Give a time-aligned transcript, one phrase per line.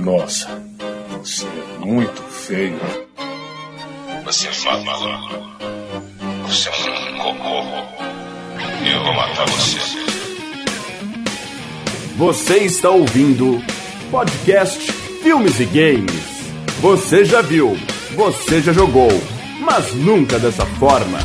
[0.00, 0.48] Nossa,
[1.18, 2.80] você é muito feio.
[4.24, 4.82] Você é fala,
[6.46, 7.62] Você é um cocô.
[8.90, 9.78] Eu vou matar você.
[12.16, 13.62] Você está ouvindo
[14.10, 14.90] podcast
[15.22, 16.40] Filmes e Games.
[16.80, 17.76] Você já viu,
[18.14, 19.10] você já jogou,
[19.60, 21.18] mas nunca dessa forma.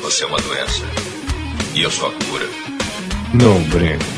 [0.00, 0.84] Você é uma doença.
[1.74, 2.46] E eu sou a cura.
[3.34, 4.17] Não brinco.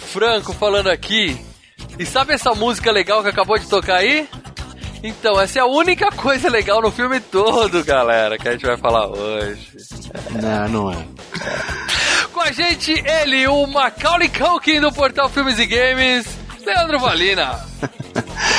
[0.00, 1.38] Franco falando aqui.
[1.98, 4.28] E sabe essa música legal que acabou de tocar aí?
[5.02, 8.76] Então, essa é a única coisa legal no filme todo, galera, que a gente vai
[8.76, 9.70] falar hoje.
[10.42, 11.06] Não, não é.
[12.32, 16.26] Com a gente, ele, o Macaulay Culkin do Portal Filmes e Games,
[16.64, 17.58] Leandro Valina.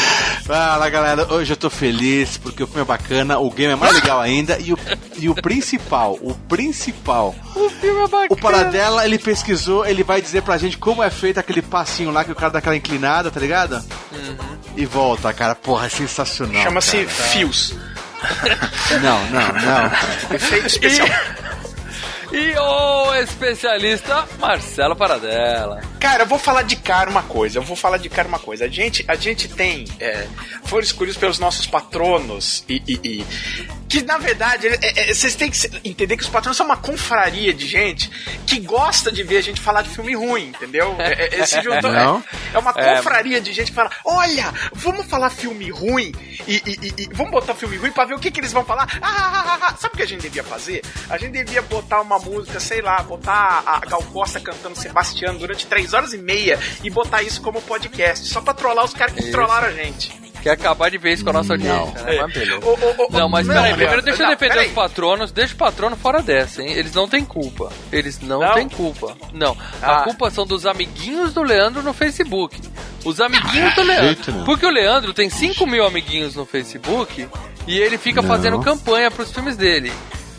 [0.52, 3.94] Fala galera, hoje eu tô feliz porque o filme é bacana, o game é mais
[3.94, 4.78] legal ainda e o,
[5.18, 7.34] e o principal, o principal.
[7.56, 8.28] O filme é bacana.
[8.32, 12.26] O Paradela, ele pesquisou, ele vai dizer pra gente como é feito aquele passinho lá
[12.26, 13.76] que o cara dá aquela inclinada, tá ligado?
[14.12, 14.58] Uhum.
[14.76, 16.64] E volta, cara, porra, é sensacional.
[16.64, 17.74] Chama-se Fios.
[19.02, 20.36] Não, não, não.
[20.36, 21.08] Efeito especial.
[21.08, 21.51] E
[22.58, 25.82] o especialista Marcelo Paradela.
[26.00, 27.60] Cara, eu vou falar de cara uma coisa.
[27.60, 28.66] Eu vou falar de cara uma coisa.
[28.66, 29.86] A gente, a gente tem.
[30.00, 30.28] É,
[30.64, 33.26] foram escolhidos pelos nossos patronos e, e, e
[33.92, 37.53] que na verdade, é, é, vocês têm que entender que os patrões são uma confraria
[37.53, 38.09] de gente
[38.47, 40.95] que gosta de ver a gente falar de filme ruim, entendeu?
[40.97, 41.44] É, é, é,
[42.56, 46.14] é, uma confraria de gente que fala: olha, vamos falar filme ruim
[46.47, 48.88] e, e, e vamos botar filme ruim pra ver o que, que eles vão falar.
[49.02, 50.81] Ah, ah, ah, ah, Sabe o que a gente devia fazer?
[51.09, 55.66] A gente devia botar uma música, sei lá, botar a Gal Costa cantando Sebastião durante
[55.66, 59.19] três horas e meia e botar isso como podcast, só pra trollar os caras que
[59.19, 59.31] isso.
[59.31, 60.31] trollaram a gente.
[60.41, 62.18] Quer acabar de vez com a nossa audiência, né?
[62.22, 62.59] Mas beleza.
[63.12, 65.31] não, mas peraí, primeiro deixa eu defender não, os patronos.
[65.31, 66.72] Deixa o patrono fora dessa, hein?
[66.72, 67.72] Eles não têm culpa.
[67.91, 68.53] Eles não, não.
[68.53, 69.16] têm culpa.
[69.34, 69.56] Não.
[69.81, 70.00] Ah.
[70.00, 72.59] A culpa são dos amiguinhos do Leandro no Facebook.
[73.06, 74.44] Os amiguinhos do Leandro.
[74.46, 77.28] Porque o Leandro tem 5 mil amiguinhos no Facebook
[77.68, 78.30] e ele fica não.
[78.30, 79.91] fazendo campanha pros filmes dele.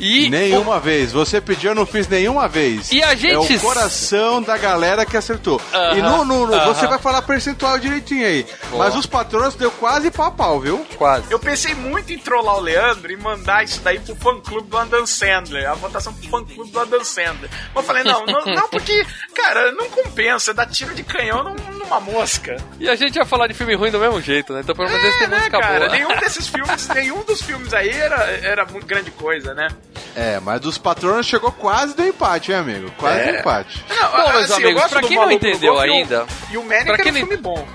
[0.03, 0.81] E nenhuma o...
[0.81, 1.13] vez.
[1.13, 2.91] Você pediu, eu não fiz nenhuma vez.
[2.91, 3.53] E a gente.
[3.53, 5.57] É o coração da galera que acertou.
[5.57, 6.67] Uh -huh, e no, no, no uh -huh.
[6.67, 8.45] você vai falar percentual direitinho aí.
[8.71, 8.85] Boa.
[8.85, 10.85] Mas os patrões deu quase pau pau, viu?
[10.97, 11.31] Quase.
[11.31, 14.77] Eu pensei muito em trollar o Leandro e mandar isso daí pro fã clube do
[14.77, 15.71] Adam Sandler.
[15.71, 17.49] A votação pro fã clube do Adam Sandler.
[17.73, 20.53] Mas eu falei, não, não, não, porque, cara, não compensa.
[20.53, 22.57] Dá tiro de canhão numa mosca.
[22.81, 24.61] E a gente ia falar de filme ruim do mesmo jeito, né?
[24.63, 25.89] Então pelo menos é, tem né, música cara, boa.
[25.91, 29.69] Nenhum desses filmes, nenhum dos filmes aí era, era muito grande coisa, né?
[30.15, 32.91] É, mas dos patronos chegou quase do empate, hein, amigo?
[32.99, 33.33] Quase é.
[33.33, 33.85] do empate.
[33.89, 36.27] Não, Bom, meus assim, amigos, pra quem não entendeu ainda...
[36.51, 37.67] E o Manic era um filme bom.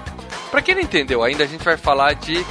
[0.51, 2.45] Pra quem não entendeu ainda, a gente vai falar de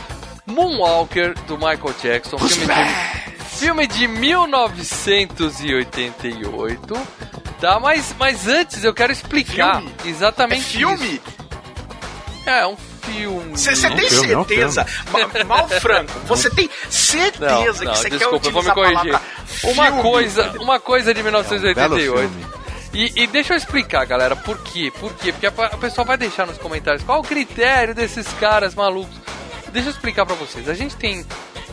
[0.47, 2.37] Moonwalker, do Michael Jackson.
[2.39, 6.95] Filme de, filme de 1988.
[7.61, 9.95] Tá, mas, mas antes eu quero explicar filme?
[10.05, 11.15] exatamente é filme?
[11.15, 11.23] Isso.
[12.45, 13.57] É, um filme.
[13.57, 14.85] Você tem certeza,
[15.47, 19.13] mal franco, você tem certeza não, não, que você quer utilizar vou me
[19.65, 22.19] Uma coisa, uma coisa de 1988.
[22.19, 22.57] É um
[22.95, 24.91] e, e, deixa eu explicar, galera, por quê?
[24.99, 25.31] Por quê?
[25.33, 29.15] Porque a, a pessoa vai deixar nos comentários qual o critério desses caras malucos.
[29.71, 30.69] Deixa eu explicar para vocês.
[30.69, 31.27] A gente tem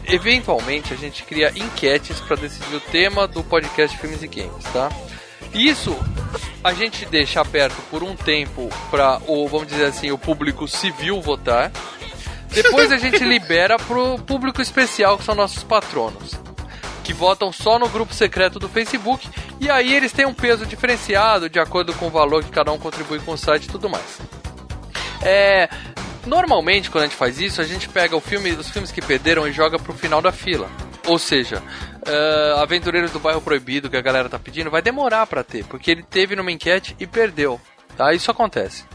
[0.08, 4.90] eventualmente a gente cria enquetes para decidir o tema do podcast Filmes e Games, tá?
[5.54, 5.96] Isso
[6.64, 11.22] a gente deixa aberto por um tempo para o, vamos dizer assim, o público civil
[11.22, 11.72] votar.
[12.50, 16.40] Depois a gente libera pro público especial, que são nossos patronos,
[17.04, 21.50] que votam só no grupo secreto do Facebook, e aí eles têm um peso diferenciado
[21.50, 24.20] de acordo com o valor que cada um contribui com o site e tudo mais.
[25.22, 25.70] É,
[26.26, 29.48] normalmente, quando a gente faz isso, a gente pega o filme, os filmes que perderam
[29.48, 30.70] e joga pro final da fila.
[31.06, 31.62] Ou seja,
[32.08, 35.92] uh, Aventureiros do Bairro Proibido, que a galera tá pedindo, vai demorar para ter, porque
[35.92, 37.60] ele teve numa enquete e perdeu.
[37.98, 38.14] Tá?
[38.14, 38.86] Isso acontece.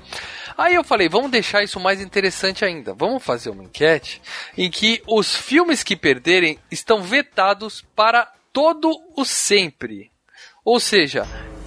[0.59, 2.93] Aí eu falei, vamos deixar isso mais interessante ainda.
[2.93, 4.21] Vamos fazer uma enquete
[4.57, 10.11] em que os filmes que perderem estão vetados para todo o sempre.
[10.65, 11.25] Ou seja,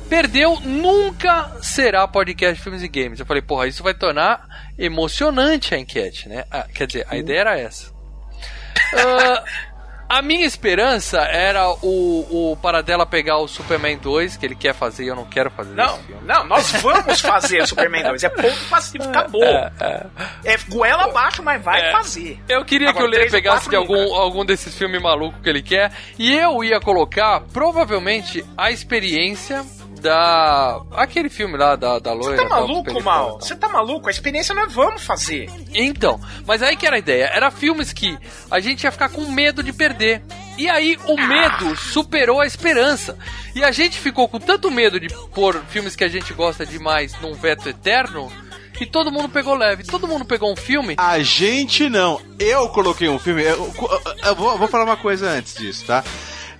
[0.09, 3.21] perdeu nunca será podcast Filmes e Games.
[3.21, 6.43] Eu falei, porra, isso vai tornar emocionante a enquete, né?
[6.51, 7.89] Ah, quer dizer, a ideia era essa.
[7.93, 9.41] Uh,
[10.11, 15.05] A minha esperança era o, o Paradela pegar o Superman 2, que ele quer fazer
[15.05, 18.25] e eu não quero fazer Não, não, nós vamos fazer o Superman 2.
[18.25, 19.41] É ponto passivo, acabou.
[19.41, 20.53] É, é.
[20.53, 21.91] é goela abaixo, mas vai é.
[21.93, 22.37] fazer.
[22.49, 25.61] Eu queria Agora, que o Lê pegasse de algum, algum desses filmes malucos que ele
[25.61, 29.63] quer e eu ia colocar, provavelmente, a experiência
[30.01, 30.81] da.
[30.91, 32.35] aquele filme lá da, da loira.
[32.37, 33.39] Você tá maluco, Mal?
[33.39, 34.07] Você tá maluco?
[34.07, 35.49] A experiência nós vamos fazer.
[35.73, 37.25] Então, mas aí que era a ideia.
[37.33, 38.17] Era filmes que
[38.49, 40.21] a gente ia ficar com medo de perder.
[40.57, 43.17] E aí o medo superou a esperança.
[43.55, 47.19] E a gente ficou com tanto medo de pôr filmes que a gente gosta demais
[47.21, 48.31] num veto eterno.
[48.79, 49.83] E todo mundo pegou leve.
[49.83, 50.95] Todo mundo pegou um filme.
[50.97, 52.19] A gente não.
[52.39, 53.43] Eu coloquei um filme.
[53.43, 56.03] Eu, eu- eu vou, vou falar uma coisa antes disso, tá?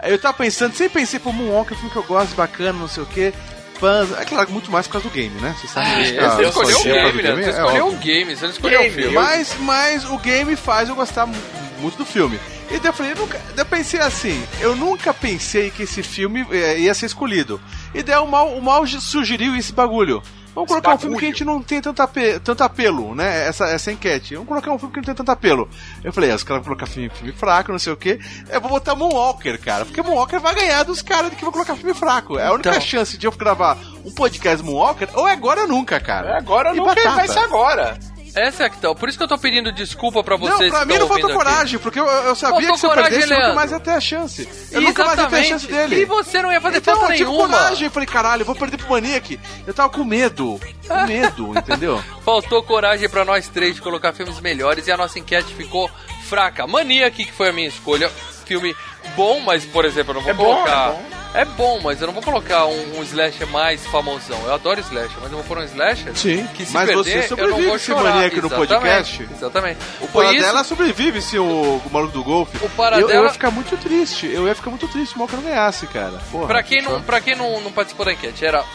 [0.04, 2.88] Eu tava pensando, sempre pensei, pô, Moonwalker é um filme que eu gosto, bacana, não
[2.88, 3.34] sei o quê.
[3.80, 4.12] Fãs.
[4.20, 5.56] É claro, muito mais por causa do game, né?
[5.60, 7.36] Você sabe É, você eu escolheu o game, né?
[7.36, 9.14] Você é escolheu o game, você não escolheu o filme.
[9.16, 11.36] Mas, mas o game faz eu gostar mu-
[11.80, 12.40] muito do filme.
[12.70, 16.46] E daí eu falei, eu, nunca, eu pensei assim, eu nunca pensei que esse filme
[16.52, 17.60] é, ia ser escolhido.
[17.94, 20.22] E daí o mal, o mal sugeriu esse bagulho.
[20.54, 23.48] Vamos colocar um filme que a gente não tem tanto, ape, tanto apelo, né?
[23.48, 24.34] Essa, essa enquete.
[24.36, 25.70] Vamos colocar um filme que não tem tanto apelo.
[26.04, 28.20] Eu falei, ah, os caras vão colocar filme, filme fraco, não sei o quê.
[28.50, 29.86] Eu vou botar Moonwalker, cara.
[29.86, 32.38] Porque Moonwalker vai ganhar dos caras que vão colocar filme fraco.
[32.38, 32.82] É a única Então.
[32.82, 36.32] chance de eu gravar um podcast Moonwalker, ou é agora ou nunca, cara.
[36.32, 37.16] É agora E nunca batata.
[37.16, 37.98] vai ser agora.
[38.36, 38.96] Essa é a questão.
[38.96, 41.30] Por isso que eu tô pedindo desculpa pra vocês Não, pra que mim não faltou
[41.30, 41.52] ouvindo aqui.
[41.52, 43.80] coragem, porque eu, eu sabia Faltou que se eu coragem, perdesse, eu nunca mais ia
[43.80, 44.50] ter a chance.
[44.72, 45.90] Eu nunca mais ia ter a chance Exatamente.
[45.90, 46.02] dele.
[46.02, 47.48] E você não ia fazer então, falta eu tive nenhuma.
[47.58, 49.40] coragem, eu falei, caralho, eu vou perder pro Maniac.
[49.68, 52.04] Eu tava com medo, com medo, entendeu?
[52.24, 55.90] Faltou coragem pra nós três de colocar filmes melhores e a nossa enquete ficou
[56.28, 56.66] fraca.
[56.66, 58.10] Maniac, que foi a minha escolha.
[58.46, 58.76] Filme
[59.16, 60.90] bom, mas, por exemplo, eu não vou É bom, colocar.
[60.90, 61.21] é bom.
[61.34, 64.38] É bom, mas eu não vou colocar um, um slasher mais famosão.
[64.46, 67.12] Eu adoro slasher, mas eu vou pôr um slasher Sim, que se mas perder, você
[67.12, 68.32] eu não sobrevive vou chorar.
[68.42, 69.30] No podcast.
[69.32, 69.78] Exatamente.
[70.02, 71.46] O Foi isso, Paradela sobrevive se o,
[71.86, 72.58] o maluco do golfe.
[72.66, 74.28] O Paradela- Eu, eu ia ficar muito triste.
[74.28, 76.20] Eu ia ficar muito triste se o Malca não ganhasse, cara.
[76.32, 78.66] Porra, Pra quem, não, pra quem não, não participou da enquete, era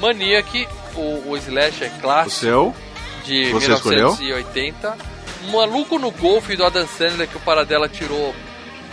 [0.00, 2.76] Maniac, o, o slasher O clássico seu?
[3.24, 4.16] de você escolheu?
[4.16, 4.96] 1980.
[5.52, 8.34] Maluco no Golfe do Adam Sandler que o Paradela tirou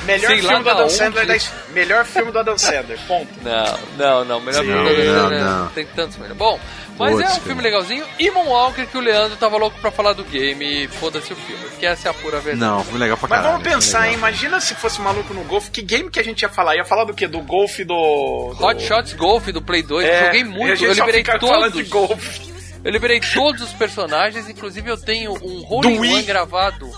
[0.05, 0.93] Melhor Sei filme do da Adam onde.
[0.93, 1.35] Sandler da
[1.73, 3.27] Melhor filme do Adam Sandler, ponto.
[3.41, 4.39] Não, não, não.
[4.41, 4.71] Melhor Sim.
[4.71, 5.39] filme do Não, né?
[5.41, 5.67] não.
[5.69, 6.37] Tem tantos melhores.
[6.37, 6.59] Bom,
[6.97, 7.41] mas Putz, é um cara.
[7.41, 8.05] filme legalzinho.
[8.19, 11.63] E Moonwalker que o Leandro tava louco pra falar do game e foda-se o filme.
[11.69, 12.59] Porque essa é a pura verdade.
[12.59, 13.61] Não, foi legal pra Mas caralho.
[13.63, 14.13] vamos pensar, hein?
[14.15, 15.71] Imagina se fosse maluco no golfe.
[15.71, 16.75] Que game que a gente ia falar?
[16.75, 17.27] Ia falar do quê?
[17.27, 18.53] Do golfe do.
[18.57, 18.65] do...
[18.65, 20.83] Hot Shots Golf do Play 2, É, joguei muito.
[20.83, 22.09] Eu liberei falando de todos.
[22.09, 22.53] golfe.
[22.83, 26.13] Eu liberei todos os personagens, inclusive eu tenho um Wii.
[26.15, 26.91] One gravado.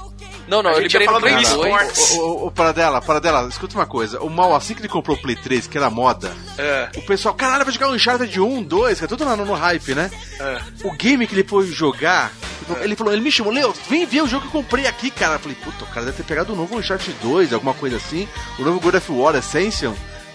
[0.47, 1.53] Não, não, A eu liberei no Play do 2.
[1.53, 2.11] Wii Sports.
[2.11, 4.21] O, o, o Paradela, Paradela, escuta uma coisa.
[4.21, 7.33] O Mal, assim que ele comprou o Play 3, que era moda, É, o pessoal,
[7.33, 10.11] caralho, vai jogar um Uncharted 1, 2, que é tudo no, no hype, né?
[10.39, 10.61] é.
[10.83, 12.31] O game que ele foi jogar,
[12.81, 15.35] ele falou, ele me chamou, Leo, vem ver o jogo que eu comprei aqui, cara.
[15.35, 18.27] Eu falei, puta, o cara deve ter pegado o novo Uncharted 2, alguma coisa assim,
[18.59, 19.93] o novo God of War Ascension.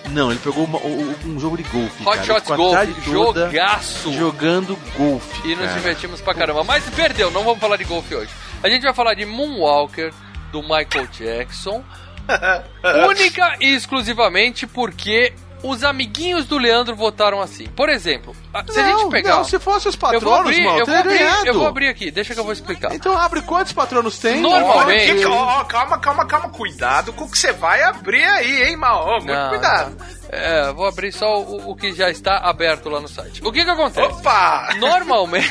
[0.08, 2.24] Não, ele pegou uma- o- o- um jogo de golfe, Hot cara.
[2.24, 4.12] Shots Golf, jogaço.
[4.12, 5.74] Jogando golfe, E nos cara.
[5.74, 6.64] divertimos pra caramba.
[6.64, 8.30] Mas perdeu, não vamos falar de golfe hoje.
[8.62, 10.12] A gente vai falar de Moonwalker,
[10.52, 11.82] do Michael Jackson.
[13.08, 17.66] única e exclusivamente porque os amiguinhos do Leandro votaram assim.
[17.68, 18.34] Por exemplo,
[18.68, 19.36] se a gente pegar.
[19.36, 21.88] não, se fosse os eu patronos, vou abrir, mal, eu vou abrir, eu vou abrir
[21.88, 22.94] aqui, deixa que eu vou explicar.
[22.94, 24.40] Então abre quantos patronos tem?
[24.40, 26.48] Normalmente- ó, calma, calma, calma.
[26.50, 29.06] Cuidado com o que você vai abrir aí, hein, mal.
[29.06, 29.96] Ó, muito Não, cuidado.
[29.98, 30.06] não.
[30.30, 33.42] É, vou abrir só o, o que já está aberto lá no site.
[33.44, 34.06] O que que acontece?
[34.06, 34.68] Opa!
[34.78, 35.50] Normalmente,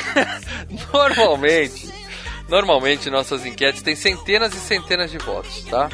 [0.92, 1.88] normalmente,
[2.50, 5.88] normalmente nossas enquetes têm centenas e centenas de votos, tá?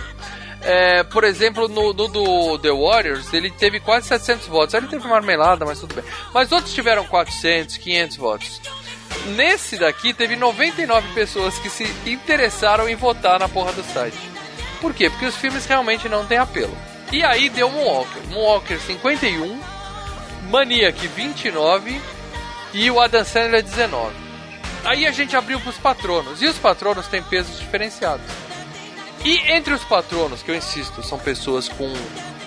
[0.62, 4.74] É, por exemplo, no, no do The Warriors, ele teve quase 700 votos.
[4.74, 6.04] Ele teve marmelada, mas tudo bem.
[6.34, 8.60] Mas outros tiveram 400, 500 votos.
[9.36, 14.18] Nesse daqui, teve 99 pessoas que se interessaram em votar na porra do site.
[14.80, 15.08] Por quê?
[15.08, 16.76] Porque os filmes realmente não têm apelo.
[17.12, 18.22] E aí deu Moonwalker.
[18.30, 19.60] Moonwalker 51,
[20.50, 22.00] Maniac 29
[22.74, 24.25] e o Adam Sandler 19.
[24.86, 26.40] Aí a gente abriu pros patronos.
[26.40, 28.24] E os patronos têm pesos diferenciados.
[29.24, 31.92] E entre os patronos, que eu insisto, são pessoas com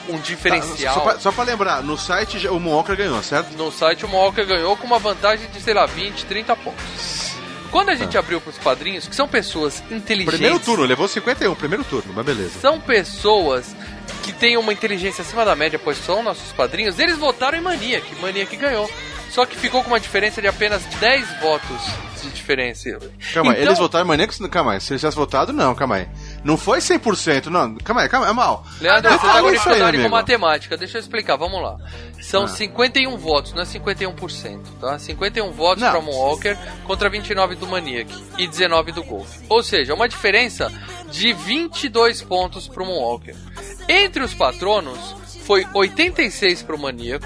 [0.08, 0.94] um diferencial.
[0.94, 3.56] Só pra, só pra lembrar, no site o Moonwalker ganhou, certo?
[3.56, 7.30] No site o Moonwalker ganhou com uma vantagem de, sei lá, 20, 30 pontos.
[7.72, 10.40] Quando a gente abriu pros padrinhos, que são pessoas inteligentes.
[10.40, 12.60] Primeiro turno, levou 51, primeiro turno, mas beleza.
[12.60, 13.76] São pessoas
[14.24, 16.98] que têm uma inteligência acima da média, pois são nossos padrinhos.
[16.98, 18.16] Eles votaram em Maniac.
[18.16, 18.90] Maniac ganhou.
[19.30, 21.78] Só que ficou com uma diferença de apenas 10 votos
[22.22, 22.90] de diferença.
[23.34, 24.38] Calma aí, Então- eles votaram em Maníacos?
[24.52, 26.08] Calma aí, se eles tivessem votado, não, calma aí.
[26.44, 27.76] Não foi 100%, não.
[27.78, 28.66] Calma aí, calma aí, é mal.
[28.82, 30.76] Leandro, Ah, você tá fala com com matemática.
[30.78, 31.78] Deixa eu explicar, vamos lá.
[32.22, 32.48] São Ah.
[32.48, 35.00] 51 votos, não é 51%, tá?
[35.00, 39.30] 51 votos para Moonwalker contra 29 do Maniac e 19 do Golf.
[39.48, 40.72] Ou seja, uma diferença
[41.10, 43.36] de 22 pontos pro Moonwalker.
[43.88, 47.26] Entre os patronos, foi 86 pro Maníaco,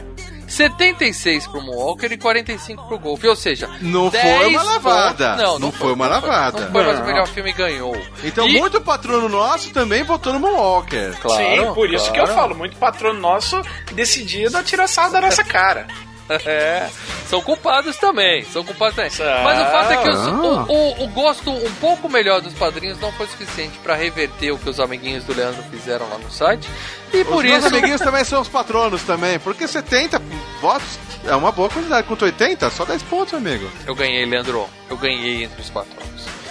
[0.53, 3.23] 76 pro Moonwalker e 45 pro Golf.
[3.23, 5.29] Ou seja, Não 10 foi uma lavada.
[5.31, 6.61] pontos- Não, Não foi uma não lavada.
[6.61, 7.05] Não foi, mas o Não.
[7.07, 7.97] melhor filme ganhou.
[8.23, 11.17] Então, E- muito patrono nosso também votou no Moonwalker.
[11.19, 12.39] Claro, Sim, por isso que eu claro.
[12.39, 13.61] falo, muito patrono nosso
[13.93, 15.87] decidido a tirar sarro da nossa cara.
[16.45, 16.89] É,
[17.27, 19.11] são culpados também, são culpados também.
[19.43, 22.99] Mas o fato é que os, o, o, o, gosto um pouco melhor dos padrinhos
[22.99, 26.69] não foi suficiente para reverter o que os amiguinhos do Leandro fizeram lá no site.
[27.13, 27.59] E por os isso.
[27.59, 30.21] Os amiguinhos também são os patronos também, porque 70
[30.61, 32.07] votos é uma boa quantidade.
[32.07, 33.69] Quanto 80, só 10 pontos, amigo.
[33.85, 34.67] Eu ganhei, Leandro.
[34.89, 36.42] Eu ganhei entre os patronos.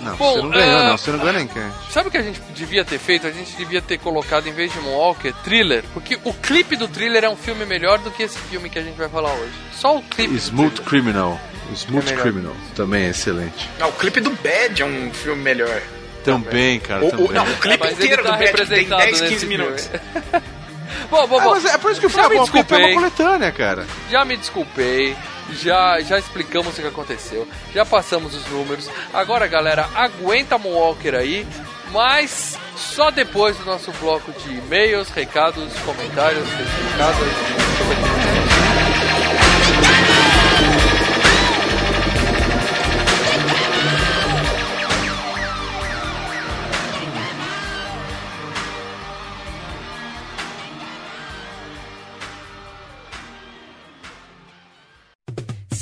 [0.00, 0.98] Não, Bom, você não ganhou, uh, não.
[0.98, 1.62] Você não ganhou nem quem.
[1.90, 3.26] Sabe o que a gente devia ter feito?
[3.26, 5.84] A gente devia ter colocado, em vez de Moonwalker, Thriller.
[5.92, 8.82] Porque o clipe do Thriller é um filme melhor do que esse filme que a
[8.82, 9.52] gente vai falar hoje.
[9.72, 10.34] Só o clipe.
[10.34, 11.38] Smooth Criminal.
[11.74, 13.68] Smooth é Criminal também é excelente.
[13.78, 15.82] Não, o clipe do Bad é um filme melhor.
[16.24, 17.04] Também, cara.
[17.04, 17.26] O, também.
[17.26, 19.90] O, não, o clipe é, inteiro tá do Bad tem 10, 15 minutos.
[21.10, 21.56] bom, bom, bom.
[21.56, 23.86] É, é por isso que bom, porque é uma coletânea, cara.
[24.10, 25.16] Já me desculpei
[25.52, 28.88] já, já explicamos o que aconteceu, já passamos os números.
[29.12, 31.46] Agora, galera, aguenta Moonwalker aí,
[31.90, 36.46] mas só depois do nosso bloco de e-mails, recados, comentários,
[36.92, 38.67] recados.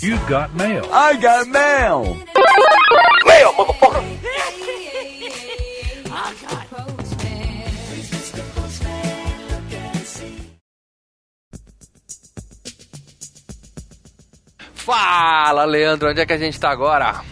[0.02, 0.84] You got mail.
[0.92, 2.16] I got mail.
[3.24, 4.02] Mail, motherfucker.
[14.74, 17.22] Fala, Leandro, onde é que a gente tá agora?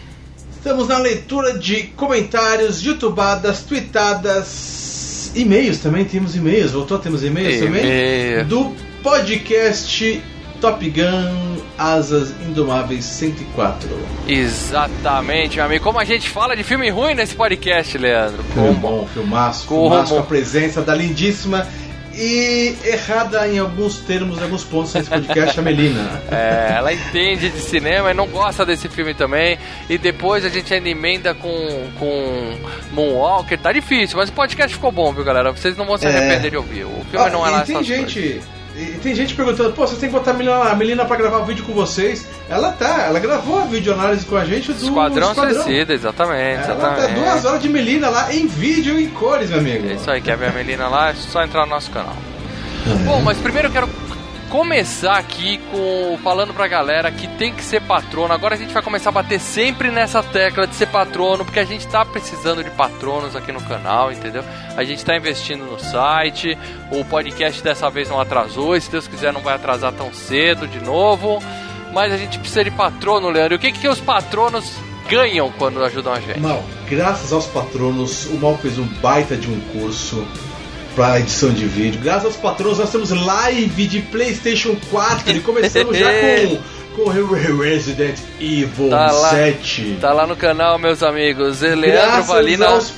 [0.57, 7.65] Estamos na leitura de comentários, youtubadas, tweetadas, e-mails também, temos e-mails, voltou, temos e-mails e
[7.65, 8.45] também?
[8.45, 10.21] Do podcast
[10.61, 13.89] Top Gun Asas Indomáveis 104.
[14.27, 15.83] Exatamente, meu amigo.
[15.83, 18.43] Como a gente fala de filme ruim nesse podcast, Leandro.
[18.43, 19.89] Filme bom, filmaço, Como?
[19.89, 21.67] filmaço com a presença da lindíssima
[22.17, 26.21] e errada em alguns termos, em alguns pontos nesse podcast, a Melina.
[26.31, 29.57] É, ela entende de cinema e não gosta desse filme também.
[29.89, 32.57] E depois a gente ainda emenda com, com
[32.91, 33.59] Moonwalker.
[33.59, 35.51] Tá difícil, mas o podcast ficou bom, viu, galera?
[35.51, 36.09] Vocês não vão se é.
[36.09, 36.49] arrepender é...
[36.49, 36.85] de ouvir.
[36.85, 38.21] O filme ah, não é lá tem gente.
[38.21, 38.54] Coisas.
[38.77, 41.37] E tem gente perguntando, pô, você tem que botar a Melina, a Melina pra gravar
[41.37, 42.27] o vídeo com vocês.
[42.49, 45.63] Ela tá, ela gravou a videoanálise com a gente do Esquadrão, Esquadrão.
[45.63, 46.63] Suicida, exatamente.
[46.63, 47.15] Ela tá exatamente.
[47.15, 49.87] tá duas horas de Melina lá em vídeo e em cores, meu amigo.
[49.87, 51.11] É isso aí, quer ver a Melina lá?
[51.11, 52.17] É só entrar no nosso canal.
[52.85, 53.03] É.
[53.05, 53.87] Bom, mas primeiro eu quero
[54.49, 58.33] começar aqui com falando pra galera que tem que ser patrono.
[58.33, 61.65] Agora a gente vai começar a bater sempre nessa tecla de ser patrono, porque a
[61.65, 64.43] gente tá precisando de patronos aqui no canal, entendeu?
[64.75, 66.57] A gente tá investindo no site.
[66.91, 70.67] O podcast dessa vez não atrasou, e se Deus quiser não vai atrasar tão cedo
[70.67, 71.41] de novo.
[71.93, 73.55] Mas a gente precisa de patrono, Leandro.
[73.55, 74.73] E o que que os patronos
[75.09, 76.39] ganham quando ajudam a gente?
[76.39, 80.25] Mal, graças aos patronos, o Mal fez um baita de um curso
[80.95, 81.99] para edição de vídeo.
[82.01, 86.09] Graças aos patrões, nós temos live de PlayStation 4 e começamos já
[86.95, 89.97] com, com Resident Evil tá 7.
[89.99, 91.61] tá lá no canal, meus amigos.
[91.61, 92.67] Leandro Valina.
[92.67, 92.93] Aos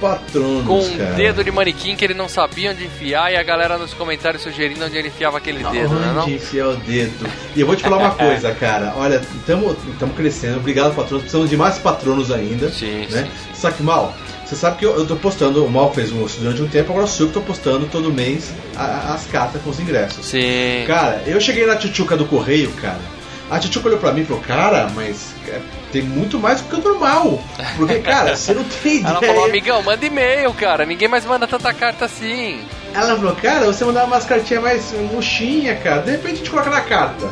[0.00, 1.14] patronos, com um cara.
[1.14, 4.84] dedo de manequim que ele não sabia onde enfiar e a galera nos comentários sugerindo
[4.84, 6.14] onde ele enfiava aquele dedo, né?
[6.20, 7.26] Onde enfiar o dedo.
[7.54, 8.92] E eu vou te falar uma coisa, cara.
[8.96, 9.76] Olha, estamos
[10.14, 10.58] crescendo.
[10.58, 11.22] Obrigado, patronos.
[11.22, 12.70] Precisamos de mais patronos ainda.
[12.70, 13.24] Sim, né?
[13.24, 13.54] sim.
[13.54, 14.14] Só que mal.
[14.46, 17.08] Você sabe que eu, eu tô postando, o Mal fez um durante um tempo, agora
[17.08, 20.24] sou eu que tô postando todo mês a, as cartas com os ingressos.
[20.24, 20.84] Sim.
[20.86, 23.00] Cara, eu cheguei na tchutchuca do correio, cara.
[23.50, 25.60] A tchutchuca olhou pra mim e falou, cara, mas é,
[25.90, 27.42] tem muito mais do que o normal.
[27.76, 29.10] Porque, cara, você não tem ideia.
[29.10, 30.86] Ela falou, amigão, manda e-mail, cara.
[30.86, 32.60] Ninguém mais manda tanta carta assim.
[32.94, 36.02] Ela falou, cara, você mandava umas cartinhas mais murchinha, cara.
[36.02, 37.28] De repente a gente coloca na carta.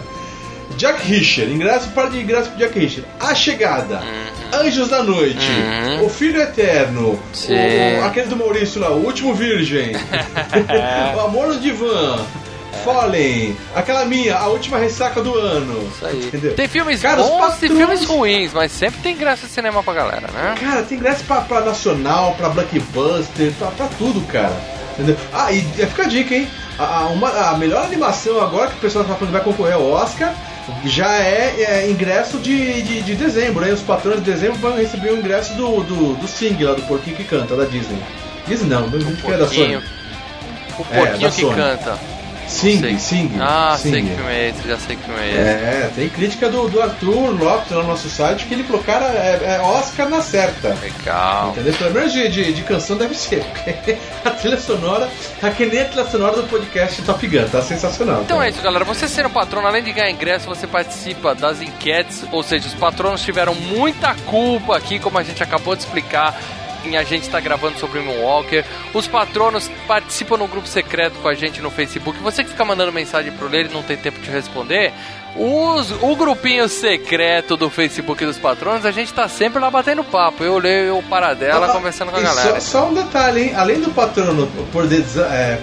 [0.76, 3.08] Jack Richard, ingresso para de ingresso para Jack Richard.
[3.20, 4.60] A Chegada, uhum.
[4.60, 6.06] Anjos da Noite, uhum.
[6.06, 9.92] O Filho Eterno, o, aquele do Maurício lá, O Último Virgem,
[11.16, 12.18] O Amor no Divã.
[12.84, 15.88] Fallen, aquela minha, a última ressaca do ano.
[15.94, 16.24] Isso aí.
[16.26, 16.54] Entendeu?
[16.54, 20.28] Tem filmes cara, bons e filmes ruins, mas sempre tem graça de cinema pra galera,
[20.30, 20.54] né?
[20.60, 24.54] Cara, tem graça pra, pra nacional, pra blockbuster, pra, pra tudo, cara.
[24.92, 25.16] Entendeu?
[25.32, 26.48] Ah, e fica a dica, hein?
[26.78, 30.34] A, uma, a melhor animação agora que o pessoal tá falando vai concorrer ao Oscar
[30.84, 33.72] já é, é ingresso de, de, de, dezembro, né?
[33.72, 37.16] Os patrões de dezembro vão receber o ingresso do, do, do Sing lá, do porquinho
[37.16, 37.98] que canta, da Disney.
[38.46, 39.76] Disney não, do que é da Sony.
[39.76, 41.56] O porquinho é, que Sony.
[41.56, 41.98] canta.
[42.46, 43.30] Sing, Sing.
[43.40, 43.90] Ah, Sing.
[43.90, 45.38] sei que filme é esse, já sei que filme é esse.
[45.38, 49.06] É, tem crítica do, do Arthur Lopes lá no nosso site que ele falou, cara,
[49.06, 50.76] é, é Oscar na certa.
[50.80, 51.50] Legal.
[51.50, 51.74] Entendeu?
[51.74, 53.44] Pelo menos de, de, de canção deve ser.
[54.24, 55.08] a trilha sonora
[55.40, 58.22] tá que nem a trilha sonora do podcast Top Gun, tá sensacional.
[58.22, 58.48] Então cara.
[58.48, 58.84] é isso, galera.
[58.84, 63.22] Você sendo patrono, além de ganhar ingresso, você participa das enquetes, ou seja, os patronos
[63.22, 66.38] tiveram muita culpa aqui, como a gente acabou de explicar
[66.86, 68.64] em a gente estar tá gravando sobre Moonwalker.
[68.92, 72.18] Os patronos participam no grupo secreto com a gente no Facebook.
[72.20, 74.92] Você que fica mandando mensagem pro ele não tem tempo de responder.
[75.36, 80.44] Os, o grupinho secreto do Facebook dos patronos, a gente tá sempre lá batendo papo.
[80.44, 82.60] Eu leio o Paradela ah, conversando com a galera.
[82.60, 83.54] Só, só, um detalhe, hein?
[83.56, 85.58] Além do patrono poder é,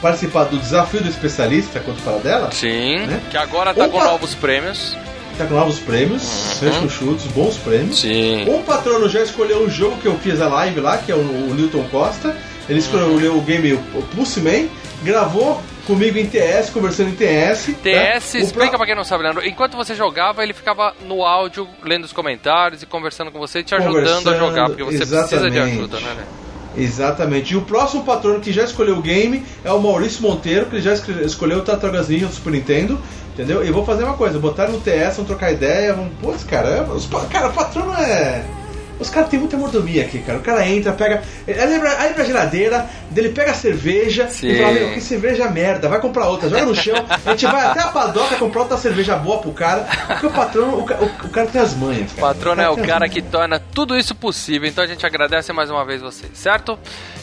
[0.00, 2.52] participar do desafio do especialista contra o Paradela.
[2.52, 3.20] Sim, né?
[3.30, 4.06] que agora tá com pat...
[4.06, 4.96] novos prêmios.
[5.40, 6.86] Tá com novos prêmios, uhum.
[6.86, 8.00] chutes, bons prêmios.
[8.00, 8.44] Sim.
[8.46, 11.18] Um patrono já escolheu o jogo que eu fiz a live lá, que é o,
[11.18, 12.36] o Newton Costa.
[12.68, 13.38] Ele escolheu uhum.
[13.38, 14.68] o game o Pulse Man,
[15.02, 17.74] gravou comigo em TS, conversando em TS.
[17.82, 18.40] TS, né?
[18.40, 18.78] explica pra...
[18.80, 19.42] pra quem não sabe, Leandro.
[19.46, 23.74] Enquanto você jogava, ele ficava no áudio, lendo os comentários e conversando com você, te
[23.74, 25.28] ajudando a jogar, porque você exatamente.
[25.30, 26.26] precisa de ajuda, né?
[26.76, 27.54] Exatamente.
[27.54, 30.82] E o próximo patrono que já escolheu o game é o Maurício Monteiro, que ele
[30.82, 33.00] já escolheu o Tartarugas Ninja do Super Nintendo.
[33.40, 33.64] Entendeu?
[33.64, 36.12] E vou fazer uma coisa, botar no TS, vamos trocar ideia, vamos.
[36.20, 38.44] Putz, cara, os, cara, o patrono é.
[39.00, 40.38] Os caras têm muita mordomia aqui, cara.
[40.38, 41.22] O cara entra, pega.
[41.48, 44.48] Ele lembra, aí pra geladeira, dele pega a cerveja Sim.
[44.48, 46.94] e fala: Meu, que cerveja merda, vai comprar outra, joga no chão.
[47.24, 49.86] A gente vai até a padoca comprar outra cerveja boa pro cara.
[50.06, 52.12] Porque o patrão, o, o, o cara tem as manhas.
[52.12, 52.26] Cara.
[52.26, 54.68] O patrono o é o cara que torna tudo isso possível.
[54.68, 56.78] Então a gente agradece mais uma vez vocês, certo?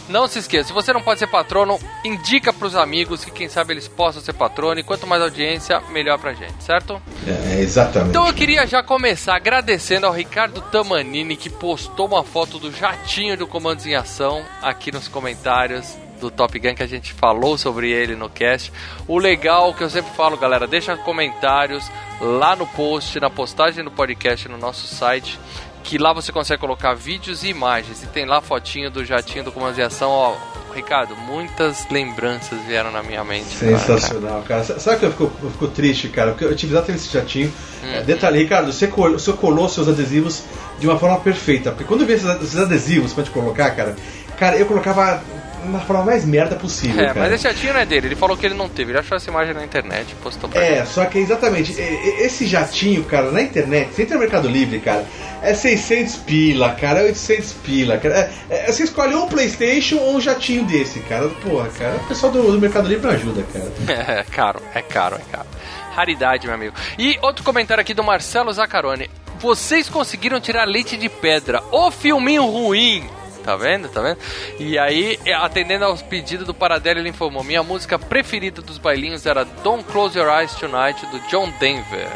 [0.09, 3.73] Não se esqueça, se você não pode ser patrono, indica pros amigos que quem sabe
[3.73, 4.79] eles possam ser patrono.
[4.79, 7.01] E quanto mais audiência, melhor pra gente, certo?
[7.27, 8.11] É, exatamente.
[8.11, 13.35] Então eu queria já começar agradecendo ao Ricardo Tamanini que postou uma foto do jatinho
[13.35, 17.91] do Comandos em Ação aqui nos comentários do Top Gun que a gente falou sobre
[17.91, 18.71] ele no cast.
[19.05, 23.91] O legal que eu sempre falo, galera, deixa comentários lá no post, na postagem do
[23.91, 25.37] podcast no nosso site
[25.83, 28.03] que lá você consegue colocar vídeos e imagens.
[28.03, 30.35] E tem lá fotinho do jatinho do comando de ação, ó.
[30.75, 33.47] Ricardo, muitas lembranças vieram na minha mente.
[33.47, 34.63] Sensacional, cara.
[34.63, 34.79] cara.
[34.79, 36.31] Sabe que eu fico, eu fico, triste, cara?
[36.31, 37.51] Porque eu tive exatamente esse jatinho.
[37.83, 38.03] Uhum.
[38.03, 40.43] Detalhe, Ricardo, você colou, você colou seus adesivos
[40.79, 41.71] de uma forma perfeita.
[41.71, 43.95] Porque quando eu vi esses adesivos pra te colocar, cara,
[44.37, 45.23] cara, eu colocava
[45.67, 47.03] na forma mais merda possível.
[47.03, 47.19] É, cara.
[47.21, 49.29] mas esse jatinho não é dele, ele falou que ele não teve, ele achou essa
[49.29, 54.05] imagem na internet postou pra É, só que exatamente, esse jatinho, cara, na internet, sem
[54.05, 55.05] ter Mercado Livre, cara,
[55.41, 58.31] é 600 pila, cara, é 800 pila, cara.
[58.49, 61.27] É, é, você escolhe ou um PlayStation ou um jatinho desse, cara.
[61.29, 63.67] Porra, cara, o pessoal do, do Mercado Livre ajuda, cara.
[64.07, 65.47] É, é caro, é caro, é caro.
[65.93, 66.75] Raridade, meu amigo.
[66.97, 69.09] E outro comentário aqui do Marcelo Zaccaroni.
[69.39, 71.61] Vocês conseguiram tirar leite de pedra.
[71.71, 73.07] O filminho ruim
[73.47, 73.87] tá vendo?
[73.87, 74.17] Tá vendo?
[74.59, 79.25] E aí, é, atendendo aos pedidos do Paradelo, ele informou: minha música preferida dos bailinhos
[79.25, 82.11] era Don't Close Your Eyes Tonight, do John Denver.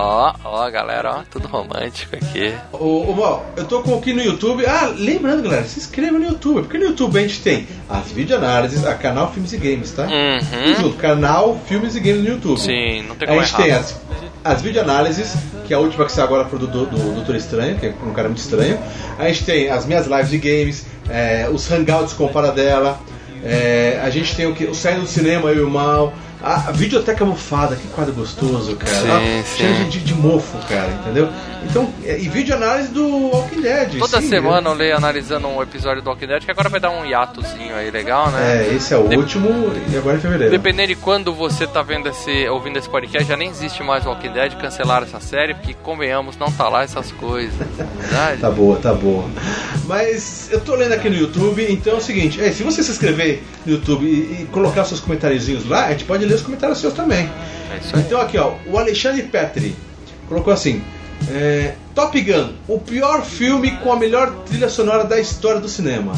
[0.00, 2.54] Ó, ó, galera, ó, tudo romântico aqui.
[2.72, 4.64] Ô, ô Mal, eu tô com aqui no YouTube.
[4.64, 8.86] Ah, lembrando, galera, se inscreva no YouTube, porque no YouTube a gente tem as videoanálises,
[8.86, 10.04] a canal Filmes e Games, tá?
[10.04, 10.74] Uhum.
[10.76, 12.60] junto, canal Filmes e Games no YouTube.
[12.60, 13.64] Sim, não tem como A gente errar.
[13.64, 14.00] tem as,
[14.44, 15.34] as videoanálises,
[15.66, 17.94] que é a última que saiu agora foi do, do, do Doutor Estranho, que é
[18.06, 18.78] um cara muito estranho.
[19.18, 23.00] A gente tem as minhas lives de games, é, os hangouts com Paradela.
[23.42, 24.64] É, a gente tem o que?
[24.64, 26.12] O Saindo do Cinema, eu e o Mal.
[26.42, 28.92] A, a videoteca mofada, que quadro gostoso, cara.
[28.92, 29.56] Sim, sim.
[29.56, 31.28] Cheio de, de, mofo, cara, entendeu?
[31.68, 33.98] Então, é, e vídeo análise do Walking Dead.
[33.98, 34.70] Toda sim, semana né?
[34.70, 37.90] eu leio analisando um episódio do Walking Dead, que agora vai dar um hiatozinho aí
[37.90, 38.68] legal, né?
[38.68, 39.16] É, esse é o de...
[39.16, 39.48] último
[39.92, 40.52] e agora é fevereiro.
[40.52, 44.32] Dependendo de quando você tá vendo esse, ouvindo esse podcast, já nem existe mais Walking
[44.32, 47.54] Dead, cancelaram essa série, porque convenhamos, não tá lá essas coisas.
[47.98, 48.40] Verdade?
[48.40, 49.24] tá boa, tá boa.
[49.86, 52.92] Mas eu tô lendo aqui no YouTube, então é o seguinte, é, se você se
[52.92, 56.78] inscrever no YouTube e, e colocar seus comentáriozinhos lá, a gente pode ler os comentários
[56.78, 57.28] seus também.
[57.70, 59.74] É então aqui, ó, o Alexandre Petri
[60.28, 60.82] colocou assim:
[61.30, 66.12] é, Top Gun, o pior filme com a melhor trilha sonora da história do cinema.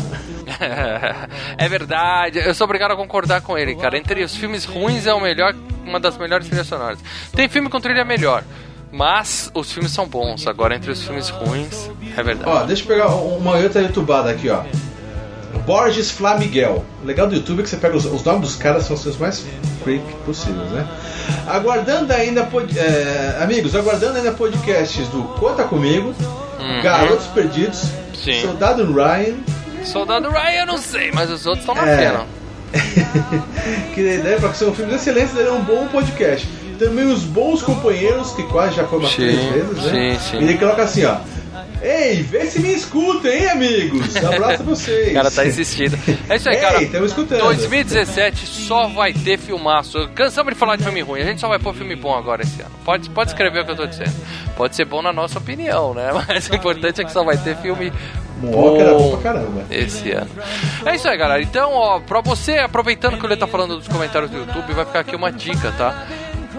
[1.57, 3.97] é verdade, eu sou obrigado a concordar com ele, cara.
[3.97, 6.99] Entre os filmes ruins é o melhor, uma das melhores trilhas sonoras.
[7.35, 8.45] Tem filme com trilha melhor.
[8.93, 10.49] Mas os filmes são bons.
[10.49, 12.51] Agora, entre os filmes ruins, é verdade.
[12.51, 14.65] Ó, deixa eu pegar uma outra youtubada aqui, ó.
[15.67, 16.85] Borges Flamiguel.
[17.03, 19.03] O legal do YouTube é que você pega os, os nomes dos caras, são os
[19.03, 19.45] seus mais
[19.83, 20.87] freak possíveis, né?
[21.47, 26.15] Aguardando ainda, pod, é, amigos, aguardando ainda podcasts do Conta Comigo,
[26.59, 26.83] uhum.
[26.83, 28.43] Garotos Perdidos, Sim.
[28.43, 29.37] Soldado Ryan.
[29.85, 31.97] Soldado Ryan eu não sei, mas os outros estão na é.
[31.97, 32.27] pena.
[33.95, 36.47] que né, para que são filmes excelentes, é um bom podcast.
[36.79, 40.19] Também os bons companheiros, que quase já foi umas três vezes, né?
[40.19, 40.37] Sim, sim.
[40.39, 41.17] Ele coloca assim, ó.
[41.83, 44.17] Ei, vê se me escutam, hein, amigos?
[44.17, 45.11] Abraço a vocês.
[45.11, 45.99] o cara tá insistindo.
[46.29, 46.79] É isso aí, cara.
[46.79, 47.41] Ei, estamos escutando.
[47.41, 50.09] 2017 só vai ter filmaço.
[50.15, 52.61] Cansamos de falar de filme ruim, a gente só vai pôr filme bom agora esse
[52.61, 52.71] ano.
[52.85, 54.15] Pode, pode escrever o que eu tô dizendo.
[54.57, 56.11] Pode ser bom na nossa opinião, né?
[56.29, 57.93] Mas o importante é que só vai ter filme
[58.43, 59.65] Moonwalker era bom pra caramba.
[59.71, 60.31] Esse ano.
[60.85, 61.43] É isso aí, galera.
[61.43, 65.01] Então, ó, pra você, aproveitando que ele tá falando dos comentários do YouTube, vai ficar
[65.01, 66.07] aqui uma dica, tá?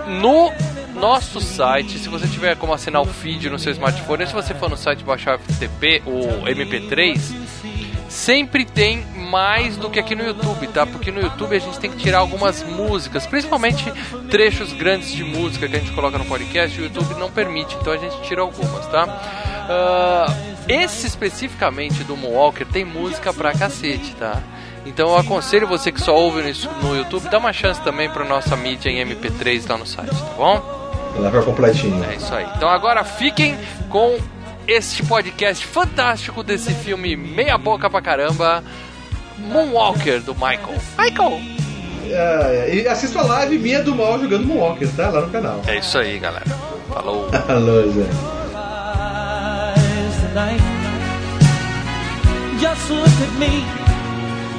[0.07, 0.51] No
[0.93, 4.69] nosso site, se você tiver como assinar o feed no seu smartphone, se você for
[4.69, 7.19] no site baixar FTP ou MP3,
[8.09, 10.85] sempre tem mais do que aqui no YouTube, tá?
[10.85, 13.91] Porque no YouTube a gente tem que tirar algumas músicas, principalmente
[14.29, 17.93] trechos grandes de música que a gente coloca no podcast, o YouTube não permite, então
[17.93, 19.05] a gente tira algumas, tá?
[19.07, 24.41] Uh, esse especificamente do Moonwalker tem música pra cacete, tá?
[24.85, 26.41] Então eu aconselho você que só ouve
[26.81, 30.33] no YouTube, dá uma chance também pra nossa mídia em MP3 lá no site, tá
[30.35, 30.80] bom?
[31.19, 32.03] Leva completinho.
[32.03, 32.45] É isso aí.
[32.55, 33.57] Então agora fiquem
[33.89, 34.17] com
[34.67, 38.63] este podcast fantástico desse filme meia boca pra caramba,
[39.37, 40.75] Moonwalker do Michael.
[40.97, 41.39] Michael!
[42.09, 45.09] É, e assista a live minha do mal jogando Moonwalker, tá?
[45.09, 45.61] Lá no canal.
[45.67, 46.45] É isso aí, galera.
[46.89, 47.29] Falou.
[47.47, 48.05] Alô, Zé.
[52.59, 53.65] Just look at me,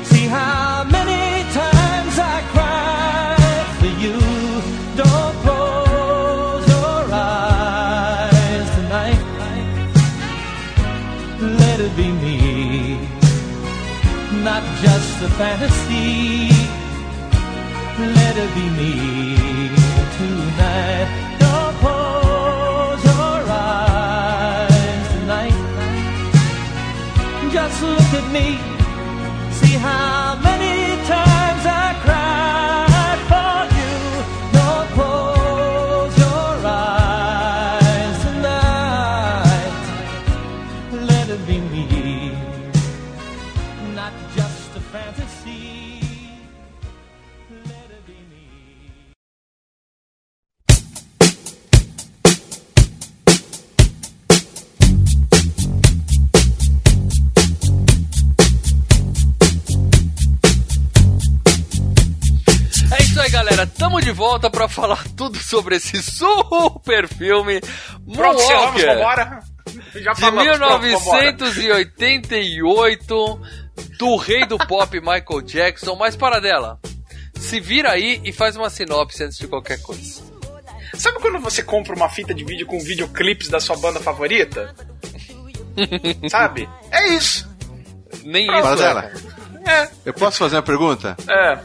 [0.05, 1.22] see how many
[15.25, 16.49] a fantasy.
[18.19, 18.93] Let it be me
[20.19, 21.09] tonight.
[21.39, 25.59] Don't close your eyes tonight.
[27.53, 28.59] Just look at me,
[29.61, 30.72] see how many
[63.45, 63.67] galera.
[63.67, 67.61] Tamo de volta pra falar tudo sobre esse super filme
[68.15, 68.87] Pronto, Moonwalker.
[68.95, 69.41] vambora.
[69.95, 70.87] Já de falamos, pronto, vambora.
[70.87, 73.41] 1988
[73.99, 75.95] do rei do pop Michael Jackson.
[75.97, 76.79] Mas para dela,
[77.39, 80.23] se vira aí e faz uma sinopse antes de qualquer coisa.
[80.95, 84.75] Sabe quando você compra uma fita de vídeo com videoclipes da sua banda favorita?
[86.31, 86.69] Sabe?
[86.91, 87.51] É isso.
[88.25, 88.61] Nem Pronto.
[88.61, 88.69] isso.
[88.83, 89.11] Baradela,
[89.67, 91.17] É, eu posso fazer uma pergunta?
[91.29, 91.59] é.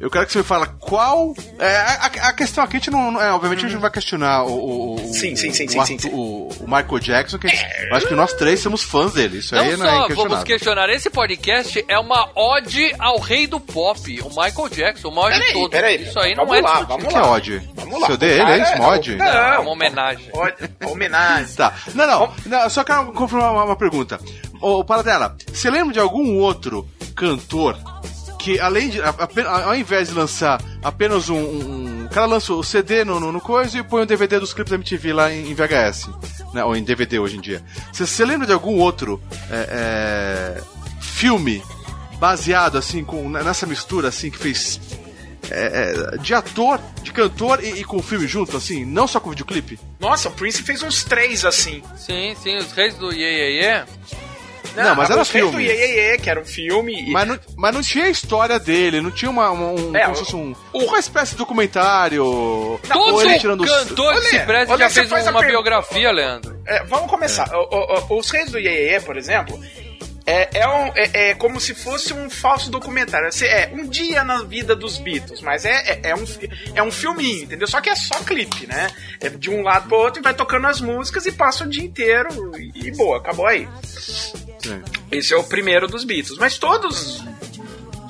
[0.00, 1.32] Eu quero que você me fale qual.
[1.58, 3.12] É, a, a questão aqui a gente não.
[3.12, 4.50] não- É, obviamente a gente não vai questionar o.
[4.50, 6.10] o- o- Sim, sim, sim, o, sim, sim, sim.
[6.12, 9.38] o- o Michael Jackson, que gente- eu acho que nós três somos fãs dele.
[9.38, 10.30] Isso aí Não não é só inquestionável.
[10.30, 15.14] vamos questionar, esse podcast é uma ode ao rei do pop, o Michael Jackson, o
[15.14, 15.70] maior de Peraí, todos.
[15.70, 16.02] peraí.
[16.02, 16.96] Isso aí Vamos não é lá, discutível.
[16.98, 17.28] vamos que é lá.
[17.30, 17.62] ódio?
[17.74, 18.06] Vamos lá.
[18.08, 18.76] Seu dele, O cara é isso?
[18.82, 19.16] Mod?
[19.16, 20.28] Não, É uma homenagem.
[20.34, 21.54] Ode- Homenagem.
[21.54, 21.72] Tá.
[21.94, 22.60] Não, não, não.
[22.62, 24.18] Eu só quero confirmar uma, uma pergunta.
[24.60, 27.78] Ô, Paradela, você lembra de algum outro cantor
[28.44, 29.00] que, além de.
[29.00, 31.36] a- a- ao invés de lançar apenas um.
[31.36, 31.64] um-
[32.00, 34.52] um- o cara lança o CD no, no, no coisa e põe o DVD dos
[34.52, 36.08] clipes da MTV lá em, em VHS.
[36.52, 37.64] Né, ou em DVD hoje em dia.
[37.92, 40.62] Você, lembra de algum outro é, é,
[41.00, 41.62] filme
[42.18, 44.78] baseado assim, com, nessa mistura assim, que fez.
[45.50, 49.30] é, é, de ator, de cantor e, e com filme junto, assim, não só com
[49.30, 49.78] videoclipe?
[49.98, 51.82] Nossa, o Prince fez uns três assim.
[51.96, 53.84] Sim, sim, os reis do Ye Ye Ye.
[54.76, 55.64] Não, mas era do filme.
[55.64, 55.72] Ye,
[56.12, 57.10] Ye, que era um filme.
[57.12, 60.12] Mas não, mas não tinha a história dele, não tinha uma, uma- um, É, como
[60.12, 62.80] o- se fosse um, uma espécie de documentário.
[62.88, 64.38] Todo ele tirando os- cantor que se
[64.78, 66.60] já fez uma biografia, Leandro.
[66.66, 67.48] É, vamos começar.
[67.54, 69.58] O- o- o- os Reis do Ye, por exemplo,
[70.26, 73.28] é, é, um- é- é como se fosse um falso documentário.
[73.28, 75.70] Assim, É um dia na vida dos Beatles, mas é,
[76.02, 76.24] é, é um,
[76.74, 77.68] é um filminho, entendeu?
[77.68, 78.88] Só que é só clipe, né?
[79.20, 81.84] É de um lado pro outro e vai tocando as músicas e passa o dia
[81.84, 83.68] inteiro e, e boa, acabou aí.
[84.68, 84.82] Sim.
[85.10, 86.38] Esse é o primeiro dos Beatles.
[86.38, 87.22] Mas todos.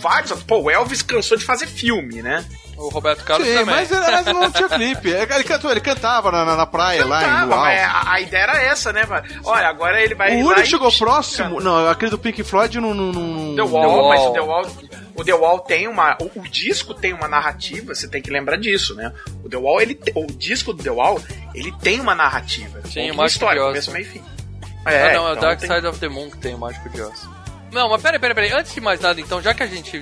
[0.00, 0.32] Vários.
[0.42, 2.44] Pô, o Elvis cansou de fazer filme, né?
[2.76, 3.74] O Roberto Carlos Sim, também.
[3.76, 5.08] mas, mas não tinha clipe.
[5.08, 7.60] Ele cantou, ele cantava na, na- na praia lá em Cantava, Luau.
[7.60, 9.02] mas a, a ideia era essa, né?
[9.44, 10.32] Olha, agora ele vai.
[10.34, 11.60] O lá único e- chegou próximo.
[11.60, 12.92] Não, aquele do Pink Floyd não.
[12.92, 14.08] não, não The Wall, The Wall.
[14.08, 14.66] mas o The Wall,
[15.14, 16.18] o The Wall tem uma.
[16.20, 19.12] O, o disco tem uma narrativa, você tem que lembrar disso, né?
[19.44, 21.22] O The Wall, ele, o disco do The Wall,
[21.54, 22.80] ele tem uma narrativa.
[22.92, 24.22] Sim, uma história, começo, meio e fim.
[24.84, 26.88] Ah, não, é o então Dark tem- Side of the Moon que tem o Mágico
[26.90, 27.28] de Oz.
[27.72, 28.52] Não, mas peraí, peraí, peraí.
[28.52, 30.00] Antes de mais nada, então, já que a gente.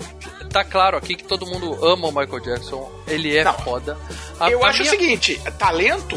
[0.50, 3.54] Tá claro aqui que todo mundo ama o Michael Jackson, ele é Não.
[3.54, 3.96] foda.
[4.38, 6.14] A- Eu a acho minha- o seguinte, talento,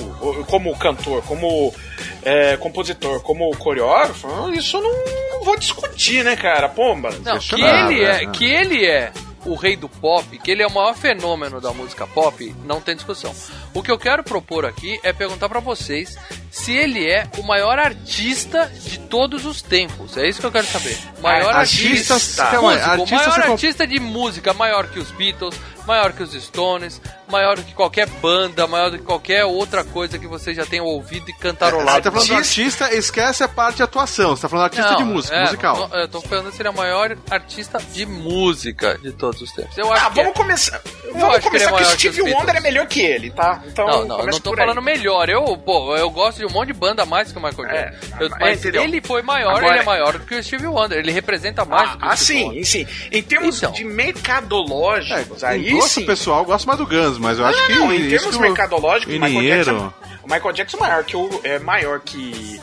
[0.50, 1.74] como cantor, como
[2.22, 4.92] é, compositor, como coreógrafo, isso eu não,
[5.38, 6.68] não vou discutir, né, cara?
[6.68, 7.12] Pomba.
[7.24, 8.32] Não, que ele é, né?
[8.34, 9.14] que ele é
[9.46, 12.96] o rei do pop, que ele é o maior fenômeno da música pop, não tem
[12.96, 13.34] discussão.
[13.76, 16.16] O que eu quero propor aqui é perguntar pra vocês
[16.50, 20.16] se ele é o maior artista de todos os tempos.
[20.18, 20.98] É isso que eu quero saber.
[21.22, 24.98] Maior Ah, artista, artista- calma aí, músico, artista maior você artista de música, maior que
[24.98, 29.44] os Beatles, maior que os Stones, maior do que qualquer banda, maior do que qualquer
[29.44, 32.02] outra coisa que você já tenha ouvido e Você cantarolado.
[32.02, 34.36] tá falando do artista, esquece a parte de atuação.
[34.38, 35.90] Você tá falando artista Não, de música, é, musical.
[35.92, 39.78] Eu tô falando se ele é o maior artista de música de todos os tempos.
[39.78, 40.24] Eu acho Ah, que é.
[40.24, 40.80] vamos começar.
[40.80, 42.22] que Vamos é começar que o maior que Steve.
[42.34, 43.62] Wonder é melhor que ele, tá?
[43.68, 45.28] Então, Não, não, eu não tô falando melhor.
[45.30, 48.16] Eu, pô, eu gosto de um monte de banda mais que o Michael É, Jackson.
[48.20, 48.84] Eu- é, mas entendeu?
[48.84, 50.98] ele foi maior, Agora- ele é maior do que o Steve Wonder.
[51.00, 52.66] Ele representa mais do que o Ah, Steve sim, Wonder.
[52.66, 52.88] sim.
[53.12, 53.72] Em termos Então.
[53.72, 56.06] de mercadológicos, É, aí gosto sim.
[56.06, 57.74] pessoal, eu gosto mais do Guns, mas eu acho Não, que.
[57.76, 59.64] não, em isso termos mercadológicos, o Michael dinheiro.
[59.66, 62.62] Jackson, o Michael Jackson é maior que o é maior que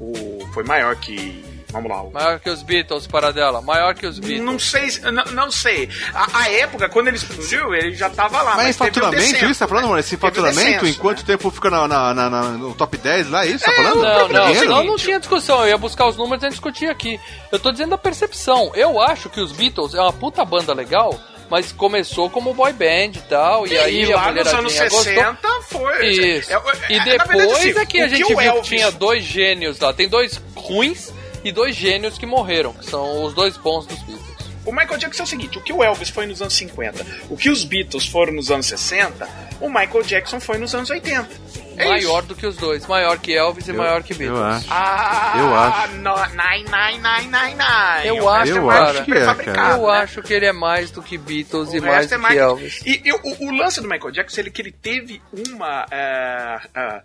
[0.00, 2.04] o foi maior que vamos lá.
[2.10, 3.60] Maior que os Beatles, para dela.
[3.60, 4.40] Maior que os Beatles.
[4.44, 5.88] Não sei, se- não, não sei.
[6.14, 9.60] A, a época quando ele explodiu, ele já tava lá, Mas, mas, faturamento, descenso, isso?
[9.60, 9.88] Tá falando, né?
[9.90, 10.00] mano?
[10.00, 11.24] Esse faturamento, descenso, em quanto né?
[11.26, 13.44] tempo fica na, na- na- na- no top 10 lá?
[13.44, 13.64] É isso?
[13.64, 14.00] Tá falando?
[14.02, 14.60] Não, não, Dinheiro?
[14.60, 15.60] senão não tinha discussão.
[15.62, 17.20] Eu ia buscar os números e ia discutir aqui.
[17.52, 18.72] Eu tô dizendo a percepção.
[18.74, 21.18] Eu acho que os Beatles é uma puta banda legal,
[21.50, 23.66] mas começou como boy band e tal.
[23.66, 25.02] E, aí e a lá nos mulheradinha anos gostou.
[25.02, 26.06] 60 foi.
[26.08, 26.52] Isso.
[26.52, 28.76] é- é- e na depois verdade, assim, é que a gente o viu Elvis- que
[28.76, 29.92] tinha dois gênios lá.
[29.92, 31.12] Tem dois ruins
[31.44, 34.34] e dois gênios que morreram, que são os dois bons dos Beatles.
[34.64, 37.36] O Michael Jackson é o seguinte: o que o Elvis foi nos anos 50, o
[37.36, 39.28] que os Beatles foram nos anos 60,
[39.60, 41.44] o Michael Jackson foi nos anos 80.
[41.76, 42.28] É maior isso.
[42.28, 42.86] do que os dois.
[42.86, 44.38] Maior que Elvis e maior que Beatles.
[44.38, 44.66] Eu acho.
[44.70, 45.92] Ah, Eu acho.
[45.96, 48.06] No, nine, nine, nine, nine, nine.
[48.06, 49.76] Eu acho, resto eu mais acho que é, cara.
[49.76, 49.98] Eu né?
[49.98, 52.38] acho que ele é mais do que Beatles O e mais resto do é que
[52.38, 52.82] Elvis.
[52.86, 55.84] E, e o, o lance do Michael Jackson, ele que ele teve uma.
[55.90, 57.02] é, é,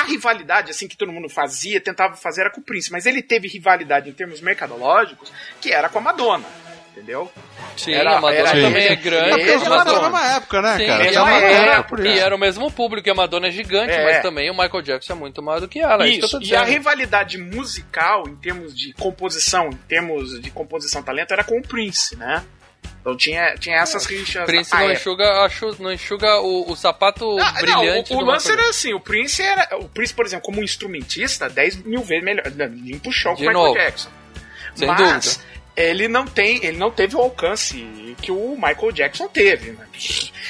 [0.00, 3.22] a rivalidade, assim, que todo mundo fazia, tentava fazer era com o Prince, mas ele
[3.22, 6.44] teve rivalidade em termos mercadológicos, que era com a Madonna.
[6.92, 7.30] Entendeu?
[7.76, 9.02] Sim, Era- a Madonna era- também é Sim.
[9.02, 9.28] grande.
[9.28, 10.00] É porque os é caras Madonna.
[10.08, 10.98] mesma época, né, Sim, cara?
[10.98, 14.02] Da mesma é- é- E era o mesmo público, e a Madonna é gigante, É.
[14.02, 16.06] mas também o Michael Jackson é muito maior do que ela.
[16.06, 19.76] é isso, que eu Isso, tô e a rivalidade musical, em termos de composição, em
[19.86, 22.42] termos de composição talento, era com o Prince, né?
[23.06, 24.44] Então tinha, tinha essas rixas.
[24.46, 24.98] Prince à não época.
[25.00, 28.68] enxuga, acho- não enxuga o, o sapato Ah, não, brilhante o, o do lance era
[28.68, 29.78] assim, o Prince era.
[29.78, 32.50] O Prince, por exemplo, como instrumentista, 10 mil vezes melhor.
[32.50, 33.74] não, Limpa o chão com o Michael novo.
[33.78, 34.10] Jackson.
[34.74, 35.44] Sem Mas dúvida.
[35.76, 36.64] ele não tem.
[36.66, 37.86] Ele não teve o alcance
[38.20, 39.70] que o Michael Jackson teve.
[39.70, 39.86] né?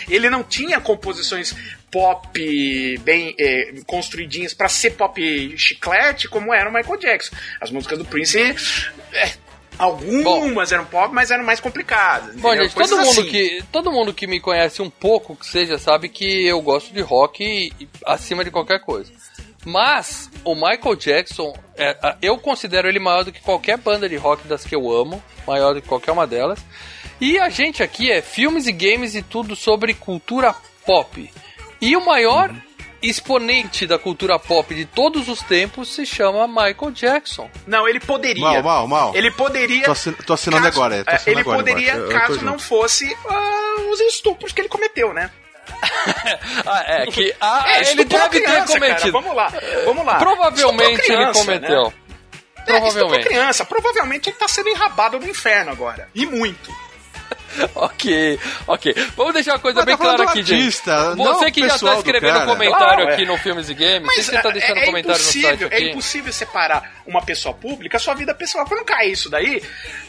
[0.09, 1.55] Ele não tinha composições
[1.91, 5.21] pop bem eh, construidinhas pra ser pop
[5.59, 7.37] chiclete como era o Michael Jackson.
[7.61, 8.39] As músicas do Prince.
[9.13, 9.33] eh,
[9.79, 12.37] algumas eram pop, mas eram mais complicadas.
[12.37, 12.65] Bom, entendeu?
[12.65, 13.25] gente, todo mundo, assim.
[13.25, 17.01] que, todo mundo que me conhece um pouco, que seja, sabe que eu gosto de
[17.01, 17.73] rock
[18.05, 19.13] acima de qualquer coisa.
[19.65, 24.47] Mas o Michael Jackson, é, eu considero ele maior do que qualquer banda de rock
[24.47, 26.65] das que eu amo, maior do que qualquer uma delas.
[27.21, 31.31] E a gente aqui é filmes e games e tudo sobre cultura pop.
[31.81, 32.55] E o maior
[33.09, 37.51] exponente da cultura pop de todos os tempos se chama Michael Jackson.
[37.67, 38.43] Não, ele poderia.
[38.43, 39.15] Mal, mal, mal.
[39.17, 39.85] Ele poderia.
[39.85, 42.19] Tô assin- tô assinando caso- agora, é, tô é, assinando ele agora poderia, eu- eu
[42.19, 45.31] caso não fosse ah, os estupros que ele cometeu, né?
[46.67, 48.81] Ah, é que ah, É, ele deve ter criança, cara.
[48.95, 49.13] cometido.
[49.13, 49.53] Vamos lá,
[49.85, 50.15] vamos lá.
[50.17, 51.85] Provavelmente ele criança, cometeu.
[51.85, 51.93] Né?
[52.59, 53.27] É, Provavelmente.
[53.27, 53.65] criança.
[53.65, 56.09] Provavelmente ele tá sendo enrabado no inferno agora.
[56.15, 56.75] E muito.
[57.75, 58.95] ok, ok.
[59.17, 60.55] Vamos deixar uma coisa Mas bem tá clara aqui, gente.
[60.55, 62.47] artista, não Você que já tá escrevendo cara.
[62.47, 63.27] comentário Claro, aqui é.
[63.27, 65.77] no Filmes e Games, Mas você tá é, deixando é comentário no site impossível, aqui.
[65.77, 68.67] é impossível separar uma pessoa pública, a sua vida pessoal.
[68.67, 69.63] Quando cai isso daí,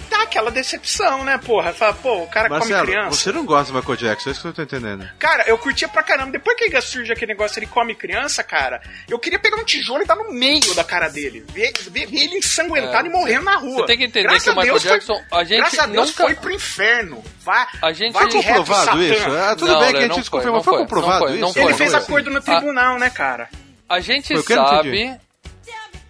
[0.10, 1.73] dá aquela decepção, né, porra?
[1.73, 3.15] Fala, pô, o cara come Marcelo, criança.
[3.17, 5.07] você não gosta do Michael Jackson, é isso que eu tô entendendo.
[5.19, 6.31] Cara, eu curtia pra caramba.
[6.31, 10.05] Depois que surge aquele negócio, ele come criança, cara, eu queria pegar um tijolo e
[10.05, 11.43] dar no meio da cara dele.
[11.53, 13.81] Ver, ver, ver ele ensanguentado É, e morrendo na rua.
[13.81, 15.86] você tem que entender Graças que o Michael Deus foi- Jackson, a gente graças a
[15.88, 17.23] Deus nunca- foi pro inferno.
[17.43, 18.99] Vai, A gente- vai Foi comprovado Satã.
[19.03, 19.36] isso?
[19.36, 21.27] É, tudo Não, bem que a gente desconfirma, foi, mas foi não foi, comprovado não
[21.27, 21.60] foi, isso?
[21.60, 21.99] Ele foi, fez foi.
[22.01, 23.49] acordo no tribunal, né, cara?
[23.89, 25.17] A gente Foi sabe.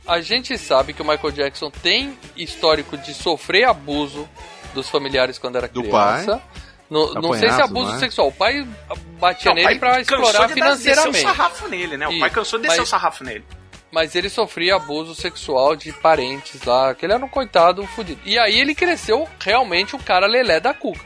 [0.07, 4.27] A gente sabe que o Michael Jackson tem histórico de sofrer abuso
[4.73, 6.41] dos familiares quando era Do criança.
[6.89, 7.99] No- não sei se é abuso é?
[7.99, 8.29] sexual.
[8.29, 8.65] O pai
[9.19, 11.17] batia Não, o nele pai pra cansou explorar de financeiramente.
[11.17, 12.07] o sarrafo nele, né?
[12.07, 13.43] O pai cansou de descer mas- o sarrafo nele.
[13.91, 18.19] Mas ele sofria abuso sexual de parentes lá, que ele era um coitado fudido.
[18.25, 21.05] E aí ele cresceu realmente o cara lelé da cuca.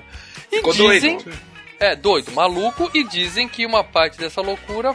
[0.52, 1.40] E Ficou dizem, doido.
[1.82, 4.94] É, doido, maluco, e dizem que uma parte dessa loucura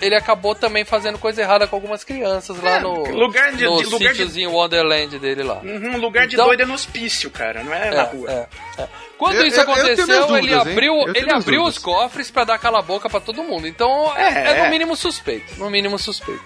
[0.00, 3.78] ele acabou também fazendo coisa errada com algumas crianças lá É, no, lugar de- no
[3.78, 5.60] de- lugar de- sítiozinho Wonderland dele lá.
[5.64, 8.30] Um lugar de Então- doido é no hospício, cara, não é, na rua.
[8.30, 8.88] É, é.
[9.16, 10.72] Quando Eu- isso aconteceu, ele dúvidas, hein?
[10.72, 13.66] abriu, ele abriu os cofres pra dar cala boca pra todo mundo.
[13.66, 14.70] Então é, É, é no é.
[14.70, 16.44] mínimo suspeito, no mínimo suspeito.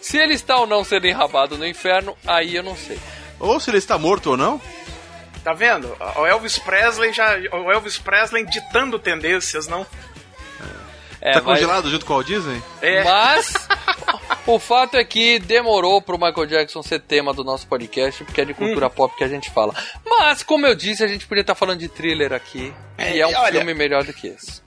[0.00, 2.98] Se ele está ou não sendo enrabado no inferno, aí eu não sei.
[3.40, 4.60] Ou se ele está morto ou não.
[5.44, 5.96] Tá vendo?
[6.16, 7.36] O Elvis Presley já.
[7.52, 9.86] O Elvis Presley ditando tendências, não?
[11.20, 12.62] É, tá mas- congelado junto com o Walt Disney?
[12.80, 13.04] É.
[13.04, 13.54] Mas
[14.46, 18.44] O fato é que demorou pro Michael Jackson ser tema do nosso podcast, porque é
[18.44, 18.90] de cultura Hum.
[18.90, 19.72] pop que a gente fala.
[20.04, 22.74] Mas, como eu disse, a gente podia estar falando de thriller aqui.
[22.98, 24.60] É, e é um olha- filme melhor do que esse.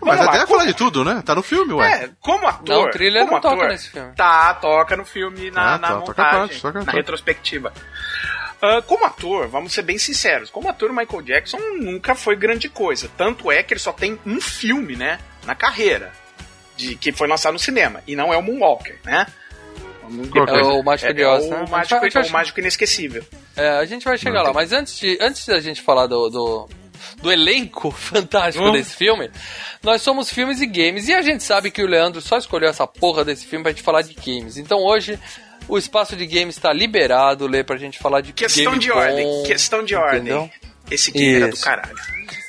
[0.00, 1.22] Mas Vamos lá, até como- falar de tudo, né?
[1.24, 2.04] Tá no filme, ué.
[2.04, 2.68] É, como ator.
[2.68, 4.12] Não, o thriller não toca ator, nesse filme.
[4.14, 6.96] Tá, toca no filme, na, Ah, na tá, toca montagem, parte, toca na parte.
[6.98, 7.72] retrospectiva.
[8.60, 12.68] Ah, como ator, vamos ser bem sinceros, como ator, o Michael Jackson nunca foi grande
[12.68, 13.08] coisa.
[13.16, 16.12] Tanto é que ele só tem um filme, né, na carreira,
[16.76, 19.26] de que foi lançado no cinema, e não é o Moonwalker, né?
[20.32, 21.66] Que É o Mágico É, de é o né?
[21.68, 23.22] Mágico, vai- o mágico inesquecível.
[23.54, 26.68] É, a gente vai chegar lá, mas antes, de, antes da gente falar do, do,
[27.22, 28.72] do elenco fantástico Hum.
[28.72, 29.30] desse filme,
[29.82, 32.86] nós somos filmes e games, e a gente sabe que o Leandro só escolheu essa
[32.86, 34.56] porra desse filme pra gente falar de games.
[34.56, 35.18] Então hoje
[35.66, 38.96] o espaço de games está liberado, Lê, pra gente falar de Questão game de bom,
[38.98, 40.20] ordem, questão de ordem.
[40.20, 40.50] entendeu?
[40.90, 41.64] Esse game era do Isso.
[41.64, 41.96] caralho.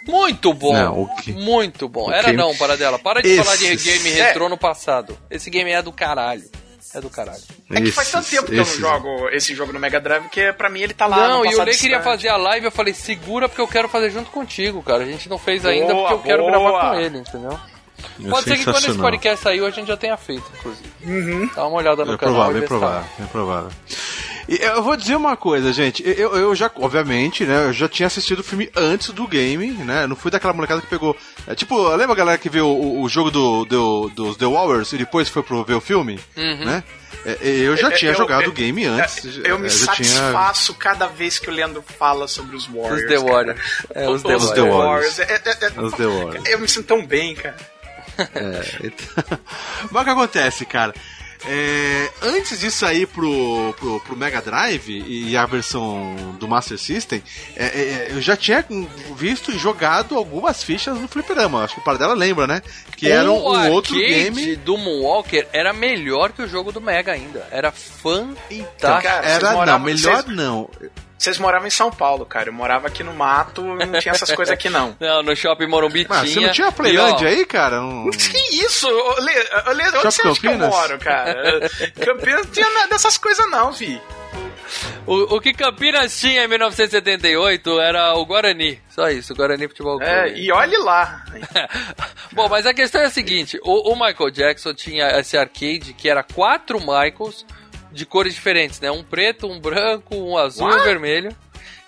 [0.08, 2.08] Muito bom, Não, que- muito bom.
[2.08, 2.98] o Era que- não, para dela.
[2.98, 4.24] Para de Esse- falar de game É.
[4.28, 5.18] retrô no passado.
[5.30, 6.50] Esse game é do caralho.
[6.96, 7.42] É do caralho.
[7.70, 10.00] É que faz tanto Esses- tempo que eu não esses- jogo esse jogo no Mega
[10.00, 11.28] Drive que pra mim ele tá lá.
[11.28, 13.68] não, no e o passado Lê queria fazer a live, eu falei, segura porque eu
[13.68, 15.04] quero fazer junto contigo, cara.
[15.04, 16.52] A gente não fez Boa, ainda porque eu quero boa.
[16.52, 17.60] gravar com ele, entendeu?
[18.24, 20.90] É Pode ser que quando esse podcast saiu a gente já tenha feito, inclusive.
[21.06, 21.50] Uhum.
[21.56, 22.36] Dá uma olhada no É canal.
[22.36, 22.68] provável, e é tá.
[22.68, 23.70] provável, é provável.
[24.50, 26.04] E eu vou dizer uma coisa, gente.
[26.06, 27.66] Eu, eu já, obviamente, né?
[27.68, 30.08] Eu já tinha assistido o filme antes do game, né?
[30.08, 31.16] Não fui daquela molecada que pegou.
[31.46, 34.92] É, tipo, lembra a galera que viu o, o jogo do, do- dos The Warriors
[34.92, 36.20] e depois foi pro ver o filme?
[36.36, 36.66] Uhum.
[36.66, 36.84] Né?
[37.26, 39.24] É, eu já É, tinha eu- jogado eu- o game antes.
[39.44, 43.04] Eu me é, já tinha- satisfaço cada vez que o Leandro fala sobre os Warriors.
[43.04, 43.18] Os The.
[43.20, 43.60] Warriors.
[43.94, 45.20] É, os The Os The Warriors.
[45.20, 46.50] É, é, é, Os The Warriors.
[46.50, 47.56] Eu me sinto tão bem, cara.
[48.36, 49.40] É, então...
[49.92, 50.94] Mas o que acontece, cara?
[51.48, 57.24] É, antes de sair pro, pro, pro Mega Drive e a versão do Master System,
[57.56, 58.64] é, é, eu já tinha
[59.16, 61.64] visto e jogado algumas fichas no Fliperama.
[61.64, 62.62] Acho que o par dela lembra, né?
[62.98, 64.58] Que era um, um outro game.
[64.58, 67.48] do Moonwalker era melhor que o jogo do Mega ainda.
[67.52, 69.02] Era fantástico.
[69.02, 70.70] cara, Era, não, melhor vocês- não.
[71.20, 72.48] Vocês moravam em São Paulo, cara.
[72.48, 74.96] Eu morava aqui no mato e não tinha essas coisas aqui, não.
[75.02, 76.34] Não, no Shopping Morumbi Mas tinha.
[76.34, 77.82] você não tinha E, ó, Playland aí, cara?
[77.82, 78.88] Não- Que isso?
[78.88, 79.34] Ô, Lê,
[79.68, 81.70] onde Shopping você acha que eu moro, cara?
[82.04, 84.02] Campinas não tinha nada dessas coisas, não, fi.
[85.06, 88.80] O, o que Campinas tinha em 1978 era o Guarani.
[88.90, 90.10] Só isso, o Guarani Futebol Clube.
[90.12, 91.26] É, e olhe lá.
[92.32, 96.08] Bom, mas a questão é a seguinte: o, o Michael Jackson tinha esse arcade que
[96.08, 97.46] era quatro Michaels
[97.92, 98.92] de cores diferentes, né?
[98.92, 100.86] Um preto, um branco, um azul e um What?
[100.86, 101.36] vermelho.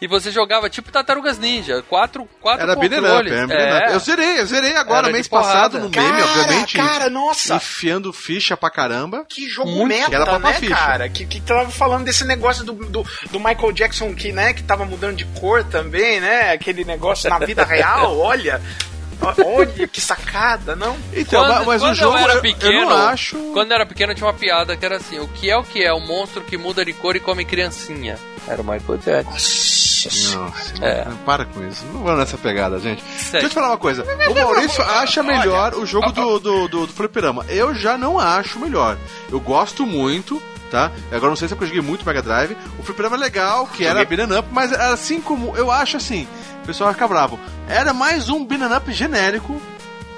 [0.01, 3.31] E você jogava tipo Tartarugas Ninja, quatro, quatro Era up, controles.
[3.31, 3.91] era beat'em up.
[3.91, 3.93] É.
[3.93, 6.75] Eu zerei, eu zerei agora, Era mês passado, no meme, Cara, obviamente.
[6.75, 7.53] cara, nossa.
[7.57, 9.23] Enfiando ficha pra caramba.
[9.29, 9.89] Que jogo Muito.
[9.89, 10.75] meta, Era pra né, ficha.
[10.75, 11.07] cara?
[11.07, 14.85] Que, que tava falando desse negócio do, do, do Michael Jackson que, né, que tava
[14.85, 16.51] mudando de cor também, né?
[16.51, 18.59] Aquele negócio na vida real, olha.
[19.45, 20.95] Olha que sacada, não?
[21.13, 23.37] Então, Quando, mas quando o jogo eu era pequeno, eu não acho.
[23.53, 25.83] quando eu era pequeno tinha uma piada que era assim: o que é o que
[25.83, 25.93] é?
[25.93, 28.17] O monstro que muda de cor e come criancinha.
[28.47, 30.09] Era o Michael Jackson.
[30.35, 31.05] Nossa, É.
[31.05, 31.85] não, para com isso.
[31.93, 33.03] Não vamos nessa pegada, gente.
[33.31, 34.03] Deixa eu te falar uma coisa.
[34.29, 37.45] O Maurício acha melhor o jogo do, do, do, do Fliperama.
[37.47, 38.97] Eu já não acho melhor.
[39.31, 40.89] Eu gosto muito, tá?
[41.11, 42.57] Agora não sei se é eu joguei muito Mega Drive.
[42.79, 45.55] O Fliperama é legal, que era beat'em up, mas assim como...
[45.55, 46.27] Eu acho assim,
[46.63, 47.37] o pessoal vai ficar bravo.
[47.67, 49.61] Era mais um beat'em up genérico,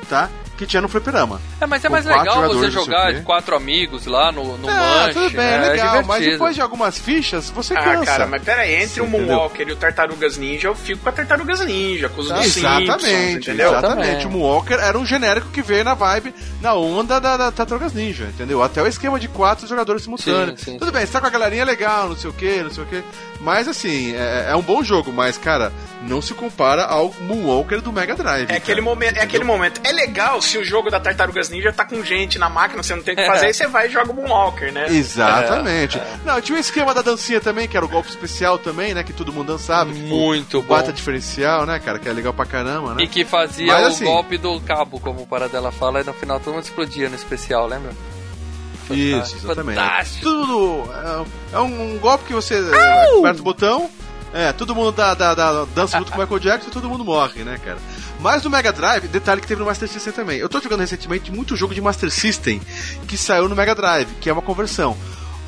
[0.08, 0.30] tá?
[0.58, 1.42] Que tinha no Fliperama.
[1.60, 5.13] É, mas é mais legal você jogar de quatro amigos lá no, no Ah, manche.
[5.16, 5.56] tudo bem, né?
[5.68, 6.32] é legal, mas divertido.
[6.32, 8.06] depois de algumas fichas, você Ah, cansa.
[8.06, 9.26] cara, mas pera aí, entre Você o entendeu?
[9.28, 13.50] Moonwalker e o Tartarugas Ninja, eu fico com a Tartarugas Ninja, com os Simpsons, Exatamente,
[13.50, 13.70] entendeu?
[13.70, 14.28] exatamente.
[14.28, 18.26] O Moonwalker era um genérico que veio na vibe, na onda da, da Tartarugas Ninja,
[18.26, 18.62] entendeu?
[18.62, 20.60] Até o esquema de quatro jogadores simultâneos.
[20.60, 22.70] Sim, sim, Tudo bem, você tá com a galerinha legal, não sei o que, não
[22.72, 23.04] sei o que.
[23.42, 25.72] Mas assim, é, é um bom jogo, mas, cara,
[26.04, 28.50] não se compara ao Moonwalker do Mega Drive.
[28.52, 29.24] É aquele, cara, momento, é entendeu?
[29.24, 29.82] aquele momento.
[29.84, 33.01] É legal se o jogo da Tartarugas Ninja tá com gente na máquina, você não
[33.03, 34.88] tem o que fazer, aí você vai e joga o Moonwalker, né?
[34.89, 35.97] Exatamente.
[35.97, 39.03] É, Não, tinha o esquema da dancinha também, que era o golpe especial também, né?
[39.03, 39.91] Que todo mundo dançava.
[39.91, 40.75] Muito bom.
[40.75, 41.99] bata diferencial, né, cara?
[41.99, 43.03] Que é legal pra caramba, né?
[43.03, 46.13] E que fazia Mas, o assim- golpe do cabo, como o Paradela fala, e no
[46.13, 47.91] final todo mundo explodia no especial, lembra?
[48.91, 49.75] Isso, Fantástico, exatamente.
[49.79, 50.23] fantástico.
[50.23, 50.84] Tudo.
[51.53, 53.89] É, é um, um golpe que você é, aperta o botão.
[54.34, 54.95] É, todo mundo
[55.75, 57.77] dança junto com o Michael Jackson e todo mundo morre, né, cara?
[58.19, 60.39] Mas no Mega Drive, detalhe que teve no Master System também.
[60.39, 62.59] Eu tô jogando recentemente muito jogo de Master System
[63.07, 64.97] que saiu no Mega Drive, que é uma conversão.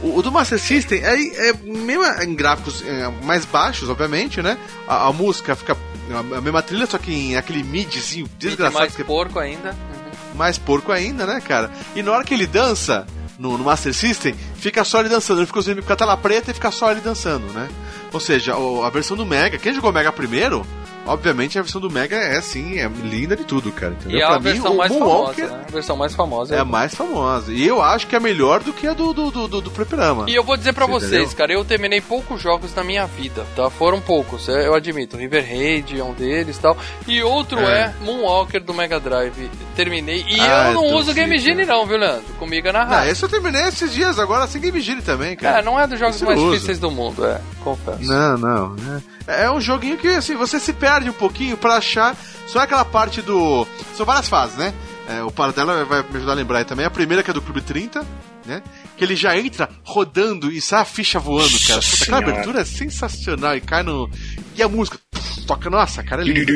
[0.02, 4.58] O, o do Master System é, é mesmo em gráficos é, mais baixos, obviamente, né?
[4.88, 5.76] A, a música fica
[6.12, 8.80] a mesma trilha, só que em aquele midzinho desgraçado.
[8.80, 9.72] mais que é porco ainda.
[9.72, 10.38] Uhum.
[10.38, 11.72] mais porco ainda, né, cara?
[11.96, 13.08] E na hora que ele dança
[13.40, 15.40] no, no Master System, fica só ele dançando.
[15.40, 17.68] Ele fica usando com a tela preta e fica só ele dançando, né?
[18.16, 20.66] Ou seja, a versão do Mega, quem jogou Mega primeiro,
[21.06, 23.94] obviamente a versão do Mega é assim, é linda de tudo, cara.
[23.94, 24.20] Entendeu?
[24.20, 25.66] E é pra a versão o mais Moonwalker famosa, né?
[25.68, 26.56] A versão mais famosa.
[26.56, 27.52] é a mais famosa.
[27.54, 30.26] E eu acho que é melhor do que a do, do, do, do, do Fliperama.
[30.28, 31.38] E eu vou dizer pra Você vocês, entendeu?
[31.38, 33.70] cara, eu terminei poucos jogos na minha vida, tá?
[33.70, 35.18] Foram poucos, é, eu admito.
[35.18, 36.78] River Raid é um deles e tal.
[37.08, 37.76] E outro é.
[37.76, 37.94] É.
[38.04, 39.50] Moonwalker do Mega Drive.
[39.76, 40.26] Terminei.
[40.28, 41.38] E Ah, eu não então uso Game.
[41.38, 42.24] Genie não, viu, Leandro?
[42.40, 43.12] Comigo é na Não, rádio.
[43.12, 45.60] esse eu terminei esses dias agora sem Game Genie também, cara.
[45.60, 46.52] É, não é dos jogos mais uso.
[46.54, 48.04] difíceis do mundo, é, confesso.
[48.04, 48.70] Não, não.
[48.76, 49.04] né?
[49.28, 52.16] É um joguinho que, assim, você se perde um pouquinho pra achar.
[52.48, 53.68] Só aquela parte do.
[53.96, 54.74] São várias fases, né?
[55.08, 56.86] É, o Paradela vai me ajudar a lembrar aí também.
[56.86, 58.06] A primeira que é do Clube 30,
[58.46, 58.62] né?
[58.98, 61.80] Que ele já entra rodando e sai a ficha voando, cara.
[61.82, 64.10] Puta, aquela abertura é sensacional e cai no.
[64.56, 65.00] E a música
[65.48, 66.52] toca, nossa, cara, é lindo.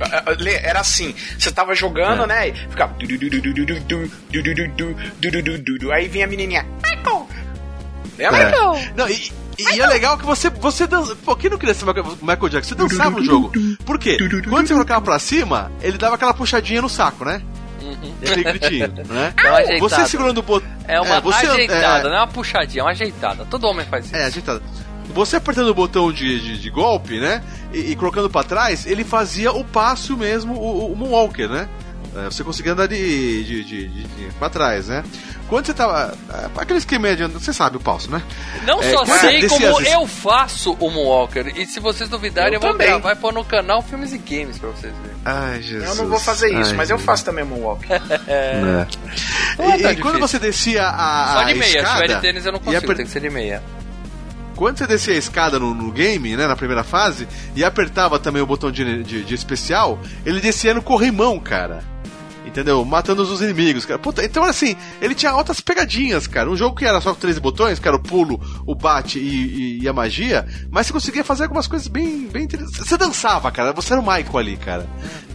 [0.00, 2.26] Ah, ah, Era assim, você tava jogando, É.
[2.26, 2.48] né?
[2.48, 2.94] E ficava.
[5.92, 6.66] Aí vinha a menininha.
[6.82, 7.28] Michael!
[8.18, 8.38] Lembra?
[8.78, 8.92] É.
[8.96, 11.16] Não, e, e é legal que você, você dança.
[11.16, 12.70] Pô, quem não queria ser Michael Jackson?
[12.70, 13.52] Você dançava no jogo.
[13.84, 14.16] Por quê?
[14.48, 17.42] Quando você colocava pra cima, ele dava aquela puxadinha no saco, né?
[17.82, 18.14] Uhum.
[18.22, 19.34] Aquele gritinho, né?
[19.36, 19.78] Ajeitada.
[19.78, 20.70] Você segurando o botão.
[20.86, 23.44] É uma você, ajeitada, é, não é uma puxadinha, é uma ajeitada.
[23.44, 24.16] Todo homem faz isso.
[24.16, 24.62] É, ajeitado.
[25.14, 27.42] Você apertando o botão de, de, de golpe, né?
[27.72, 31.68] E, e colocando pra trás, ele fazia o passo mesmo, o, o Moonwalker, né?
[32.14, 35.02] É, Você conseguia andar de, de, de, de, de pra trás, né?
[35.48, 36.14] Quando você tava.
[36.30, 37.24] é, Aquele esquema de.
[37.26, 38.22] Você sabe o passo, né?
[38.66, 41.52] Não É, só sei como as- eu faço o Moonwalker.
[41.58, 42.86] E se vocês duvidarem, eu, Eu vou também.
[42.88, 45.16] gravar e pôr no canal Filmes e Games pra vocês verem.
[45.24, 45.88] Ai, Jesus.
[45.88, 47.86] Eu não vou fazer isso, Ai, mas eu faço também Moonwalk.
[48.28, 48.86] É.
[49.58, 52.14] Não é E, tão e quando você descia a, Só de meia, se escada, tiver
[52.14, 53.62] de tênis eu não consigo, aper- tem que ser de meia.
[54.56, 58.40] Quando você descia a escada no, no game, né, na primeira fase, e apertava também
[58.42, 61.82] o botão de, de, de especial, ele descia no corrimão, cara.
[62.52, 62.84] Entendeu?
[62.84, 63.98] Matando os inimigos, cara.
[63.98, 66.50] Puta, então, assim, ele tinha altas pegadinhas, cara.
[66.50, 69.78] Um jogo que era só com três botões, que era o pulo, o bate e,
[69.78, 72.86] e- e a magia, mas você conseguia fazer algumas coisas bem, bem interessantes.
[72.86, 73.72] Você dançava, cara.
[73.72, 74.86] Você era o Michael ali, cara.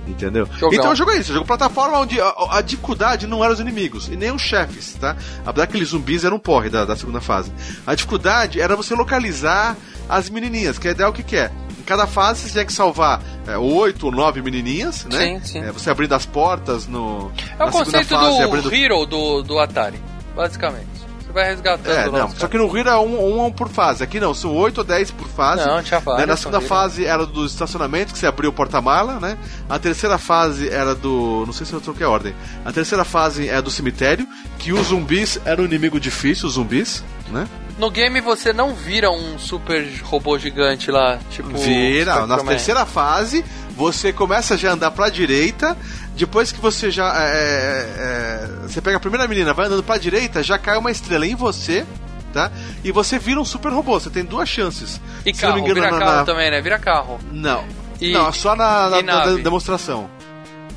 [0.07, 0.45] Entendeu?
[0.59, 0.77] Jogão.
[0.77, 3.59] Então o jogo é isso, o jogo plataforma onde a, a dificuldade não eram os
[3.59, 5.17] inimigos, e nem os chefes, tá?
[5.45, 7.51] Apesar que aqueles zumbis eram um porre da, da segunda fase.
[7.85, 9.75] A dificuldade era você localizar
[10.07, 11.51] as menininhas, que a ideia é o que, que é.
[11.87, 15.39] Cada fase você tinha que salvar é, oito ou nove menininhas, né?
[15.39, 15.59] Sim, sim.
[15.59, 17.31] É, você abrindo as portas no.
[17.57, 19.99] É o conceito fase, do abrindo Hero do, do Atari,
[20.35, 21.07] basicamente.
[21.25, 24.03] Você vai resgatando É, não, só que no Rio era um, um por fase.
[24.03, 25.65] Aqui não, são 8 ou 10 por fase.
[25.65, 26.67] Não, tinha várias, Né, Na segunda Hero.
[26.67, 29.37] fase era do estacionamento, que você abriu o porta-mala, né?
[29.69, 31.43] A terceira fase era do.
[31.45, 32.33] Não sei se eu troquei a ordem.
[32.65, 34.27] A terceira fase é do cemitério,
[34.59, 37.47] que os zumbis eram um inimigo difícil, os zumbis, né?
[37.77, 41.55] No game você não vira um super robô gigante lá, tipo.
[41.57, 45.77] Vira, na terceira fase, você começa já a andar pra direita.
[46.15, 47.13] Depois que você já.
[47.15, 51.27] é, é, você pega a primeira menina, vai andando pra direita, já cai uma estrela
[51.27, 51.85] em você,
[52.33, 52.51] tá?
[52.83, 53.99] E você vira um super robô.
[53.99, 54.99] Você tem duas chances.
[55.23, 56.59] E Se carro, não me engano, vira na- carro na- também, né?
[56.61, 57.19] Vira carro.
[57.31, 57.63] Não.
[58.01, 60.09] E- não, só na, na- na demonstração.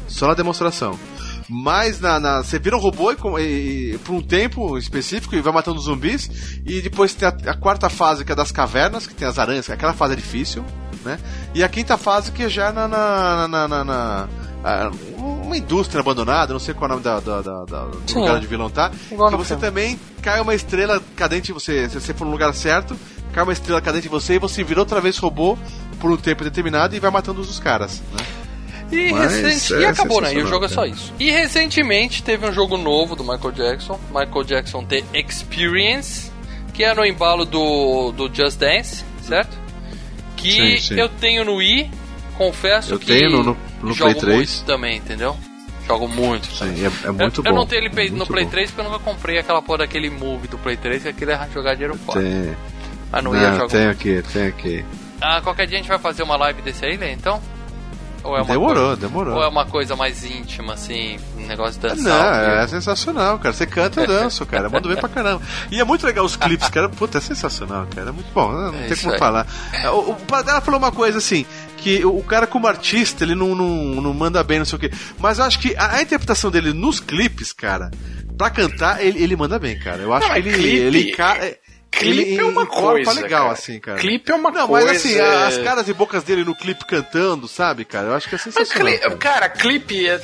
[0.07, 0.99] Só na demonstração.
[1.51, 5.41] Mas na, na- você vira um robô e, e- e- por um tempo específico e
[5.41, 6.61] vai matando zumbis.
[6.65, 9.67] E depois tem a, a quarta fase que é das cavernas, que tem as aranhas,
[9.67, 10.65] que aquela fase é difícil,
[11.05, 11.19] né?
[11.55, 12.87] E a quinta fase que é já na.
[12.87, 14.29] na, na, na- na-
[14.63, 18.15] ah, uma indústria abandonada, não sei qual é o nome da, da- da- da- do
[18.15, 18.91] lugar onde o vilão tá.
[19.11, 19.63] Igual que você filme.
[19.63, 21.89] também cai uma estrela cadente em você.
[21.89, 22.95] Se você for no lugar certo,
[23.33, 25.57] cai uma estrela cadente em você e você vira outra vez robô
[25.99, 28.25] por um tempo determinado e vai matando os caras, né?
[28.93, 29.75] E, Mas recente...
[29.75, 30.33] é e acabou, né?
[30.35, 31.13] E o jogo é só isso.
[31.19, 36.31] E recentemente teve um jogo novo do Michael Jackson, Michael Jackson The Experience,
[36.75, 39.57] que é no embalo do, do Just Dance, certo?
[40.37, 41.01] Que Sim, sim.
[41.01, 41.91] eu tenho no Wii,
[42.37, 44.37] confesso Eu que tenho no- no- no jogo Play 3.
[44.37, 45.37] muito também, entendeu?
[45.87, 46.47] Jogo muito.
[46.53, 47.51] Sim, é, é muito eu, bom.
[47.51, 48.51] eu não tenho ele no Play bom.
[48.51, 51.49] 3 porque eu nunca comprei aquela porra daquele move do Play 3, que aquele é
[51.53, 52.21] jogar dinheiro fora.
[52.21, 52.57] Tem.
[53.13, 54.85] Eu Não, jogo tem aqui, tem aqui.
[55.21, 57.43] Ah, qualquer dia a gente vai fazer uma live desse aí, Lê, então?
[58.23, 59.35] Ou é uma Demorou, coisa, demorou.
[59.37, 62.65] Ou é uma coisa mais íntima, assim, um negócio de Não, dançar?
[62.65, 63.55] é sensacional, cara.
[63.55, 64.69] Você canta, eu danço, cara.
[64.69, 65.43] Manda bem pra caramba.
[65.71, 66.89] E é muito legal os clipes, cara.
[66.89, 68.11] Puta, é sensacional, cara.
[68.11, 68.53] É muito bom.
[68.53, 69.19] Não, É tem como aí.
[69.19, 69.47] falar.
[69.95, 71.47] O, o Paradela falou uma coisa assim:
[71.79, 73.67] que o, o cara como artista, ele não, não,
[74.03, 74.91] não manda bem, não sei o quê.
[75.19, 77.91] Mas eu acho que a, a interpretação dele nos clipes, cara,
[78.37, 80.03] pra cantar, ele, ele manda bem, cara.
[80.03, 80.53] Eu acho Não, que é ele.
[80.53, 81.39] clipe- ele, ca-
[81.91, 83.53] clipe ele é uma coisa, legal, cara.
[83.53, 83.99] assim, cara.
[83.99, 84.87] Clipe é uma não, coisa.
[84.87, 88.07] mas assim, a- as caras e bocas dele no clipe cantando, sabe, cara?
[88.09, 88.87] Eu acho que é Mas, sensacional.
[88.87, 89.17] cli- cara.
[89.17, 90.09] cara, clipe.
[90.09, 90.21] é-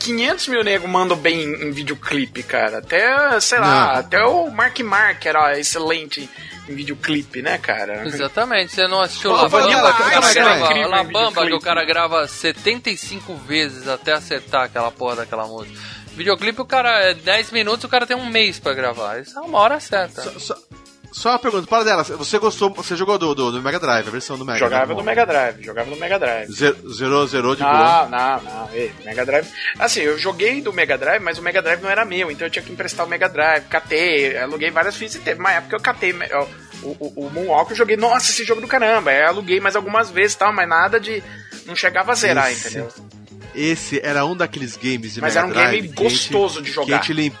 [0.00, 2.78] 500 mil negros mandam bem em videoclipe, cara.
[2.78, 4.00] Até, sei lá, Não.
[4.00, 6.30] até o Mark Mark era excelente
[6.68, 8.06] em videoclipe, né, cara?
[8.06, 9.98] Exatamente, você não assistiu La Vanilla Bamba?
[9.98, 13.88] Ice que o cara é grava, incrível La Bamba que o cara grava 75 vezes
[13.88, 15.76] até acertar aquela porra daquela música.
[16.14, 19.20] Videoclipe, o cara é 10 minutos, o cara tem um mês pra gravar.
[19.20, 20.22] Isso é uma hora certa.
[20.22, 20.58] Só- só-
[21.10, 24.10] Só uma pergunta, para dela, você gostou, você jogou do, do, do Mega Drive, a
[24.10, 24.98] versão do Mega Jogava Drive?
[24.98, 26.52] no Mega Drive, jogava no Mega Drive.
[26.52, 27.62] Zero, zerou, zerou de.
[27.62, 28.68] Não, não, não.
[28.72, 29.48] Ei, Mega Drive.
[29.78, 32.50] Assim, eu joguei do Mega Drive, mas o Mega Drive não era meu, então eu
[32.50, 33.64] tinha que emprestar o Mega Drive.
[33.68, 36.12] Catei, aluguei várias fitas e teve uma época que eu catei.
[36.82, 39.10] O, o, o Moonwalk eu joguei, nossa, esse jogo do caramba.
[39.12, 41.22] Eu aluguei mais algumas vezes e tal, mas nada de.
[41.66, 42.88] Não chegava a zerar, Esse- entendeu?
[43.54, 46.68] Esse era um daqueles games de Mas Mega era um Drive game que gostoso de
[46.68, 46.98] Que jogar.
[47.00, 47.32] a, gente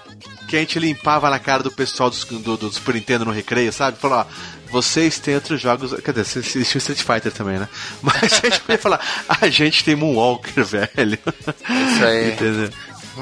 [0.48, 3.72] que a gente limpava na cara do pessoal dos- do, do Super Nintendo no recreio,
[3.72, 3.98] sabe?
[3.98, 4.24] Falou, ó,
[4.70, 5.92] vocês têm outros jogos.
[6.02, 7.68] Quer dizer, existe o Street Fighter também, né?
[8.02, 11.18] Mas a gente podia falar, a gente tem Moonwalker, velho.
[11.26, 12.32] Isso aí.
[12.32, 12.70] Entendeu?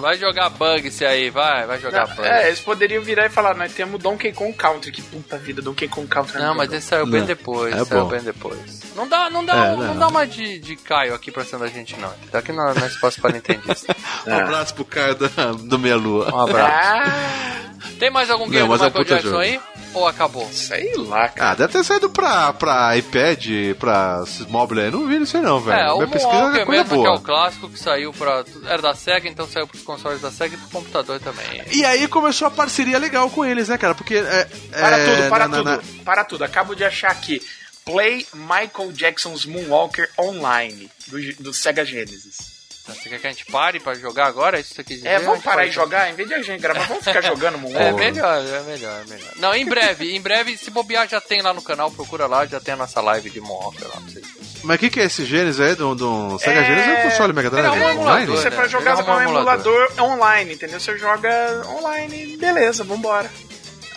[0.00, 2.26] Vai jogar bug esse aí, vai, vai jogar bug.
[2.26, 4.92] É, eles poderiam virar e falar, nós temos Donkey Kong Country.
[4.92, 6.38] Que puta vida, Donkey Kong Country.
[6.38, 7.26] Não, mas esse saiu bem Não.
[7.26, 8.08] depois, É saiu bom.
[8.10, 8.82] bem depois.
[8.94, 9.98] Não dá, não dá, É, não, não.
[9.98, 12.12] dá uma de, de Caio aqui pra cima da gente, não.
[12.30, 13.94] Tá aqui no, no espaço para Nintendista.
[14.26, 16.34] Um abraço pro Caio da- do Meia Lua.
[16.34, 16.72] Um abraço.
[16.74, 19.40] Ah, Tem mais algum game Não, do é Michael puta Jackson jogo.
[19.40, 19.60] aí?
[19.96, 20.48] Ou acabou?
[20.52, 21.50] sei lá, cara.
[21.50, 23.46] Ah, deve ter saído pra, pra iPad,
[23.78, 24.90] pra esses móveis aí.
[24.90, 25.78] Não vi isso aí não, velho.
[25.78, 27.14] É, o Minha pesquisa é coisa mesmo, que é boa.
[27.14, 28.44] o clássico que saiu pra...
[28.66, 31.62] Era da SEGA, então saiu pros consoles da SEGA e pro computador também.
[31.72, 33.94] E aí começou a parceria legal com eles, né, cara?
[33.94, 34.16] Porque.
[34.16, 36.44] É, Para é, tudo, para na- tudo, na- para tudo.
[36.44, 37.40] Acabo de achar aqui.
[37.84, 42.55] Play Michael Jackson's Moonwalker Online, do, do Sega Genesis.
[42.86, 44.58] Você quer que a gente pare pra jogar agora?
[44.58, 45.08] É Isso que dizer?
[45.08, 46.10] É, vamos parar pode- e jogar?
[46.10, 47.94] Em vez de a gente gravar, vamos ficar jogando É Moonwalker.
[47.94, 49.30] melhor, é melhor, é melhor.
[49.36, 52.60] Não, em breve, em breve, se bobear, já tem lá no canal, procura lá, já
[52.60, 54.26] tem a nossa live de Moonwalker lá pra vocês.
[54.62, 56.88] Mas o que, que é esse Genesis aí do, do Sega É- Genesis?
[56.88, 57.64] É o console Mega Drive?
[57.66, 58.00] Era um online?
[58.00, 58.56] emulador, Você né?
[58.56, 60.80] pra jogar com um arrumou um emulador online, entendeu?
[60.80, 63.30] Você joga online, beleza, vambora.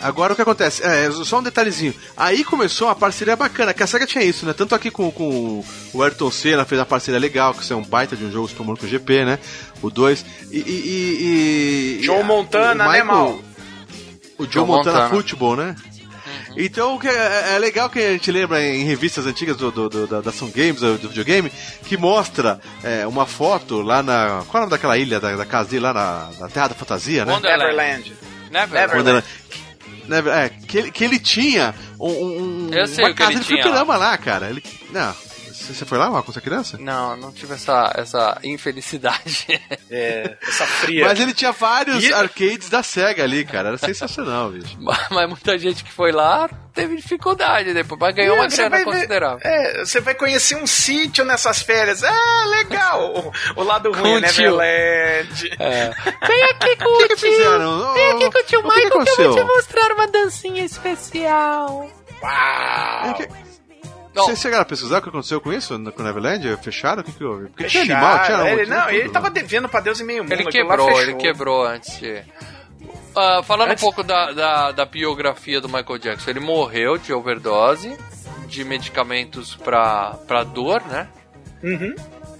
[0.00, 0.82] Agora o que acontece?
[0.82, 1.94] É, só um detalhezinho.
[2.16, 4.52] Aí começou uma parceria bacana, que a SEGA tinha isso, né?
[4.52, 7.82] Tanto aqui com, com o Ayrton Senna fez uma parceria legal, que isso é um
[7.84, 9.38] baita de um jogo Super Monaco GP, né?
[9.82, 10.24] O 2.
[10.50, 10.56] E.
[10.58, 13.38] e, e, e- Joe Montana, o né, mal?
[14.38, 15.10] O Joe Joe Montana, Montana.
[15.10, 15.76] Football, né?
[16.56, 19.88] Então o que é, é legal que a gente lembra em revistas antigas do, do,
[19.88, 21.50] do- da, da Sun Games, do, videogame,
[21.84, 24.42] que mostra é, uma foto lá na.
[24.48, 26.74] Qual é o nome daquela ilha da, da casa dele lá na, na Terra da
[26.74, 27.32] Fantasia, né?
[27.32, 28.12] Wonderland.
[28.50, 28.72] Neverland.
[28.72, 29.04] Never.
[29.04, 29.24] Never.
[30.10, 33.30] Never- é, que ele, que ele tinha um, um- Eu sei uma o que casa
[33.32, 34.50] ele de tinha fliperama lá, cara.
[34.50, 35.14] Ele, não,
[35.74, 36.78] você foi lá, Marcos, você é criança?
[36.78, 39.46] Não, não tive essa, essa infelicidade.
[39.92, 41.04] É, essa fria.
[41.04, 43.68] Mas ele tinha vários E- arcades da SEGA ali, cara.
[43.70, 44.76] Era sensacional, bicho.
[45.10, 49.40] Mas muita gente que foi lá teve dificuldade depois, mas ganhou uma grana ver- considerável.
[49.42, 52.04] é, você vai conhecer um sítio nessas férias.
[52.04, 53.32] Ah, legal!
[53.56, 54.56] O, o lado ruim é tio.
[54.56, 55.56] Neverland.
[55.58, 55.90] É.
[56.24, 57.32] Vem aqui com O que, o que tio.
[57.32, 57.92] fizeram?
[57.94, 60.06] Vem aqui com o tio O que que Michael que eu vou te mostrar uma
[60.06, 61.90] dancinha especial.
[62.22, 63.10] Uau!
[63.10, 63.49] É que-
[64.20, 64.26] Não.
[64.26, 66.56] Vocês chegaram a pesquisar o que aconteceu com isso no- com o Neverland?
[66.62, 67.02] Fecharam?
[67.02, 67.46] O que, que houve?
[67.48, 68.06] Porque tinha Fecharam.
[68.06, 69.12] animal, tinha ele, tinha Não, tudo, ele né?
[69.12, 70.32] tava devendo pra Deus e meio mundo.
[70.32, 72.22] Ele quebrou, ele quebrou antes de.
[73.16, 77.12] Ah, falando Antes- um pouco da, da, da biografia do Michael Jackson, ele morreu de
[77.12, 77.96] overdose
[78.46, 81.08] de medicamentos pra, pra dor, né?
[81.62, 81.94] Uhum.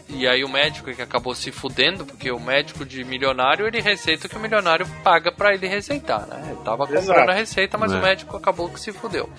[0.08, 4.26] E aí o médico que acabou se fudendo, porque o médico de milionário, ele receita
[4.26, 6.42] o que o milionário paga pra ele receitar, né?
[6.48, 7.30] Ele tava comprando Exato.
[7.30, 7.96] a receita, mas É.
[7.96, 9.30] o médico acabou que se fudeu.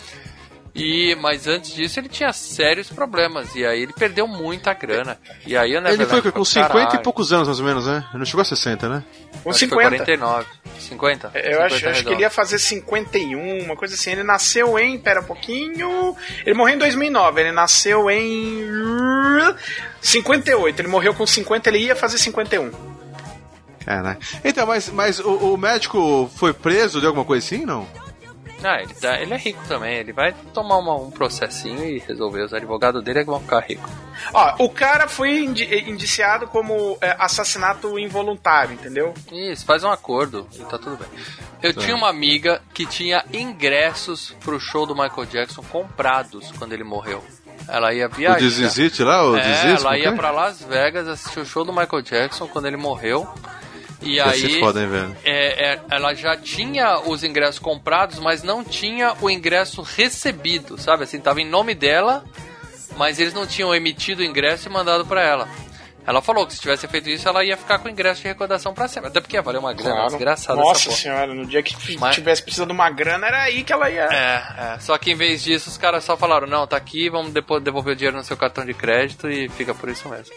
[0.74, 5.18] E, mas antes disso ele tinha sérios problemas, e aí ele perdeu muita grana.
[5.46, 7.66] E aí a Ele foi Neverland com falou, 50 e "Caralho, poucos anos, mais ou
[7.66, 8.06] menos, né?
[8.10, 9.04] Ele não chegou a 60, né?
[9.44, 10.06] Com acho que foi 50.
[10.06, 10.48] 49.
[10.80, 11.32] 50?
[11.36, 14.12] Eu acho, 50 acho que ele ia fazer 51, uma coisa assim.
[14.12, 14.98] Ele nasceu em.
[14.98, 16.16] Pera um pouquinho.
[16.46, 17.42] Ele morreu em 2009.
[17.42, 18.66] Ele nasceu em.
[20.02, 20.80] 58.
[20.80, 22.72] Ele morreu com 50, ele ia fazer 51.
[23.86, 24.20] Caraca.
[24.44, 27.88] Então, mas, mas o, o médico foi preso de alguma coisa assim, não?
[28.64, 29.96] Ah, ele, tá- ele é rico também.
[29.98, 32.44] Ele vai tomar uma- um processinho e resolver.
[32.44, 33.90] Os advogados dele é que vão ficar ricos.
[34.34, 39.14] Ó, o cara foi indi- indiciado como é, assassinato involuntário, entendeu?
[39.32, 41.08] Isso, faz um acordo e tá tudo bem.
[41.64, 46.84] Eu tinha uma amiga que tinha ingressos pro show do Michael Jackson comprados quando ele
[46.84, 47.24] morreu.
[47.68, 48.40] Ela ia O viajar.
[48.40, 49.86] Desisite lá, o É, Desist?
[49.86, 50.16] ela ia é?
[50.16, 53.32] pra Las Vegas assistir o show do Michael Jackson quando ele morreu.
[54.02, 55.16] E Ia aí, foda, hein, velho?
[55.24, 61.04] é, é, ela já tinha os ingressos comprados, mas não tinha o ingresso recebido, sabe?
[61.04, 62.24] Assim, tava em nome dela,
[62.98, 65.48] mas eles não tinham emitido o ingresso e mandado pra ela.
[66.04, 68.74] Ela falou que se tivesse feito isso, ela ia ficar com o ingresso de recordação
[68.74, 69.10] pra sempre.
[69.10, 70.98] Até porque ia valer uma grana desgraçada essa Nossa porra.
[70.98, 74.06] senhora, no dia que Mas- tivesse precisando de uma grana, era aí que ela ia.
[74.12, 74.80] É, é.
[74.80, 77.94] Só que em vez disso, os caras só falaram: não, tá aqui, vamos depois devolver
[77.94, 80.34] o dinheiro no seu cartão de crédito e fica por isso mesmo.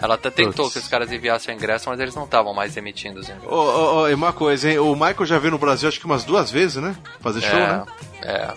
[0.00, 0.72] Ela até tentou Putz.
[0.72, 3.50] que os caras enviassem o ingresso, mas eles não estavam mais emitindo os ingressos.
[3.50, 4.78] Ô, ô, ô, e uma coisa, hein?
[4.78, 6.96] O Michael já veio no Brasil acho que umas duas vezes, né?
[7.20, 7.84] Fazer show, né?
[8.22, 8.54] é, é.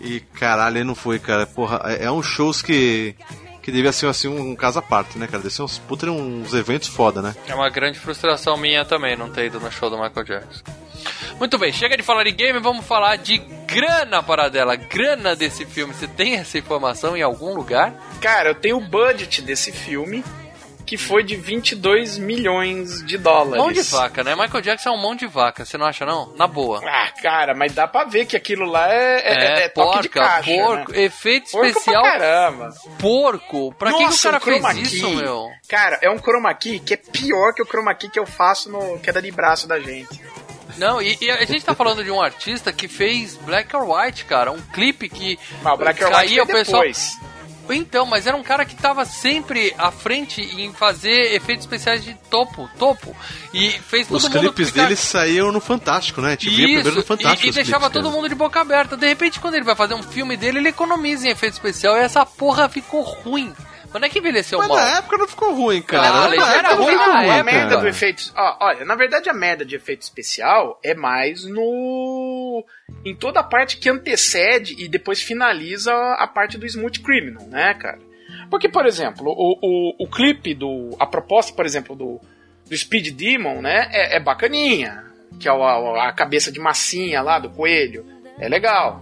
[0.00, 1.46] E caralho, ele não foi, cara.
[1.46, 3.14] Porra, é, é uns shows que.
[3.62, 5.42] Que devia ser assim um, um caso à parte, né, cara?
[5.42, 7.36] Deve ser uns, puta, uns eventos foda, né?
[7.46, 10.62] É uma grande frustração minha também não ter ido no show do Michael Jackson.
[11.38, 15.64] Muito bem, chega de falar de game, vamos falar de grana para dela, grana desse
[15.66, 15.92] filme.
[15.92, 17.94] Você tem essa informação em algum lugar?
[18.20, 20.24] Cara, eu tenho o budget desse filme,
[20.90, 23.62] que foi de 22 milhões de dólares.
[23.62, 24.34] Mão de vaca, né?
[24.34, 26.34] Michael Jackson é um mão de vaca, você não acha não?
[26.34, 26.80] Na boa.
[26.84, 30.28] Ah, cara, mas dá pra ver que aquilo lá é, é, é toque de porca,
[30.28, 31.02] caixa, porco, né?
[31.02, 32.02] efeito Porco especial.
[32.02, 32.70] pra caramba.
[32.98, 33.72] Porco.
[33.78, 34.96] Pra que que o Nossa, cara um fez key.
[34.96, 35.48] isso, meu?
[35.68, 38.68] Cara, é um chroma key que é pior que o chroma key que eu faço
[38.68, 40.20] no queda de braço da gente.
[40.76, 44.24] Não, e, e a gente tá falando de um artista que fez Black or White,
[44.24, 44.50] cara.
[44.50, 46.82] Um clipe que Ah, Black or White caía o pessoal.
[46.82, 47.16] depois.
[47.72, 52.14] Então, mas era um cara que tava sempre à frente em fazer efeitos especiais de
[52.30, 53.14] topo, topo.
[53.54, 56.28] E fez todo Os mundo clipes ficar- dele saíam no Fantástico, né?
[56.28, 57.46] A gente via primeiro no Isso, Fantástico.
[57.46, 58.14] e, e deixava todo dele.
[58.16, 58.96] mundo de boca aberta.
[58.96, 62.00] De repente, quando ele vai fazer um filme dele, ele economiza em efeito especial e
[62.00, 63.52] essa porra ficou ruim.
[63.92, 64.76] Não é que envelheceu Mas mal.
[64.76, 66.06] na época não ficou ruim, cara.
[66.08, 67.80] Ah, Na era não ruim na ruim, a merda cara.
[67.80, 68.32] do efeito.
[68.36, 72.64] Ó, olha, na verdade a merda de efeito especial é mais no.
[73.04, 77.74] em toda a parte que antecede e depois finaliza a parte do Smooth Criminal, né,
[77.74, 77.98] cara?
[78.48, 80.96] Porque, por exemplo, o, o, o clipe do.
[80.98, 82.20] A proposta, por exemplo, do,
[82.68, 85.04] do Speed Demon, né, é, é bacaninha.
[85.38, 88.04] Que é a, a cabeça de massinha lá do coelho.
[88.38, 89.00] É legal.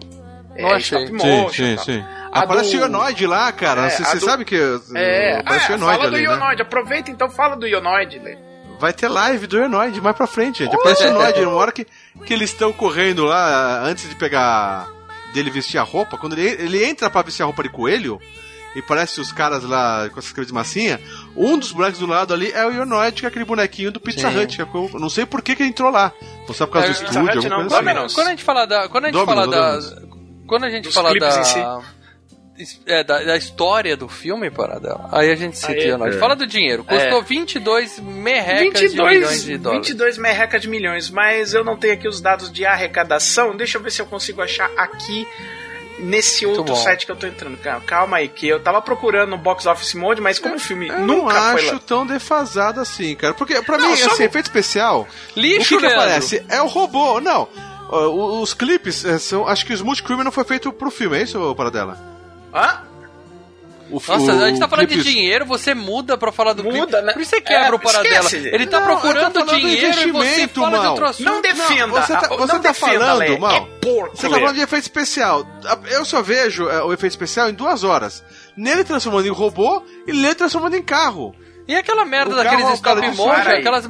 [0.59, 1.05] É Não achei.
[1.05, 1.53] stop Sim, motion.
[1.65, 1.85] sim, tal.
[1.85, 2.05] sim.
[2.33, 3.87] A Aparece do- o Ionoid lá, cara.
[3.87, 4.57] É, Você você do- sabe que.
[4.95, 6.33] É, aparece ah, o Ionoid fala do ali, né?
[6.35, 6.63] Ionoid.
[6.63, 8.37] Aproveita então, fala do Ionoid, Lê.
[8.81, 10.75] Vai ter live do Ionoid mais pra frente, gente.
[10.75, 11.41] Aparece o Ionoid.
[11.41, 11.87] Uma hora que,
[12.27, 14.87] que eles estão correndo lá, antes de pegar.
[15.33, 18.21] dele vestir a roupa, quando ele, ele entra pra vestir a roupa de coelho.
[18.77, 21.01] E parece os caras lá com essas caras de massinha.
[21.35, 24.31] Um dos bonecos do lado ali é o Ionoid, que é aquele bonequinho do Pizza
[24.31, 24.39] Sim.
[24.39, 24.57] Hut.
[24.57, 26.13] Que eu não sei por que, que ele entrou lá.
[26.47, 28.15] Não sabe por causa É, do estúdio, Hut alguma não, coisa assim.
[28.15, 28.89] Quando a gente fala da.
[28.89, 29.81] Quando a gente fala da.
[30.49, 31.45] Quando a gente fala da.
[31.45, 31.59] si.
[32.87, 35.09] é, da, da história do filme, Paradela.
[35.13, 36.17] Aí a gente Aí, Ionoid.
[36.17, 36.19] é.
[36.19, 36.83] Fala do dinheiro.
[36.83, 39.87] Custou 22 merrecas de 22, milhões de dólares.
[39.87, 43.57] 22 merreca de milhões, mas eu não tenho aqui os dados de arrecadação.
[43.57, 45.25] Deixa eu ver se eu consigo achar aqui
[46.01, 46.75] nesse outro bom.
[46.77, 47.59] site que eu tô entrando.
[47.85, 51.01] Calma, aí, que eu tava procurando no Box Office Mode, mas como o filme Eu
[51.01, 51.81] nunca não foi acho lá.
[51.81, 53.35] tão defasado assim, cara.
[53.35, 55.07] Porque pra Não, mim, assim, no- efeito especial.
[55.37, 56.45] Lixo, o que, que aparece?
[56.49, 57.21] É o robô.
[57.21, 57.49] Não.
[57.91, 59.47] O- Os clipes é, são.
[59.47, 61.99] Acho que o Smooth Criminal foi feito pro filme, é isso, Paradela?
[62.55, 62.83] Hã?
[63.91, 66.63] O, Nossa, o- a gente tá falando clipes- de dinheiro, você muda pra falar do
[66.63, 67.03] Muda, clipe.
[67.03, 67.13] né?
[67.15, 68.17] Por isso você quebra É, o Paradela.
[68.27, 68.49] esquece.
[68.49, 71.25] Ele tá Não, procurando dinheiro e você investimento, fala de outro assunto.
[71.25, 71.87] Não defenda.
[71.87, 73.39] você tá- ah, você não tá defenda, falando, Lê.
[73.39, 73.51] mal.
[73.53, 75.47] É porco, Você tá falando de efeito especial.
[75.91, 78.23] Eu só vejo é, o efeito especial em duas horas.
[78.55, 81.35] Nele transformando em robô e nele transformando em carro.
[81.69, 83.85] E aquela merda O daqueles carro, cara stop de motion, aí, aquelas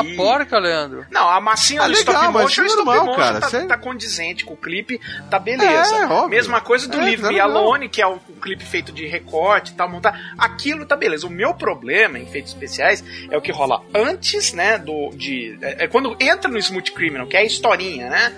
[0.00, 0.16] aí.
[0.16, 1.04] porca, Leandro.
[1.10, 3.48] Não, a massinha Ah, do legal, stop motion, é o stop normal, motion cara, tá,
[3.48, 5.96] você- tá condizente com o clipe, tá beleza.
[5.96, 6.28] É, óbvio.
[6.28, 7.40] Mesma coisa do É, Leave tá Me.
[7.40, 10.34] Alone, que é o, o clipe feito de recorte e tal, montar.
[10.38, 11.26] Aquilo tá beleza.
[11.26, 15.84] O meu problema em efeitos especiais é o que rola antes, né, do de é,
[15.84, 18.32] é quando entra no Smooth Criminal, que é a historinha, né?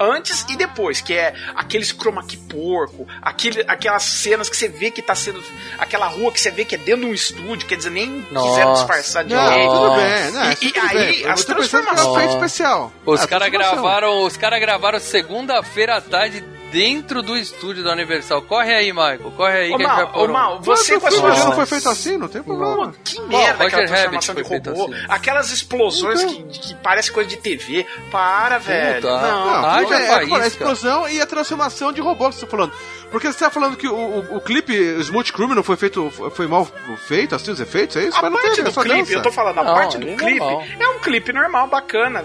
[0.00, 4.90] Antes e depois, que é aqueles chroma key porco, aquele, aquelas cenas que você vê
[4.90, 5.42] que tá sendo.
[5.78, 8.70] Aquela rua que você vê que é dentro de um estúdio, quer dizer, nem quiseram
[8.70, 8.84] Nossa.
[8.86, 9.70] disfarçar Não, direito.
[9.72, 10.30] tudo bem.
[10.32, 11.26] Não, E- e tudo aí, bem.
[11.30, 11.54] As pensando que era
[11.94, 12.92] transformações- especial.
[13.04, 18.42] Os Ah, caras gravaram, os cara gravaram segunda-feira à tarde dentro do estúdio da Universal.
[18.42, 19.32] Corre aí, Michael.
[19.36, 21.06] Corre aí Ô, que a gente vai Mal, pôr ô, um- Mal, você Mas com
[21.06, 22.92] a o sua já não foi feito assim, não tem problema.
[23.04, 24.94] Que merda Roger aquela transformação Rabbit de foi feito robô.
[24.94, 25.04] assim.
[25.08, 27.86] Aquelas explosões que, que parece coisa de TV.
[28.10, 28.96] Para, velho.
[29.02, 29.20] Puta.
[29.20, 29.44] Não.
[29.46, 32.46] Não, Ah, já bem, faz é, a explosão e a transformação de robô que você
[32.46, 32.72] tá falando.
[33.10, 36.64] Porque você tá falando que o, o, o clipe Smooth Criminal foi feito, foi mal
[37.08, 38.16] feito, assim, os efeitos, é isso?
[38.16, 39.12] A Mas não parte teve, é do só clipe, dança.
[39.14, 40.64] eu tô falando, a Não, parte do é clipe normal.
[40.78, 42.24] é um clipe normal, bacana.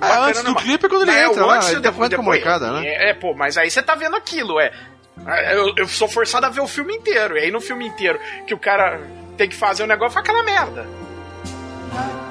[0.00, 2.22] Bacana, antes do clipe é quando ele Não, entra o lá, antes tá depois- a
[2.22, 2.86] molecada, né?
[2.86, 4.72] É, é, pô, mas aí você tá vendo aquilo, é.
[5.52, 7.36] Eu, eu sou forçado a ver o filme inteiro.
[7.36, 9.00] E aí no filme inteiro que o cara
[9.36, 10.86] tem que fazer o negócio, faz aquela merda.
[11.92, 12.29] Ah,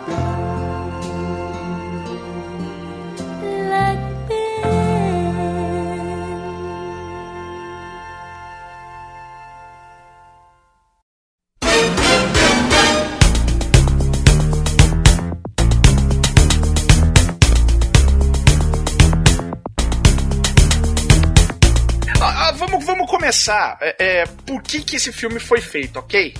[23.49, 23.77] começar.
[23.81, 26.35] É, é, por que, que esse filme foi feito, ok?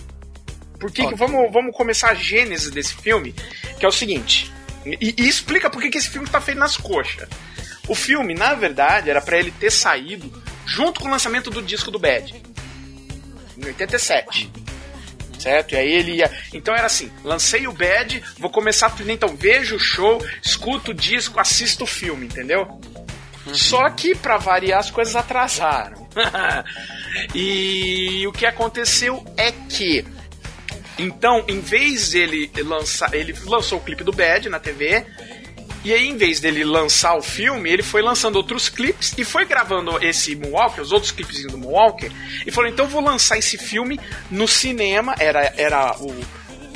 [0.79, 3.33] Por que que- vamos, vamos começar a gênese desse filme,
[3.79, 4.51] que é o seguinte.
[4.85, 7.27] E, e explica por que, que esse filme tá feito nas coxas.
[7.87, 10.31] O filme, na verdade, era pra ele ter saído
[10.65, 12.33] junto com o lançamento do disco do Bad.
[13.57, 14.49] Em 87.
[15.37, 15.73] Certo?
[15.73, 16.31] E aí ele ia.
[16.53, 20.91] Então era assim: lancei o Bad, vou começar a turnê, então vejo o show, escuto
[20.91, 22.79] o disco, assisto o filme, entendeu?
[23.53, 25.98] Só que, pra variar, as coisas atrasaram.
[27.35, 30.05] e o que aconteceu é que.
[30.97, 33.13] Então, em vez dele lançar.
[33.13, 35.05] Ele lançou o clipe do Bad na TV.
[35.83, 39.45] E aí, em vez dele lançar o filme, ele foi lançando outros clipes e foi
[39.45, 42.11] gravando esse Moonwalker, os outros clipes do Moonwalker,
[42.45, 43.97] e falou: então vou lançar esse filme
[44.29, 45.15] no cinema.
[45.17, 46.13] Era, era o.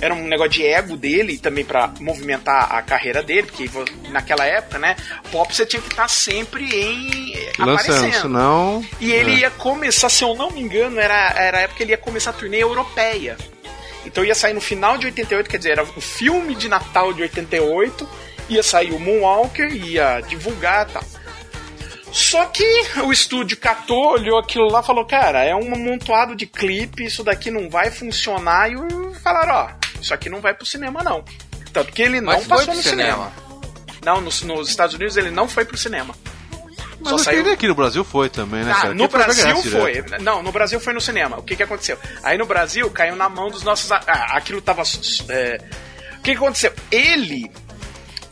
[0.02, 3.70] Era um negócio de ego dele, também pra movimentar a carreira dele, porque
[4.10, 4.96] naquela época, né,
[5.32, 7.34] pop você tinha que estar sempre em.
[7.58, 8.22] Lançando, aparecendo.
[8.22, 8.86] senão.
[9.00, 9.38] E ele É.
[9.40, 12.32] ia começar, se eu não me engano, era, era a época que ele ia começar
[12.32, 13.38] a turnê europeia.
[14.06, 17.22] Então ia sair no final de 88, quer dizer, era o filme de Natal de
[17.22, 18.08] 88,
[18.50, 21.04] ia sair o Moonwalker, ia divulgar e tal.
[22.14, 22.64] Só que
[23.04, 27.24] o estúdio catou, olhou aquilo lá e falou, cara, é um amontoado de clipe, isso
[27.24, 28.76] daqui não vai funcionar, e
[29.16, 31.24] falaram, ó, isso aqui não vai pro cinema não.
[31.74, 33.32] Tanto que ele não Mas foi passou pro no cinema.
[33.32, 33.34] cinema.
[34.06, 36.14] Não, nos, nos Estados Unidos ele não foi pro cinema.
[37.00, 38.94] Mas Só saiu- aqui no Brasil foi também, né, ah, cara?
[38.94, 39.92] no Aqui foi Brasil foi.
[39.94, 40.22] direto.
[40.24, 41.38] Não, no Brasil foi no cinema.
[41.40, 41.98] O que que aconteceu?
[42.22, 43.92] Aí no Brasil caiu na mão dos nossos.
[43.92, 44.02] Ah,
[44.38, 44.84] aquilo tava.
[45.30, 45.58] é,
[46.18, 46.72] O que que aconteceu?
[46.92, 47.52] Ele.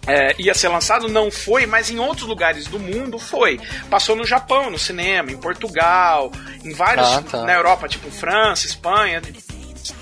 [0.08, 3.60] É, ia ser lançado, não foi, mas em outros lugares do mundo foi.
[3.90, 6.32] Passou no Japão, no cinema, em Portugal,
[6.64, 7.08] em vários.
[7.08, 7.44] Ah, tá.
[7.44, 9.22] Na Europa, tipo França, Espanha,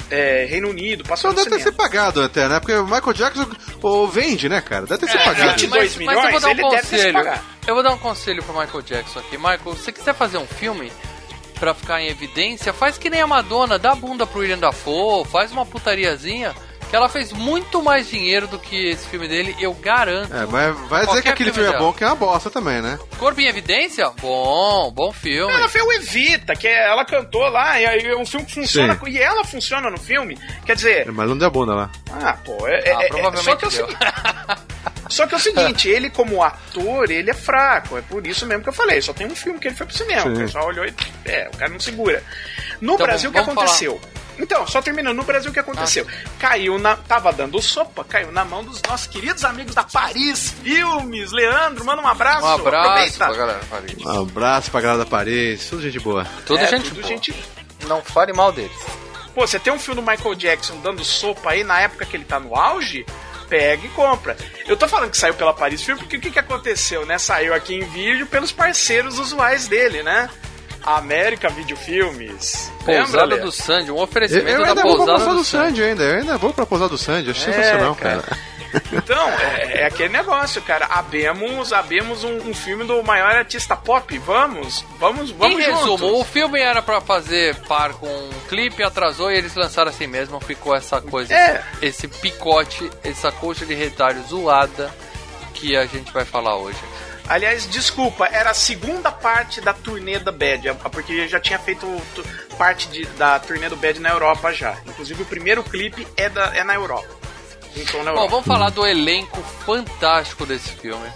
[0.10, 2.60] é, Reino Unido, passou no deve ter ser pagado até, né?
[2.60, 3.50] Porque o Michael Jackson
[3.82, 4.86] ou vende, né, cara?
[4.86, 5.50] Deve ter sido É, pagado.
[5.52, 7.42] 22 mas, mas eu vou milhões, dar um ele deve ter se conselho.
[7.68, 9.38] Eu vou dar um conselho pro Michael Jackson aqui.
[9.38, 10.92] Michael, se você quiser fazer um filme
[11.60, 15.26] pra ficar em evidência, faz que nem a Madonna, dá a bunda pro William Dafoe,
[15.26, 16.56] faz uma putariazinha,
[16.90, 20.34] que ela fez muito mais dinheiro do que esse filme dele, eu garanto.
[20.36, 22.82] É, mas vai dizer que aquele filme filme é bom, que é uma bosta também,
[22.82, 22.98] né?
[23.18, 24.10] Corpo em Evidência?
[24.22, 25.54] Bom, bom filme.
[25.54, 28.56] Ela fez o Evita, que é- ela cantou lá, e aí é um filme que
[28.56, 29.10] funciona, Sim.
[29.12, 30.38] e ela funciona no filme.
[30.66, 31.92] Quer dizer, Mas não deu bunda lá.
[32.12, 33.98] Ah, pô, é, é- Ah, é- provavelmente só que é seguinte.
[35.10, 37.98] Só que é o seguinte, ele como ator, ele é fraco.
[37.98, 39.02] É por isso mesmo que eu falei.
[39.02, 40.22] Só tem um filme que ele foi pro cinema.
[40.22, 40.34] Sim.
[40.34, 40.94] O pessoal olhou e.
[41.26, 42.24] É, o cara não segura.
[42.80, 43.68] No Então, Brasil, o que vamos falar.
[44.40, 46.08] Então, só terminando, no Brasil o que aconteceu?
[46.10, 46.30] Ah.
[46.40, 46.96] Caiu na.
[46.96, 51.32] Tava dando sopa, caiu na mão dos nossos queridos amigos da Paris Filmes.
[51.32, 52.46] Leandro, manda um abraço.
[52.46, 53.18] Um abraço aproveita.
[53.18, 53.60] pra galera.
[53.70, 54.06] Paris.
[54.06, 56.26] Um abraço pra galera da Paris, tudo gente boa.
[56.46, 57.08] Tudo É, gente tudo boa.
[57.08, 57.36] gente
[57.88, 58.72] Não fale mal deles.
[59.34, 62.26] Pô, você tem um filme do Michael Jackson dando sopa aí na época que ele
[62.26, 63.06] tá no auge?
[63.48, 64.38] Pega e compra.
[64.68, 67.18] Eu tô falando que saiu pela Paris Filme porque o que, que aconteceu, né?
[67.18, 70.30] Saiu aqui em vídeo pelos parceiros usuais dele, né?
[70.84, 72.72] América Videofilmes.
[72.86, 73.42] Lembra, Pousada Lê?
[73.42, 75.84] do Sandy, um Eu, oferecimento eu da vou pra Pousada Pousada do do Sandy.
[75.84, 78.22] Ainda, eu ainda vou pra Pousada do Sandy, acho É, sensacional, cara.
[78.24, 78.38] cara.
[78.94, 80.86] Então, é, é aquele negócio, cara.
[80.86, 84.16] Abemos, abemos um, um filme do maior artista pop.
[84.20, 86.20] Vamos, vamos, vamos em resumo, juntos.
[86.22, 90.40] o filme era pra fazer par com um clipe, atrasou e eles lançaram assim mesmo.
[90.40, 91.64] Ficou essa coisa, É.
[91.82, 94.94] esse picote, essa coxa de retalho zoada
[95.56, 96.78] que a gente vai falar hoje.
[97.30, 101.86] Aliás, desculpa, era a segunda parte da turnê da Bad, porque já tinha feito
[102.58, 104.76] parte de- da turnê do Bad na Europa já.
[104.88, 107.08] Inclusive o primeiro clipe é, da, é na Europa.
[107.76, 108.32] Então na Bom, Europa.
[108.32, 111.08] vamos falar do elenco fantástico desse filme.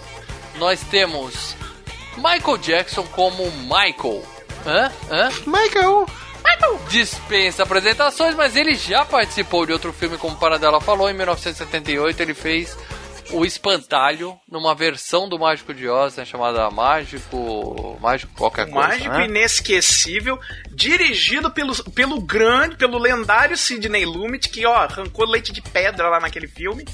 [0.54, 1.56] Nós temos
[2.16, 4.22] Michael Jackson como Michael.
[4.64, 4.92] Hã?
[5.10, 5.30] Hã?
[5.46, 6.06] Michael!
[6.88, 12.20] dispensa apresentações, mas ele já participou de outro filme, como o Paradela falou, em 1978
[12.20, 12.76] ele fez
[13.30, 17.98] o Espantalho, numa versão do Mágico de Oz, né, chamada Mágico...
[18.00, 19.24] Mágico qualquer coisa, Mágico né?
[19.26, 20.38] Inesquecível,
[20.70, 26.20] dirigido pelo, pelo grande, pelo lendário Sidney Lumet, que ó, arrancou leite de pedra lá
[26.20, 26.84] naquele filme.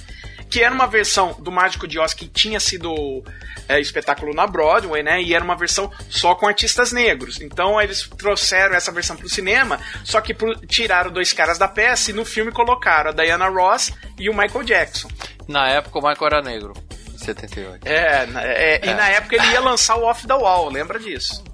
[0.51, 3.22] Que era uma versão do Mágico de Oz que tinha sido
[3.68, 5.22] é, espetáculo na Broadway, né?
[5.22, 7.40] E era uma versão só com artistas negros.
[7.40, 12.11] Então eles trouxeram essa versão pro cinema, só que pro- tiraram dois caras da peça
[12.11, 15.09] e no filme colocaram a Diana Ross e o Michael Jackson.
[15.46, 16.72] Na época o Michael era negro,
[17.14, 17.86] em 78.
[17.86, 21.44] É, na- é, e na época ele ia lançar o Off the Wall, lembra disso?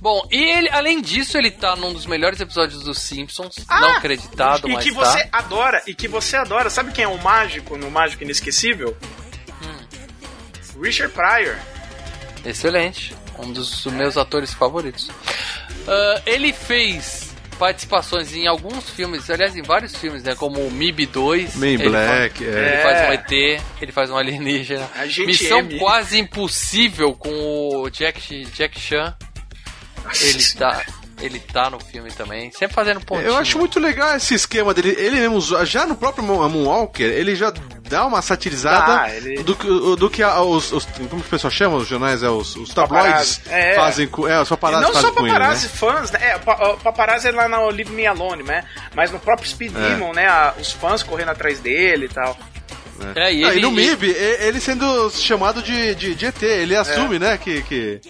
[0.00, 4.66] Bom, e ele, além disso, ele tá num dos melhores episódios dos Simpsons, não acreditado,
[4.66, 4.70] Ah!
[4.70, 5.00] e mas que tá.
[5.00, 6.68] você adora, e que você adora.
[6.70, 8.96] Sabe quem é o mágico no Mágico Inesquecível?
[9.62, 10.82] Hum.
[10.82, 11.56] Richard Pryor.
[12.44, 13.14] Excelente.
[13.38, 15.10] Um dos meus atores favoritos.
[15.86, 20.34] Ah, ele fez participações em alguns filmes, aliás, em vários filmes, né?
[20.34, 21.56] Como o MIB 2.
[21.56, 22.58] Men in ele Black, Faz, é.
[22.74, 24.90] Ele faz um ET, ele faz um alienígena.
[25.26, 25.78] Missão M.
[25.78, 27.30] quase impossível com
[27.82, 29.14] o Jack, Jack Chan.
[30.20, 30.84] Ele tá,
[31.20, 33.28] ele tá no filme também, sempre fazendo pontinho.
[33.28, 34.94] Eu acho muito legal esse esquema dele.
[34.98, 37.52] Ele mesmo, já no próprio Moon- Moonwalker, ele já
[37.88, 41.30] dá uma satirizada Dá, ele- do, que- do que a- os, os- Como que o
[41.30, 42.22] pessoal chama os jornais?
[42.22, 43.40] É, os, os tabloides Paparazzi.
[43.48, 43.74] É.
[43.76, 44.26] fazem com.
[44.28, 45.38] É, os paparazzi não só com ele, né?
[45.38, 46.18] paparazzi fãs, né?
[46.22, 48.64] É, o paparazzi é lá no Leave Me Alone, né?
[48.94, 49.88] Mas no próprio Speed É.
[49.90, 50.26] Demon, né?
[50.26, 52.36] a- Os fãs correndo atrás dele e tal.
[53.14, 54.06] É, e Ah, ele, e no MIB,
[54.40, 58.00] ele sendo chamado de, de, de ET, ele assume, né, que, que,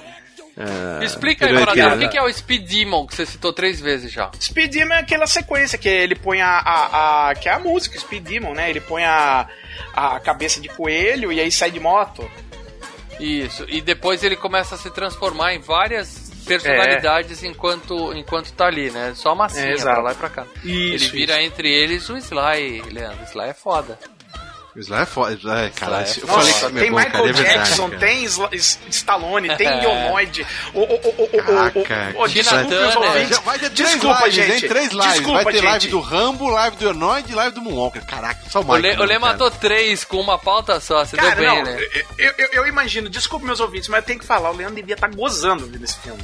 [0.58, 1.66] É, Explica aí, o
[2.08, 4.30] Que- é o Speed Demon que você citou três vezes já?
[4.40, 7.98] Speed Demon é aquela sequência que ele põe a, a, a- que é a música
[7.98, 8.70] Speed Demon, né?
[8.70, 9.46] Ele põe a,
[9.92, 12.28] a cabeça de coelho e aí sai de moto.
[13.20, 18.90] Isso, e depois ele começa a se transformar em várias personalidades enquanto, enquanto tá ali,
[18.90, 19.12] né?
[19.14, 19.94] Só massinha É, exato.
[19.94, 20.46] pra lá e pra cá.
[20.64, 23.24] ele Isso, vira entre eles o Sly, Leandro.
[23.24, 23.98] Sly é foda.
[24.76, 25.32] Isso lá é foda.
[25.34, 27.32] isso lá é- Cara, Isso eu é falei Nossa, que tem é bom, Michael é
[27.32, 28.00] verdade, Jackson, cara.
[28.00, 28.24] tem
[28.90, 29.82] Stallone, tem É.
[29.84, 30.46] Ionoid.
[30.74, 31.84] O, o, o, o, o, Caraca, o, o,
[32.68, 32.98] Turner.
[32.98, 33.28] ouvintes.
[33.30, 34.62] Já vai ter três Desculpa, lives, gente.
[34.64, 34.68] hein?
[34.68, 35.12] Três lives.
[35.12, 35.90] Desculpa, vai ter live gente.
[35.90, 38.04] do Rambo, live do Enoid e live do Moonwalker.
[38.04, 38.82] Caraca, só o O.
[38.82, 41.78] Lê, o né, matou três com uma pauta só, você Cara, deu bem, não, né?
[42.18, 44.94] eu, eu, eu imagino, desculpe meus ouvintes, mas eu tenho que falar, o Leandro devia
[44.94, 46.22] estar gozando vendo esse filme.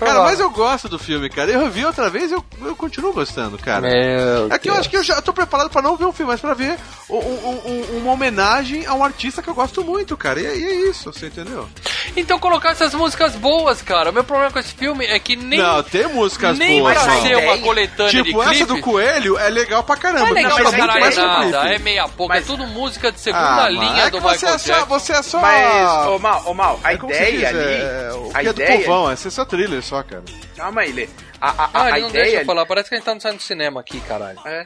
[0.00, 1.50] Cara, mas eu gosto do filme, cara.
[1.50, 3.82] Eu vi outra vez e eu, eu continuo gostando, cara.
[3.82, 6.32] Meu É que eu acho que eu já tô preparado pra não ver um filme,
[6.32, 6.76] mas pra ver
[7.08, 10.40] um- um- um- uma homenagem a um artista que eu gosto muito, cara.
[10.40, 11.68] E, é- e é isso, você entendeu?
[12.16, 14.10] Então colocar essas músicas boas, cara.
[14.10, 17.06] O meu problema com esse filme é que nem, não, tem músicas nem boas, a
[17.06, 17.22] mano.
[17.22, 20.20] ser uma coletânea de Tipo, essa do Coelho é legal pra caramba.
[20.20, 21.50] Não é legal pra mais caralho clipe.
[21.52, 24.22] nada, é meia pouca, Mas- é tudo música de segunda Ah, linha é do que
[24.22, 24.84] você Michael é só.
[24.86, 25.40] Você é só...
[25.40, 27.58] Mas, ô Mal, ô Mal, a É ideia ali.
[27.58, 30.22] é, o a que é do ideia, povão, é ser só thriller só, cara.
[30.56, 31.08] Calma aí, Lê.
[31.40, 32.40] A, a, a, Ah, a não deixa ideia.
[32.42, 34.38] eu falar, parece que a gente tá no saindo do cinema aqui, caralho.
[34.46, 34.64] É.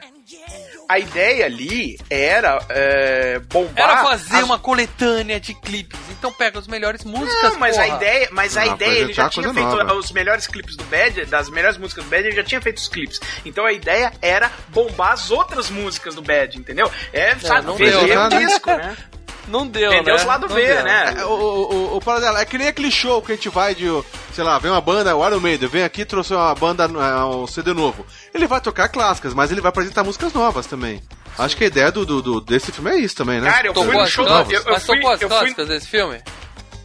[0.89, 3.73] A ideia ali era é, bombar.
[3.89, 5.99] Era fazer as- uma coletânea de clipes.
[6.11, 7.95] Então pega as melhores músicas, Não, mas a porra.
[7.95, 9.93] ideia, mas a Não, ideia coisa- ele já tinha feito nova.
[9.95, 12.87] os melhores clipes do Bad, das melhores músicas do Bad, ele já tinha feito os
[12.87, 13.19] clipes.
[13.45, 16.91] Então a ideia era bombar as outras músicas do Bad, entendeu?
[17.13, 18.39] É, sabe, não vender deu, o né?
[18.45, 18.97] disco, né?
[19.47, 20.13] Não deu, né?
[20.13, 20.83] os lado Não B, deu.
[20.83, 21.15] né?
[21.19, 23.75] É, o, o, o, o Paradela, é que nem aquele show que a gente vai
[23.75, 23.85] de,
[24.33, 27.45] sei lá, vem uma banda, o Iron Maiden, vem aqui, trouxe uma banda, é, um
[27.45, 28.05] CD novo.
[28.33, 31.01] Ele vai tocar clássicas, mas ele vai apresentar músicas novas também.
[31.37, 33.51] Acho que a ideia do, do, do- desse filme é isso também, né?
[33.51, 34.59] Cara, eu fui Tocou no as show clássicas?
[34.61, 36.21] eu, eu Mas fui, tocou as eu fui, clássicas desse filme?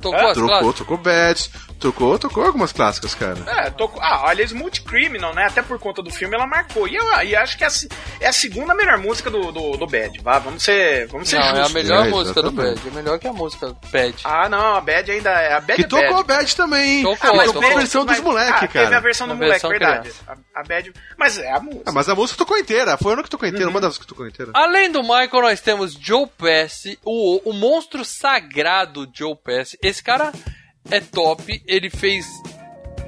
[0.02, 0.26] Tocou Hã?
[0.28, 0.78] as Trocou, clássicas?
[0.78, 1.50] tocou Bats,
[1.80, 3.38] tocou, tocou algumas clássicas, cara.
[3.46, 5.46] É, tô, ah, olha, Smooth Criminal, né?
[5.46, 6.86] Até por conta do filme ela marcou.
[6.86, 7.70] E, eu, e acho que é a,
[8.20, 11.44] é a segunda melhor música do, do, do Bad, vá, vamos ser, vamos ser Não,
[11.46, 11.72] é a justos.
[11.74, 12.50] melhor É, música do.
[12.50, 12.80] Bad.
[12.86, 14.14] É melhor que a música do Bad.
[14.24, 15.52] Ah, não, a Bad ainda é.
[15.54, 16.38] A Bad Que é tocou Bad.
[16.40, 17.02] Bad também, hein?
[17.02, 17.62] Tocou, Ah, mas tocou.
[17.62, 19.00] tocou a versão dos Mas- moleque, ah, Teve a cara.
[19.00, 20.12] versão do A moleque, versão verdade.
[20.28, 20.92] A, a Bad.
[21.18, 21.82] Mas é a música.
[21.86, 23.70] Ah, mas a música tocou inteira, foi a única que tocou inteira, Uhum.
[23.70, 24.52] uma das que tocou inteira.
[24.54, 29.78] Além do Michael, nós temos Joe Pesci, o, o monstro sagrado Joe Pesci.
[29.82, 30.32] Esse cara
[30.90, 31.62] é top.
[31.66, 32.26] Ele fez,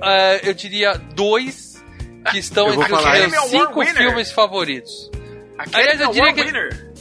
[0.03, 1.83] eh, eu diria, dois
[2.31, 3.97] que estão Eu entre os meus cinco winner.
[3.97, 5.11] filmes favoritos.
[5.59, 6.93] Aquele aliás, eu é o diria que- Winner.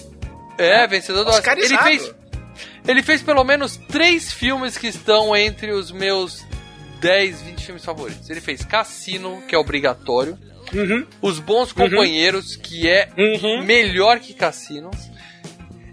[0.57, 1.57] É, vencedor do Oscar.
[1.57, 2.15] Ele fez,
[2.87, 6.43] ele fez pelo menos três filmes que estão entre os meus
[6.99, 8.29] 10, 20 filmes favoritos.
[8.29, 10.37] Ele fez Cassino, que é obrigatório.
[10.73, 11.05] Uhum.
[11.21, 13.63] Os Bons Companheiros, que é Uhum.
[13.63, 14.91] melhor que Cassino.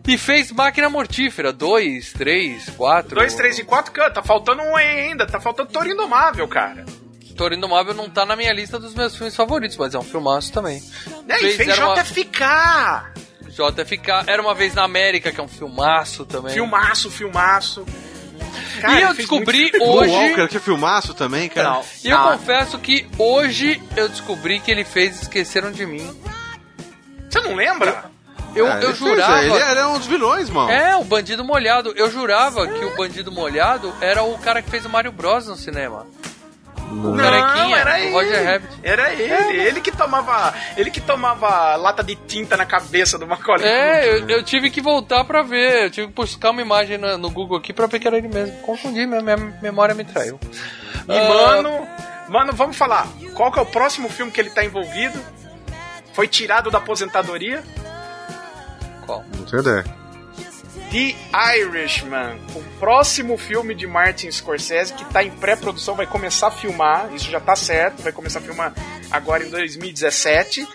[0.07, 3.15] E fez Máquina Mortífera, 2, 3, 4.
[3.15, 5.27] 2, 3 e 4, tá faltando um aí ainda.
[5.27, 6.85] Tá faltando Toro Indomável, cara.
[7.37, 10.53] Toro Indomável não tá na minha lista dos meus filmes favoritos, mas é um filmaço
[10.53, 10.83] também.
[11.29, 13.13] É, e Fez- fez era uma- JFK.
[13.49, 16.53] JFK, Era Uma Vez na América, que é um filmaço também.
[16.55, 17.85] Filmaço, filmaço.
[18.77, 20.13] e Cara, eu ele fez descobri muito- hoje...
[20.13, 21.71] Walker, que filmaço também, cara.
[21.71, 21.85] Não.
[22.05, 26.09] E eu Ah, confesso que hoje eu descobri que ele fez Esqueceram de Mim.
[27.29, 28.11] Você não lembra?
[28.59, 29.41] Eu, Ah, eu ele fez, jurava.
[29.41, 30.71] é, Ele era um dos vilões, mano.
[30.71, 31.93] É, o Bandido Molhado.
[31.97, 35.57] Eu jurava que o Bandido Molhado era o cara que fez o Mario Bros no
[35.57, 36.07] cinema.
[36.91, 38.45] O carequinha, era o Roger ele.
[38.51, 38.79] Rabbit.
[38.83, 43.67] Era ele, ele que tomava, ele que tomava lata de tinta na cabeça do Macaulay.
[43.69, 45.85] É, eu, eu tive que voltar pra ver.
[45.85, 48.29] Eu tive que buscar uma imagem na- no Google aqui pra ver que era ele
[48.29, 48.57] mesmo.
[48.63, 50.41] Confundi, minha, minha memória me traiu.
[51.07, 51.89] E Ah, mano,
[52.29, 53.07] mano, vamos falar.
[53.35, 55.21] Qual que é o próximo filme que ele tá envolvido?
[56.15, 57.63] Foi tirado da aposentadoria?
[59.09, 59.25] Qual?
[59.51, 59.85] Não ideia.
[60.91, 61.15] The
[61.59, 67.09] Irishman, o próximo filme de Martin Scorsese que tá em pré-produção, vai começar a filmar,
[67.15, 68.73] isso já tá certo, vai começar a filmar
[69.11, 70.67] agora em 2017,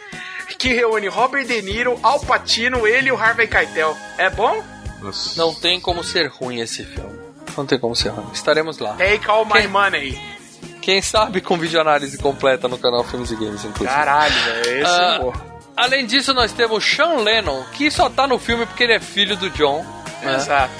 [0.58, 3.96] que reúne Robert De Niro, Al Pacino, ele e o Harvey Keitel.
[4.18, 4.64] É bom?
[5.02, 5.40] Nossa.
[5.40, 7.20] Não tem como ser ruim esse filme.
[7.56, 8.28] Não tem como ser ruim.
[8.34, 8.94] Estaremos lá.
[8.96, 10.34] Take All My Quem- Money.
[10.82, 13.86] Quem sabe com videoanálise completa no canal Filmes e Games, inclusive.
[13.90, 15.34] Caralho, velho, esse Ah, pô.
[15.76, 19.36] Além disso, nós temos Sean Lennon, que só tá no filme porque ele é filho
[19.36, 19.84] do John,
[20.21, 20.36] né?
[20.36, 20.74] Exato.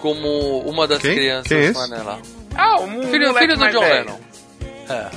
[0.00, 1.14] como uma das Quem?
[1.14, 2.18] crianças Quem é né, lá.
[2.56, 4.06] Ah, um Filho, filho do John velho.
[4.06, 4.20] Lennon.
[4.88, 5.10] É,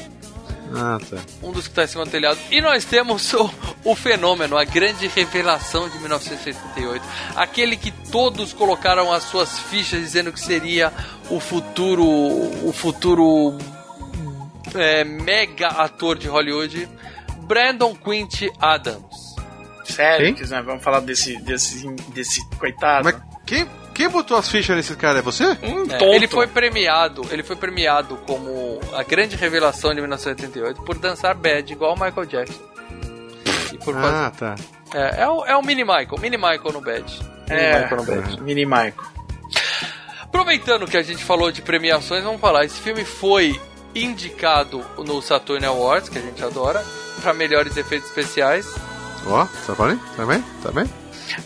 [0.76, 1.18] Ah, tá.
[1.42, 2.40] um dos que tá em cima do telhado.
[2.52, 3.50] E nós temos o,
[3.84, 7.04] o fenômeno, a grande revelação de 1988.
[7.36, 10.94] Aquele que todos colocaram as suas fichas dizendo que seria
[11.30, 12.04] o futuro.
[12.06, 13.58] o futuro.
[14.76, 16.88] é, mega ator de Hollywood,
[17.44, 19.34] Brandon Quint Adams.
[19.86, 20.46] Sério, Quem?
[20.64, 23.04] vamos falar desse, desse, desse coitado?
[23.06, 23.16] Mas
[23.46, 23.68] quem?
[23.94, 25.44] Quem botou as fichas nesse cara é você?
[25.62, 26.14] Um É, tonto.
[26.16, 31.72] ele foi premiado, ele foi premiado como a grande revelação de 1988 por dançar bad
[31.72, 32.60] igual o Michael Jackson.
[33.72, 34.56] E por fazer- Ah, tá.
[34.96, 37.04] é, é o, é o Mini Michael, Mini Michael no bad.
[37.48, 38.42] Mini É, Michael no bad.
[38.42, 38.94] Mini Michael.
[40.24, 42.66] Aproveitando que a gente falou de premiações, vamos falar.
[42.66, 43.60] Esse filme foi
[43.94, 46.84] indicado no Saturn Awards, que a gente adora,
[47.24, 48.68] para melhores efeitos especiais.
[49.26, 50.00] Ó, tá bem?
[50.18, 50.44] Tá bem?
[50.62, 50.90] Tá bem?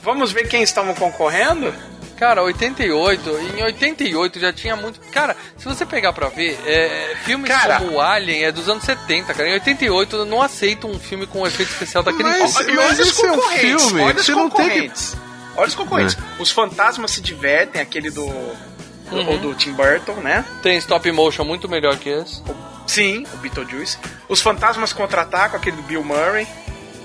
[0.03, 1.71] Vamos ver quem estavam concorrendo?
[2.17, 4.99] Cara, 88, em 88 já tinha muito.
[5.11, 7.77] Cara, se você pegar pra ver, é, filmes Cara.
[7.77, 9.47] como Alien é dos anos 70, cara.
[9.47, 12.73] Em 88 eu não aceito um filme com efeito especial daquele Mas- tipo.
[12.73, 15.17] Mas olha os esse é um concorrentes, filme, olha os tem concorrentes.
[15.55, 16.17] Olha os concorrentes.
[16.39, 18.25] Os fantasmas se divertem, aquele do.
[18.25, 19.25] Uhum.
[19.29, 20.43] Ou do Tim Burton, né?
[20.63, 22.41] Tem stop motion muito melhor que esse.
[22.87, 23.97] Sim, o Beetlejuice.
[24.29, 26.47] Os fantasmas contra-atacam, aquele do Bill Murray.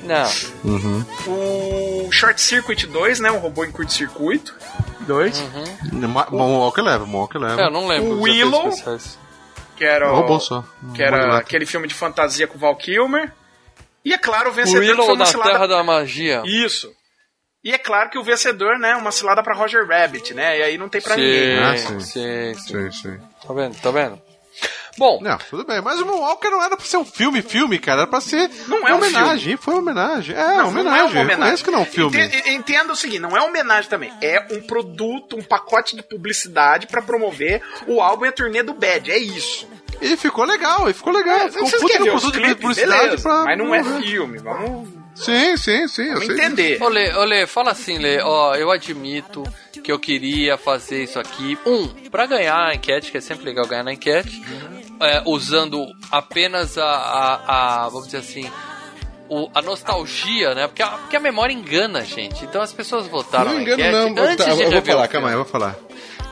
[0.04, 0.30] Não.
[0.64, 1.04] Uhum.
[2.06, 3.30] O Short Circuit 2, né?
[3.30, 4.54] Um robô em curto-circuito.
[5.00, 5.40] 2.
[5.40, 6.08] Uhum.
[6.08, 7.62] Ma- Moonwalker leva, Moonwalker leva.
[7.62, 8.14] É, eu não lembro.
[8.14, 8.70] O Willow.
[9.76, 10.16] Que era o.
[10.16, 10.64] Robô só.
[10.94, 13.32] Que era aquele filme de fantasia com o Val Kilmer.
[14.04, 15.50] E é claro, o vencedor foi Willow uma na cilada.
[15.52, 16.42] Terra da Magia.
[16.44, 16.90] Isso.
[17.64, 18.96] E é claro que o vencedor, né?
[18.96, 20.58] Uma cilada pra Roger Rabbit, né?
[20.58, 21.58] E aí não tem pra ninguém.
[21.60, 22.54] Ah, sim, sim.
[22.54, 22.72] sim, sim.
[22.72, 23.18] Sim, sim.
[23.46, 23.76] Tá vendo?
[23.80, 24.20] Tá vendo?
[24.98, 25.80] Bom, Não, tudo bem.
[25.80, 28.02] Mas o Moonwalker não era pra ser um filme, filme, cara.
[28.02, 29.56] Era pra ser Não uma é um homenagem.
[29.56, 30.36] Foi uma homenagem.
[30.36, 30.84] É, uma Não, homenagem.
[30.84, 31.28] não é uma homenagem.
[31.36, 32.20] reconheço que não é um filme.
[32.20, 34.12] Ente- Entenda o seguinte, não é homenagem também.
[34.20, 38.74] É um produto, um pacote de publicidade pra promover o álbum e a turnê do
[38.74, 39.10] Bad.
[39.10, 39.66] É isso.
[40.00, 41.48] E ficou legal, e ficou legal.
[41.48, 42.60] ficou um Vocês puta de produto de clipes?
[42.60, 43.22] publicidade Beleza.
[43.22, 43.44] pra...
[43.44, 44.38] Mas não é filme.
[44.38, 46.08] Vamos, Sim, sim, sim.
[46.08, 46.82] eu entender.
[46.82, 49.44] Ô Lê, ô Lê, fala assim, Lê, ó, eu admito
[49.84, 51.56] que eu queria fazer isso aqui.
[51.66, 54.42] Um, pra ganhar a enquete, que é sempre legal ganhar na enquete,
[55.02, 58.50] é, usando apenas a, a, a, vamos dizer assim,
[59.28, 60.66] o- a nostalgia, né?
[60.66, 62.44] Porque a, porque a memória engana a gente.
[62.44, 64.24] Então as pessoas votaram Não engano, enquete não.
[64.24, 65.76] antes Tá, de eu vou rever falar, calma aí, vou falar.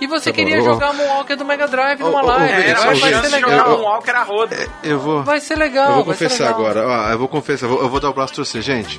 [0.01, 2.63] E você Tá queria bom, jogar Moonwalker do Mega Drive numa live.
[2.71, 3.79] Era vai, ser jogar legal.
[3.79, 4.57] um Walker a roda.
[4.83, 5.23] Eu vou...
[5.23, 5.89] Vai ser legal.
[5.91, 8.33] Eu vou confessar agora, ó, eu vou confessar, eu vou, eu vou dar o braço
[8.35, 8.99] pra você, gente.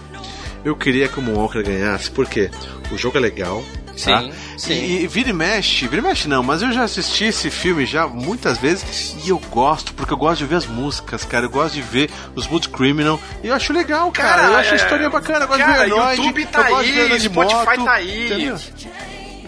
[0.64, 2.52] Eu queria que o Moonwalker ganhasse, porque
[2.92, 3.64] o jogo é legal.
[4.06, 4.22] Tá?
[4.22, 4.74] Sim, sim.
[4.74, 7.86] E, e vira e mexe, vira e mexe não, mas eu já assisti esse filme
[7.86, 11.46] já muitas vezes e eu gosto, porque eu gosto de ver as músicas, cara.
[11.46, 14.30] Eu gosto de ver os Mood Criminal e eu acho legal, cara.
[14.30, 16.62] Cara, eu acho a é- história bacana, eu gosto Cara, de ver Android, YouTube tá
[16.62, 18.26] eu gosto de ver aí, Spotify moto, tá aí.
[18.26, 18.56] entendeu?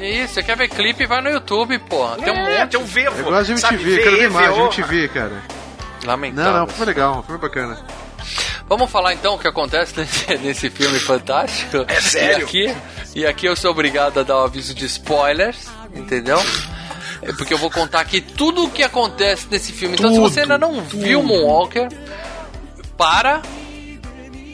[0.01, 1.05] Isso, você quer ver clipe?
[1.05, 2.17] Vai no YouTube, porra.
[2.17, 2.71] Tem um É, monte.
[2.71, 3.17] tem um Vevo.
[3.19, 3.75] Eu gosto de sabe?
[3.75, 4.59] MTV, quero ver mais de.
[4.61, 5.43] MTV, cara.
[6.03, 6.51] Lamentável.
[6.51, 7.77] Não, não, foi legal, foi bacana.
[8.75, 11.85] Vamos falar então o que acontece nesse, nesse filme fantástico.
[11.87, 12.39] É sério?
[12.39, 12.75] E aqui,
[13.13, 16.39] e aqui eu sou obrigado a dar um aviso de spoilers, entendeu?
[17.21, 19.95] É porque eu vou contar aqui tudo o que acontece nesse filme.
[19.95, 21.87] Então, se você ainda não viu Moonwalker,
[22.97, 23.43] para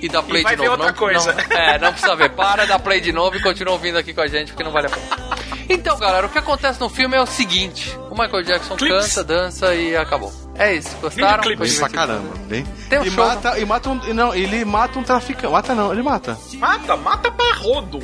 [0.02, 0.84] e dá play E vai de ver novo.
[0.84, 1.34] outra não, coisa.
[1.34, 2.30] não- é, não precisa ver.
[2.32, 4.88] Para, dá play de novo e continua ouvindo aqui com a gente, porque não vale
[4.88, 5.30] a pena.
[5.70, 9.14] Então, galera, o que acontece no filme é o seguinte: o Michael Jackson Clips.
[9.16, 10.34] canta, dança e acabou.
[10.56, 10.96] É isso.
[11.02, 11.44] Gostaram?
[11.56, 12.66] Bem pra caramba, bem.
[12.90, 15.52] Tem um e show, mata, e mata um, não, ele mata um traficante.
[15.54, 16.38] Mata não, ele mata.
[16.56, 18.00] Mata, mata pra rodo.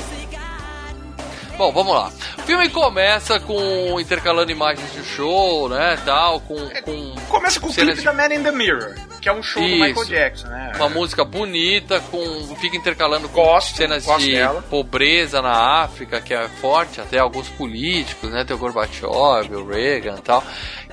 [1.57, 2.11] Bom, vamos lá.
[2.37, 7.73] O filme começa com intercalando imagens de show, né, tal, com, com Começa com o
[7.73, 9.79] clipe de- da Man in the Mirror, que é um show do Isso.
[9.85, 10.73] Michael Jackson, né?
[10.75, 14.61] uma música bonita, com fica intercalando com Gosto, cenas gosto de dela.
[14.69, 20.15] pobreza na África, que é forte, até alguns políticos, né, tem o Gorbachev, o Reagan,
[20.17, 20.43] e tal,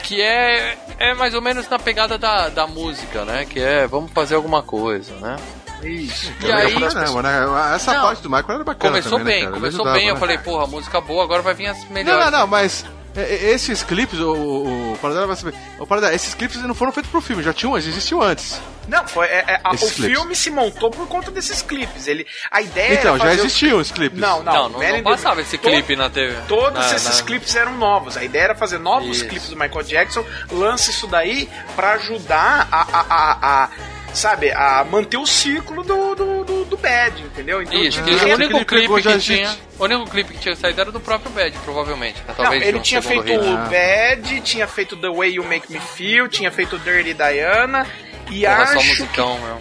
[0.03, 4.13] que é é mais ou menos na pegada da, da música, né, que é vamos
[4.13, 5.37] fazer alguma coisa, né?
[5.83, 6.33] Isso.
[6.41, 7.75] E aí Pra caramba, né?
[7.75, 8.03] Essa Não.
[8.03, 9.51] parte do Michael era bacana começou também, né, bem, cara?
[9.53, 10.21] Ele começou ajudava, bem, eu né?
[10.21, 12.25] falei, porra, música boa, agora vai vir as Não, melhores.
[12.31, 12.85] não, não, mas
[13.17, 15.55] é, é, esses clipes, o, o, o Paradela vai saber.
[15.79, 18.61] O Paradela, esses clipes não foram feitos pro filme, já tinham, existiam antes.
[18.89, 19.95] Não, foi, é, é, a- o clipes.
[19.97, 22.07] filme se montou por conta desses clipes.
[22.09, 24.19] Ele, a ideia então, já existiam os clipes.
[24.19, 26.35] Não, não, Não, não, não passava esse clipe na TV.
[26.49, 28.17] Todos na- esses na- clipes eram novos.
[28.17, 29.29] A ideia era fazer novos Isso.
[29.29, 33.69] clipes do Michael Jackson, lance isso daí pra ajudar a, a, a- a-
[34.13, 37.63] sabe, a manter o círculo do, do, do, do Bad, entendeu?
[37.63, 39.57] Então, Isso, tinha- que Ah, o único clipe clipe que tinha.
[39.79, 42.19] O único clipe que tinha saído era do próprio Bad, provavelmente.
[42.19, 42.25] né?
[42.29, 43.39] Não, Talvez ele de um tinha feito hit.
[43.39, 47.87] o Bad, tinha feito The Way You Make Me Feel, tinha feito Dirty Diana
[48.31, 49.57] e Porra, só acho musicão, meu.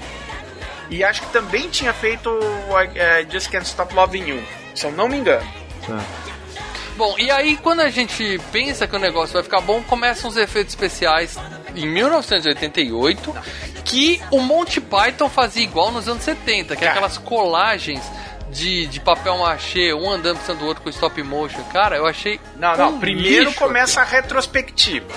[0.89, 2.29] que, e acho que também tinha feito
[2.95, 4.43] eh, Just Can't Stop Loving You,
[4.75, 5.47] se eu não me engano.
[6.97, 10.37] Bom, e aí quando a gente pensa que o negócio vai ficar bom, começam os
[10.37, 11.37] efeitos especiais
[11.75, 13.35] em 1988
[13.83, 16.91] que o Monty Python fazia igual nos anos 70, que é Cara.
[16.91, 18.01] aquelas colagens
[18.49, 21.63] de, de papel machê, um andando precisando do outro com stop motion.
[21.71, 22.39] Cara, eu achei.
[22.57, 25.07] Não, não, um primeiro lixo começa a retrospectiva.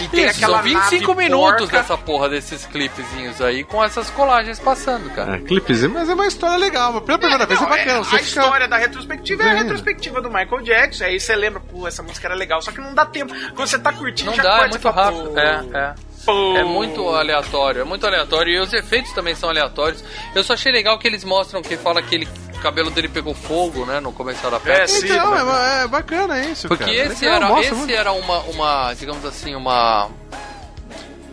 [0.00, 1.76] Que tem Isso, aquela são 25 nave minutos porca.
[1.78, 5.36] dessa porra desses clipezinhos aí, com essas colagens passando, cara.
[5.36, 7.00] É, clipezinho, mas é uma história legal.
[7.02, 7.90] Pela primeira vez é Não, bacana.
[7.92, 8.40] é, Você a fica...
[8.40, 9.62] história da retrospectiva é a vendo.
[9.62, 11.04] retrospectiva do Michael Jackson.
[11.04, 12.60] Aí você lembra, pô, essa música era legal.
[12.62, 13.32] Só que não dá tempo.
[13.54, 15.30] Quando você tá curtindo, Não já dá, é muito rápido.
[15.30, 15.94] pô, É, é.
[16.24, 16.56] pô.
[16.56, 18.52] É muito aleatório, é muito aleatório.
[18.54, 20.02] E os efeitos também são aleatórios.
[20.34, 22.28] Eu só achei legal que eles mostram que fala que ele,
[22.60, 24.00] cabelo dele pegou fogo, né?
[24.00, 25.00] No começo da É, festa.
[25.00, 26.96] sim, Então, é, é bacana isso, Porque cara.
[26.96, 27.92] esse Legal, era, mostra esse muito.
[27.94, 30.08] era uma, uma, digamos assim, uma.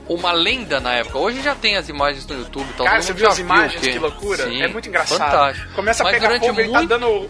[0.10, 1.18] Uma lenda na época.
[1.18, 2.66] Hoje já tem as imagens no YouTube.
[2.74, 3.76] Então Cara, você viu as imagens?
[3.76, 4.46] o que- loucura.
[4.46, 5.18] Sim, é muito engraçado.
[5.20, 5.74] Fantástico.
[5.74, 7.26] Começa a Mas pegar fogo, ele tá muito- dando o,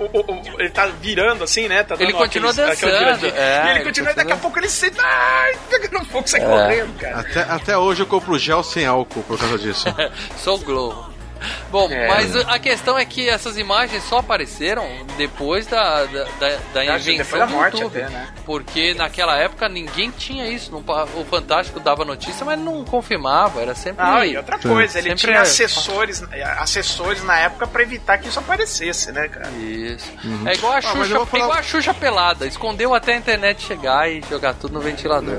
[0.00, 1.84] o- o- o- ele tá virando assim, né?
[1.84, 4.58] Tá dando Ele continua aqueles- dançando, é, e ele ele continua, e daqui a pouco
[4.58, 6.26] ele senta, ai, pegando fogo, É.
[6.26, 7.20] sai correndo, cara.
[7.20, 9.84] Até, até hoje eu compro gel sem álcool por causa disso.
[10.36, 11.06] Sou Glow.
[11.70, 12.08] Bom, É.
[12.08, 17.16] mas a questão é que essas imagens só apareceram depois da, da, da, da invenção
[17.16, 18.02] depois da do morte YouTube.
[18.02, 18.28] até, né?
[18.44, 20.70] Porque naquela época ninguém tinha isso.
[20.72, 20.78] não
[21.20, 23.60] o Fantástico dava notícia, mas não confirmava.
[23.60, 24.04] Era sempre.
[24.04, 26.22] Ah, e outra coisa, ele Sempre tinha é- assessores,
[26.58, 29.48] assessores na época pra evitar que isso aparecesse, né, cara?
[29.58, 30.10] Isso.
[30.46, 32.46] É igual a Ah, Xuxa, vou falar- igual a Xuxa pelada.
[32.46, 35.38] Escondeu até a internet chegar e jogar tudo no ventilador.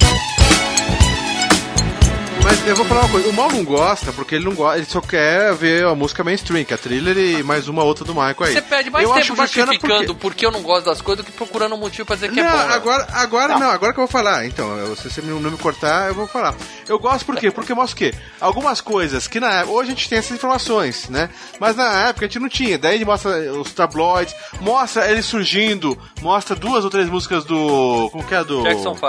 [2.67, 5.01] eu vou falar uma coisa, o Mal não gosta porque ele não gosta, ele só
[5.01, 8.35] quer ver a música mainstream, que é a thriller e mais uma outra do Michael
[8.39, 8.53] aí.
[8.53, 10.13] Você perde mais eu tempo justificando porque...
[10.13, 10.45] porque...
[10.45, 12.51] eu não gosto das coisas do que procurando um motivo pra dizer que não, é
[12.51, 12.57] bom.
[12.67, 12.73] né?
[12.75, 13.71] agora, agora não.
[13.71, 14.45] agora que eu vou falar.
[14.45, 16.55] Então, eu- se você não me cortar, eu vou falar.
[16.87, 17.49] Eu gosto por quê?
[17.49, 18.17] Porque mostra o quê?
[18.39, 21.29] Algumas coisas que na época, hoje a gente tem essas informações, né?
[21.59, 22.77] Mas na época a gente não tinha.
[22.77, 28.09] Daí ele mostra os tabloides, mostra ele surgindo, mostra duas ou três músicas do.
[28.11, 28.43] Como que é?
[28.43, 28.63] Do.
[28.63, 29.07] Jackson 5.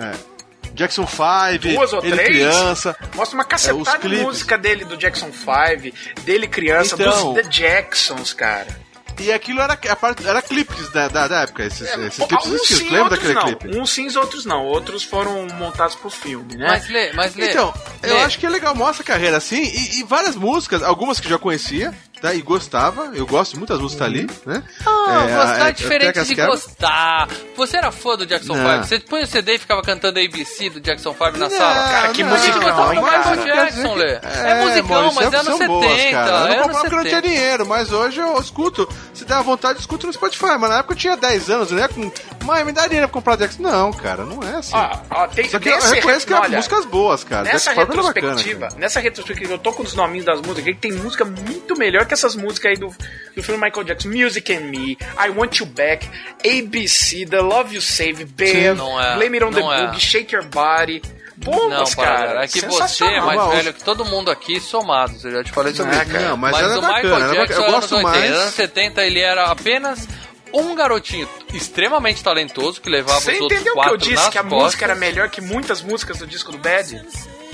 [0.00, 0.33] É.
[0.74, 2.28] Jackson 5, Duas ou ele três?
[2.28, 2.96] criança.
[3.14, 7.32] Mostra uma É, cacetada os de música dele do Jackson 5, dele criança, Então.
[7.34, 8.84] dos The Jacksons, cara.
[9.16, 11.62] E aquilo era, a parte, era clipes da, da, da época.
[11.64, 12.78] Esses, esses clipes uns existiam.
[12.80, 13.58] sim, Lembra outros daquele não.
[13.58, 13.78] clipe?
[13.78, 14.64] Uns sim, outros não.
[14.64, 16.66] Outros foram montados pro filme, né?
[16.66, 17.48] Mas lê, mas lê.
[17.50, 17.72] Então,
[18.02, 18.22] eu Lê.
[18.22, 21.30] acho que é legal, mostra a carreira assim, e, e várias músicas, algumas que eu
[21.30, 21.94] já conhecia,
[22.28, 22.34] tá?
[22.34, 24.62] E gostava, eu gosto de muitas músicas ali, né?
[24.86, 27.28] Ah, É, gostar a- é diferente a- de a- gostar.
[27.56, 28.72] Você era fã do Jackson Não.
[28.72, 28.84] 5?
[28.86, 31.74] Você põe o CD e ficava cantando ABC do Jackson 5 na Não, sala?
[31.74, 33.36] Cara, que não, música do Michael cara.
[33.36, 34.12] Jackson, Lê.
[34.12, 35.68] É, musicão, Maurício, mas é anos são 70.
[35.68, 36.30] boas, cara.
[36.30, 37.28] Eu é não comprava porque eu não tinha 70.
[37.28, 38.88] dinheiro, mas hoje eu escuto.
[39.12, 40.56] Se der vontade, eu escuto no Spotify.
[40.58, 41.86] Mas na época eu tinha 10 anos, né?
[41.88, 42.10] Com...
[42.44, 43.62] Mãe, me dá dinheiro pra comprar Jackson.
[43.62, 44.72] Não, cara, não é assim.
[44.76, 47.42] Ó, ó, tem, Só que eu reconheço que re- é olha, músicas boas, cara.
[47.44, 48.80] Nessa Jackson 5 era bacana, retrospectiva, cara.
[48.80, 52.04] nessa retrospectiva, eu tô com os nominhos das músicas aqui, que tem música muito melhor
[52.06, 52.94] que essas músicas aí do,
[53.34, 54.08] do filme Michael Jackson.
[54.08, 56.08] Music and Me, I Want You Back,
[56.44, 59.86] ABC, The Love You Save, Bam, não é, Blame It On The não é.
[59.86, 61.02] Boogie, Shake Your Body.
[61.36, 62.44] Não, Bombas, para, cara.
[62.44, 65.24] é que você é mais Não, velho que todo mundo aqui somados.
[65.24, 65.82] Eu já te falei É, isso.
[65.84, 66.28] cara.
[66.28, 66.96] Não, mas, Mas, ela é o bacana.
[67.02, 67.66] Michael ela é Jackson, bacana.
[67.66, 68.32] Eu anos gosto 80, mais.
[68.40, 70.08] anos 70, ele era apenas
[70.54, 74.30] um garotinho extremamente talentoso que levava Você os outros entendeu o que quatro eu disse?
[74.30, 74.62] Que a costas.
[74.62, 77.02] música era melhor que muitas músicas do disco do Bad?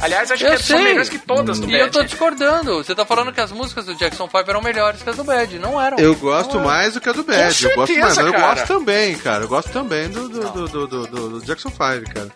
[0.03, 0.87] Aliás, acho Eu que são sei.
[0.87, 1.81] melhores que todas do E Bad.
[1.85, 2.83] eu tô discordando.
[2.83, 5.59] Você tá falando que as músicas do Jackson 5 eram melhores que as do Bad.
[5.59, 5.99] Não eram.
[5.99, 6.71] Eu gosto Não eram.
[6.71, 7.65] mais do que a do Bad.
[7.65, 8.55] Eu gosto certeza, mais, mas eu cara.
[8.55, 9.45] gosto também, cara.
[9.45, 11.79] Eu gosto também do, do, do, do, do- do- do Jackson 5,
[12.15, 12.31] cara.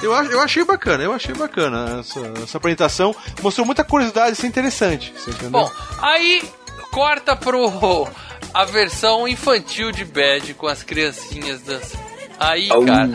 [0.00, 3.12] Eu, eu achei bacana, eu achei bacana essa, essa apresentação.
[3.42, 5.12] Mostrou muita curiosidade, isso é interessante.
[5.16, 5.50] Você entendeu?
[5.50, 6.48] Bom, aí
[6.90, 8.08] corta pro
[8.54, 12.02] a versão infantil de Bad com as criancinhas dançando.
[12.38, 13.10] Aí, cara,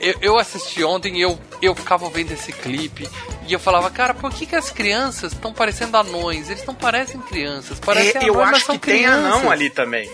[0.00, 3.08] eu, eu assisti ontem e eu, eu ficava vendo esse clipe
[3.46, 6.48] e eu falava, cara, por que, que as crianças estão parecendo anões?
[6.48, 9.24] Eles não parecem crianças, parecem É, eu anões, mas acho são que tem crianças.
[9.26, 10.10] anão ali também.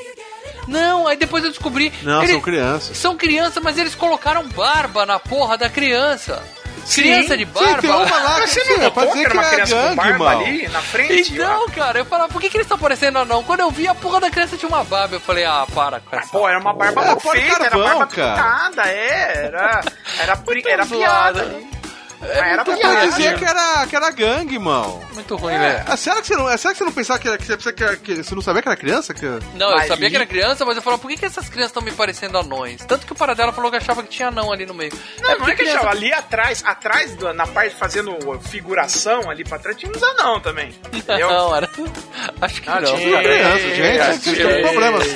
[0.66, 1.90] Não, aí depois eu descobri.
[2.02, 2.96] Não, ele- são crianças.
[2.98, 6.42] São crianças, mas eles colocaram barba na porra da criança.
[6.88, 7.02] Sim.
[7.02, 7.80] Criança de Sim, barba.
[7.82, 9.74] tem uma lá Mas que você não sim, notou pode que era uma é criança
[9.74, 10.40] com gangue, barba mal.
[10.40, 11.34] ali na frente?
[11.34, 13.44] Então, cara, eu falava, por que, que eles estão parecendo anão?
[13.44, 16.16] Quando eu vi a porra da criança tinha uma barba, eu falei, ah, para com
[16.16, 16.28] Ah, essa.
[16.30, 18.32] pô, era uma barba É, mal pode feita, era barba cara.
[18.32, 19.80] pintada, é, era,
[20.18, 21.44] era, era zoada.
[21.44, 21.77] piada
[22.20, 23.38] É era muito Eu ruim, dizia aquilo.
[23.38, 25.00] que era, que era gangue, irmão.
[25.12, 25.84] Muito ruim, velho.
[25.86, 27.84] Ah, será, que você não, será que você não pensava que, era, que, você, que,
[27.84, 29.14] era- que você não sabia que era criança?
[29.14, 29.26] Que...
[29.54, 31.82] Não, eu sabia que era criança, mas eu falava, por que, que essas crianças estão
[31.82, 32.84] me parecendo anões?
[32.86, 34.92] Tanto que o Paradela falou que achava que tinha anão ali no meio.
[35.20, 35.92] Não, não porque é que criança- achava.
[35.94, 40.74] Ali atrás, atrás, do- na parte fazendo figuração ali pra trás, tinha uns anão também.
[40.92, 41.28] Entendeu?
[41.30, 41.68] Não, era.
[42.40, 42.96] Acho que Ah, não.
[42.96, 43.22] tinha.
[43.22, 45.06] criança, gente, É, vocês têm problemas.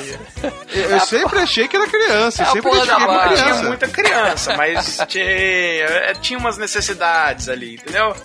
[0.73, 3.27] Eu, eu sempre achei que era criança, eu É sempre achei que era barra.
[3.33, 3.63] Tinha criança.
[3.63, 8.15] muita criança, mas tinha, é, tinha umas necessidades ali, entendeu?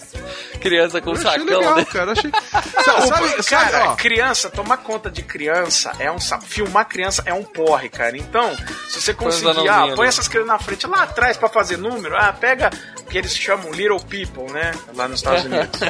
[0.60, 1.84] Criança com Eu sacão, legal, né?
[1.84, 2.12] cara.
[2.12, 2.30] Achei...
[2.86, 7.22] Não, sabe, sabe, cara, ó, criança, tomar conta de criança é um sa- filmar criança
[7.26, 8.16] é um porre, cara.
[8.16, 8.56] Então,
[8.88, 10.08] se você conseguir, ah, põe ali.
[10.08, 12.70] essas crianças na frente lá atrás pra fazer número, ah, pega
[13.00, 15.80] o que eles chamam little people, né, lá nos Estados Unidos.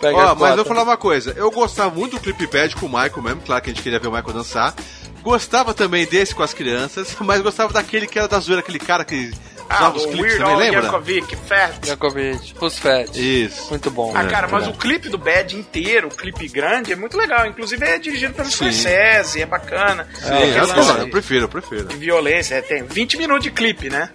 [0.00, 1.32] Pega Ó, mas eu vou falar uma coisa.
[1.36, 3.98] Eu gostava muito do clipe pad com o Michael mesmo, claro que a gente queria
[3.98, 4.74] ver o Michael dançar.
[5.22, 9.04] Gostava também desse com as crianças, mas gostava daquele que era da zoeira, aquele cara
[9.04, 9.30] que
[9.72, 10.84] Ah, usava os o clipes Weird também, lembra?
[10.86, 11.78] Yankovic, Fat.
[11.80, 13.16] Djokovic, os Fat.
[13.16, 13.70] Isso.
[13.70, 14.12] Muito bom.
[14.16, 14.68] Ah, É, cara, mas é.
[14.68, 17.46] o clipe do Bad inteiro, o clipe grande, é muito legal.
[17.46, 18.50] Inclusive é dirigido pelo.
[18.50, 20.08] Scorsese, é bacana.
[20.14, 21.84] Sim, aquele eu, eu prefiro, eu prefiro.
[21.84, 24.10] de violência, é, tem 20 minutos de clipe, né?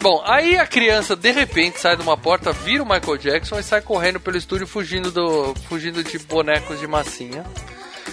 [0.00, 3.62] Bom, aí a criança de repente sai de uma porta, vira o Michael Jackson e
[3.62, 7.44] sai correndo pelo estúdio fugindo do fugindo de bonecos de massinha.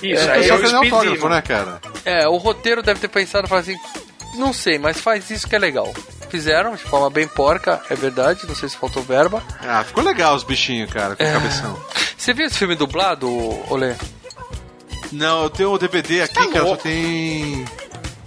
[0.04, 1.80] Isso, É, aí é só o Speed autógrafo, né, cara?
[2.04, 3.78] É, o roteiro deve ter pensado, falar assim,
[4.36, 5.92] não sei, mas faz isso que é legal.
[6.30, 9.42] Fizeram de forma bem porca, é verdade, não sei se faltou verba.
[9.62, 11.80] Ah, ficou legal os bichinhos, cara, com o cabeção.
[12.18, 13.28] Você viu esse filme dublado,
[13.72, 13.96] Olê?
[15.12, 17.66] Não, eu tenho o DVD aqui, Tá cara, só tem.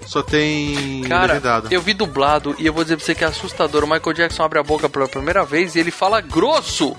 [0.07, 1.03] Só tem.
[1.07, 1.69] Cara, legendado.
[1.71, 3.85] eu vi dublado e eu vou dizer pra você que é assustador.
[3.85, 6.97] O Michael Jackson abre a boca pela primeira vez e ele fala grosso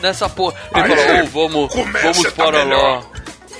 [0.00, 0.54] nessa porra.
[0.74, 3.02] Ele Aí, fala, "Ô, vamos, vamos tá para lá.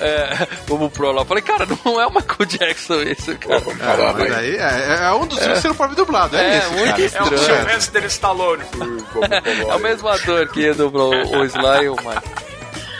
[0.01, 1.23] Melhor." É, vamos pra lá.
[1.23, 3.62] Eu falei, cara, não é o Michael Jackson esse, cara.
[3.81, 6.45] Ah, mas aí é, é um dos filmes que você não pode ver dublado, é,
[6.45, 7.03] É, esse, muito cara.
[7.03, 7.39] É o Estranho.
[7.39, 8.62] Sylvester Stallone.
[9.69, 12.23] É o mesmo ator que dublou o Sly e o Michael.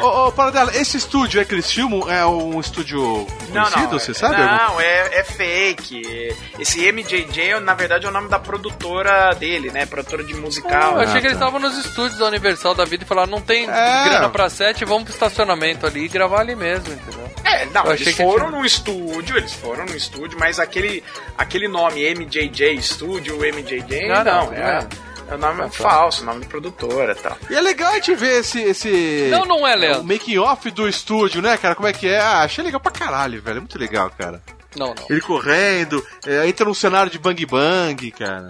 [0.01, 3.99] Ô, ô, Paradela, esse estúdio é que eles filmam é um estúdio Não, conhecido, não.
[3.99, 4.37] você sabe?
[4.37, 6.35] Não, é, é fake.
[6.59, 9.87] Esse MJJ, na verdade, é o nome da produtora dele, né?
[9.87, 10.95] Produtora de musical.
[10.95, 11.47] Eu achei Ah, que eles tá.
[11.47, 14.05] estavam nos estúdios da Universal da vida e falaram, não tem É.
[14.05, 17.31] grana pra sete, vamos pro estacionamento ali e gravar ali mesmo, entendeu?
[17.45, 21.05] É, não, Eu achei eles foram tinha- num estúdio, eles foram num estúdio, mas aquele,
[21.39, 24.89] aquele nome MJJ Studio, MJJ, Ah, não, não, tudo é, bem.
[25.29, 25.71] É o nome tá.
[25.71, 27.37] falso, nome de produtora e tal.
[27.51, 28.61] E é legal a gente ver esse.
[28.61, 30.03] esse Não, não é, Leandro.
[30.03, 31.75] O making off do estúdio, né, cara?
[31.75, 32.21] Como é que é?
[32.21, 33.59] Ah, achei legal pra caralho, velho.
[33.59, 34.43] É muito legal, cara.
[34.77, 35.07] Não, não.
[35.09, 38.49] Ele correndo, é, entra num cenário de bang bang, cara.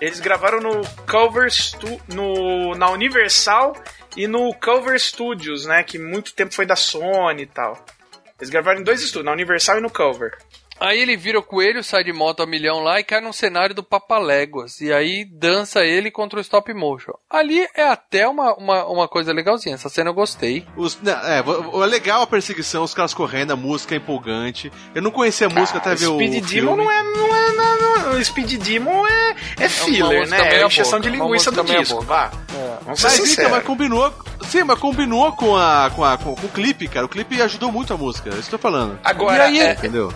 [0.00, 3.74] Eles gravaram no Culver Stu no, na Universal
[4.16, 7.84] e no Culver Studios, né, que muito tempo foi da Sony e tal.
[8.38, 10.38] Eles gravaram em dois estúdios, na Universal e no Culver.
[10.80, 13.74] Aí ele vira o coelho, sai de moto a milhão lá e cai num cenário
[13.74, 14.80] do Papaléguas.
[14.80, 17.12] E aí dança ele contra o stop motion.
[17.28, 19.74] Ali é até uma, uma, uma coisa legalzinha.
[19.74, 20.64] Essa cena eu gostei.
[20.76, 23.98] Os, não, é, o- o- é legal a perseguição, os caras correndo, a música é
[23.98, 24.70] empolgante.
[24.94, 26.14] Eu não conhecia a música até ver o.
[26.16, 26.44] Speed.
[26.48, 30.54] Demon não é, não é, não, não, Speed Demon é, é filler, música né?
[30.60, 32.30] É encheção boca, de linguiça do disco, vá.
[32.54, 32.78] É.
[32.84, 34.12] Vamos ser Mas mas combinou.
[34.48, 37.04] Sim, mas combinou com, a, com, a, com, com o clipe, cara.
[37.04, 38.98] O clipe ajudou muito a música, é isso que eu tô falando.
[39.04, 40.12] Agora, E aí- é, Entendeu?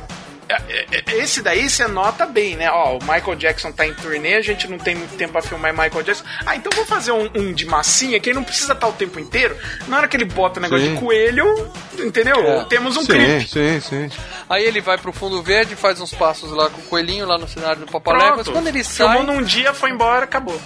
[0.68, 2.70] É, é, esse daí você nota bem, né?
[2.70, 5.72] Ó, o Michael Jackson tá em turnê, a gente não tem muito tempo pra filmar
[5.72, 6.24] Michael Jackson.
[6.44, 9.18] Ah, então vou fazer um, um de massinha, que ele não precisa estar o tempo
[9.18, 9.56] inteiro.
[9.88, 10.94] Na hora que ele bota o negócio Sim.
[10.94, 12.36] de coelho, entendeu?
[12.36, 12.64] É.
[12.64, 13.48] Temos um sim, clipe.
[13.48, 14.10] sim, sim.
[14.48, 17.48] Aí ele vai pro fundo verde, faz uns passos lá com o coelhinho lá no
[17.48, 18.44] cenário do Papaléguas.
[18.44, 18.52] Pronto.
[18.52, 20.60] Quando ele Filmou sai, num dia, foi embora, acabou.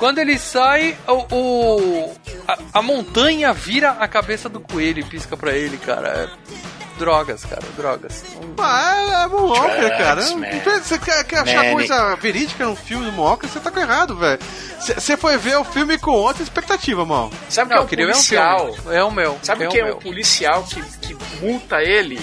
[0.00, 2.14] Quando ele sai, o, o-
[2.48, 6.08] a, a montanha vira a cabeça do coelho e pisca pra ele, cara.
[6.08, 8.22] É- drogas, cara, drogas.
[8.58, 10.20] Ah, é, é Moonwalker, cara.
[10.36, 10.46] man.
[10.82, 14.38] Você quer, quer achar coisa verídica num filme do Moonwalker, você tá com errado, velho.
[14.78, 17.30] Você foi ver o filme com outra expectativa, mal.
[17.48, 18.72] Sabe o que é queria o ver um policial?
[18.74, 18.94] filme.
[18.96, 19.38] É o meu.
[19.42, 19.94] Sabe é o que é meu.
[19.94, 22.20] o policial que, que multa ele?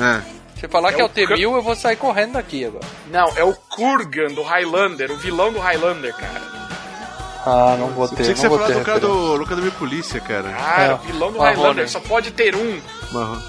[0.00, 0.36] É.
[0.58, 2.86] Se falar É que é o o T-1000, eu vou sair correndo daqui agora.
[3.10, 6.55] Não, é o Kurgan do Highlander, o vilão do Highlander, cara.
[7.46, 9.72] Ah, não vou Eu pensei que vou falar ter do cara do Luca da Minha
[9.74, 10.50] Polícia, cara.
[10.50, 11.56] Cara, É, o vilão do Marrone.
[11.56, 12.80] Highlander, só pode ter um.
[13.12, 13.40] Marrom.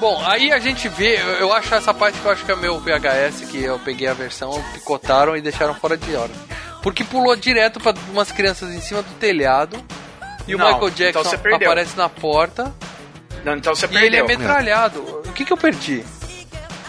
[0.00, 2.58] Bom, aí a gente vê, eu, acho essa parte que eu acho que é o
[2.58, 6.30] meu VHS, que eu peguei a versão, picotaram e deixaram fora de hora.
[6.80, 9.76] Porque pulou direto pra umas crianças em cima do telhado.
[10.46, 11.68] E o Não, Michael então Jackson perdeu.
[11.68, 12.72] aparece na porta
[13.44, 14.38] Não, então você e ele é perdeu.
[14.38, 15.00] metralhado.
[15.26, 16.04] O que que eu perdi?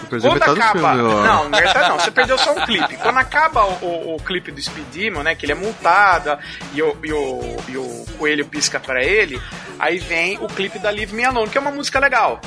[0.10, 0.94] Perdi Quando do acaba.
[0.94, 1.14] filme.
[1.14, 2.98] Não, metade não, você perdeu só um clipe.
[2.98, 5.36] Quando acaba o, o, o clipe do Speed Demon, né?
[5.36, 6.38] Que ele é multado
[6.74, 9.40] e o, e o, e o coelho pisca pra ele,
[9.78, 12.42] aí vem o clipe da Leave Me Alone, que é uma música legal.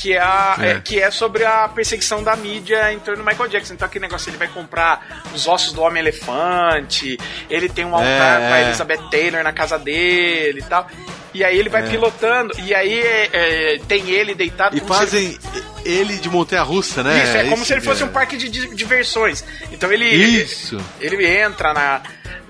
[0.00, 0.70] Que é, a- É.
[0.70, 3.74] é, que é sobre a perseguição da mídia em torno do Michael Jackson.
[3.74, 7.18] Então aquele negócio, ele vai comprar os ossos do Homem-Elefante,
[7.50, 8.64] ele tem um altar É, pra é.
[8.66, 10.86] Elizabeth Taylor na casa dele e tal.
[11.34, 11.86] E aí ele vai É.
[11.90, 15.38] pilotando, e aí é, é, tem ele deitado E se ele- fazem
[15.84, 17.22] ele de montanha russa, né?
[17.22, 18.06] Isso, é como Esse se ele fosse é.
[18.06, 19.44] um parque de di- diversões.
[19.70, 20.06] Então ele.
[20.06, 20.78] Isso.
[21.00, 22.00] Ele, ele entra na.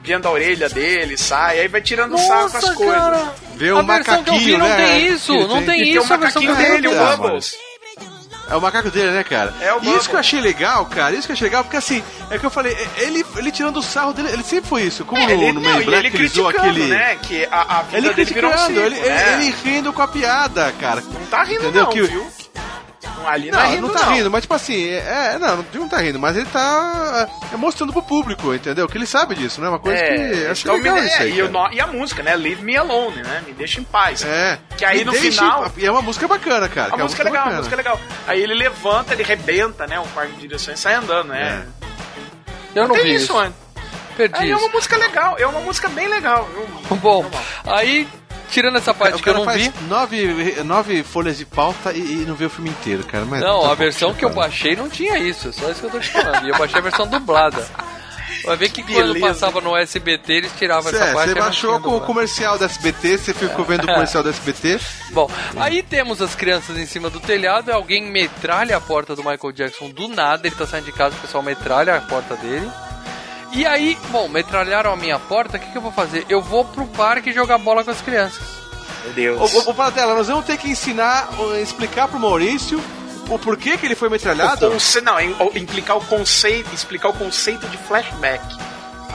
[0.08, 2.94] Vendo a orelha dele, sai, aí vai tirando sarro com as coisas.
[2.94, 3.34] cara.
[3.54, 4.76] Vê o vi macaquinho, não né?
[4.76, 7.56] tem isso, não tem E tem o isso macaquinho dele, o Bubbles.
[8.50, 9.52] É o macaco dele, né, cara?
[9.60, 11.76] É o E isso que eu achei legal, cara, isso que eu achei legal, porque
[11.76, 15.04] assim, é que eu falei, ele, ele tirando o sarro dele, ele sempre foi isso.
[15.04, 16.86] Como É, no, ele, no não, e Black ele ele usou criticando, aquele.
[16.88, 17.18] né?
[17.22, 19.34] Que a, a vida Ele dele virou um criticando, circo, ele, né?
[19.34, 21.02] ele, ele rindo com a piada, cara.
[21.02, 21.84] Não tá rindo Entendeu?
[21.84, 22.26] não, Que- viu?
[23.28, 25.64] Ali não, Não, é rindo, não tá rindo, mas tipo assim, é, é, não, não
[25.74, 28.88] não tá rindo, mas ele tá é, mostrando pro público, entendeu?
[28.88, 29.68] Que ele sabe disso, né?
[29.68, 31.38] Uma coisa que eu achei então legal me- isso é, aí.
[31.38, 32.34] e, e a música, né?
[32.36, 33.42] Leave Me Alone, né?
[33.46, 34.24] Me deixa em paz.
[34.24, 34.58] É.
[34.76, 35.70] Que aí Me no deixe- final.
[35.76, 36.88] E é uma música bacana, cara.
[36.94, 37.58] A que música é legal, a bacana.
[37.58, 38.00] música é legal.
[38.26, 39.98] Aí ele levanta, ele rebenta, né?
[40.00, 41.66] O parque de direções e sai andando, né?
[42.74, 43.54] Eu não vi isso, isso.
[44.16, 46.96] Perdi Aí é uma música legal, é uma música bem legal, viu?
[46.96, 47.30] Bom,
[47.64, 48.08] aí,
[48.48, 49.72] tirando essa parte o que eu cara não faz vi.
[49.88, 53.24] Nove, nove folhas de pauta e, e não vê o filme inteiro, cara.
[53.24, 55.86] Mas Não, tá a versão que eu baixei não tinha isso, é só isso que
[55.86, 56.46] eu tô te falando.
[56.46, 57.66] E eu baixei a versão dublada.
[58.44, 59.26] Vai ver que quando Beleza.
[59.26, 61.28] passava no SBT eles tiravam Cê, essa parte.
[61.30, 64.80] você baixou com o comercial da SBT, você ficou vendo o comercial da SBT.
[65.10, 69.52] Bom, aí temos as crianças em cima do telhado, alguém metralha a porta do Michael
[69.52, 72.70] Jackson do nada, ele tá saindo de casa, o pessoal metralha a porta dele.
[73.52, 76.26] E aí, bom, metralharam a minha porta, o que, que eu vou fazer?
[76.28, 78.42] Eu vou pro parque jogar bola com as crianças.
[79.04, 79.54] Meu Deus.
[79.54, 81.28] Ô, ô, ô Paratela, nós vamos ter que ensinar,
[81.62, 82.82] explicar pro Maurício
[83.28, 84.66] o porquê que ele foi metralhado.
[84.66, 85.00] O conce...
[85.00, 88.42] Não, implicar o conceito, explicar o conceito de flashback.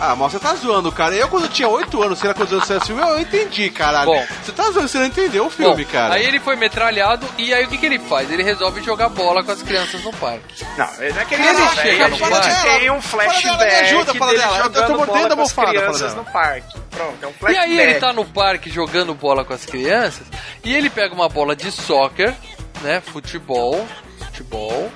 [0.05, 1.15] Ah, mas você tá zoando, cara.
[1.15, 4.11] Eu, quando tinha 8 anos, sei lá quantos anos você assistiu, eu entendi, caralho.
[4.11, 4.25] Bom.
[4.43, 6.15] você tá zoando, você não entendeu o filme, Bom, cara.
[6.15, 8.29] Aí ele foi metralhado e aí o que, que ele faz?
[8.29, 10.63] Ele resolve jogar bola com as crianças no parque.
[10.77, 12.79] Não, não é que ele Ele não, chega a no parque.
[12.79, 14.57] tem um Fala dela, me flashback ajuda, fala dele dela.
[14.57, 16.15] Eu tô jogando mordendo bola a com as almofada, fala crianças dela.
[16.15, 16.79] no parque.
[16.91, 17.65] Pronto, é um E flashback.
[17.71, 20.27] aí ele tá no parque jogando bola com as crianças
[20.65, 22.33] e ele pega uma bola de soccer,
[22.81, 23.01] né?
[23.01, 23.87] Futebol,
[24.19, 24.91] futebol.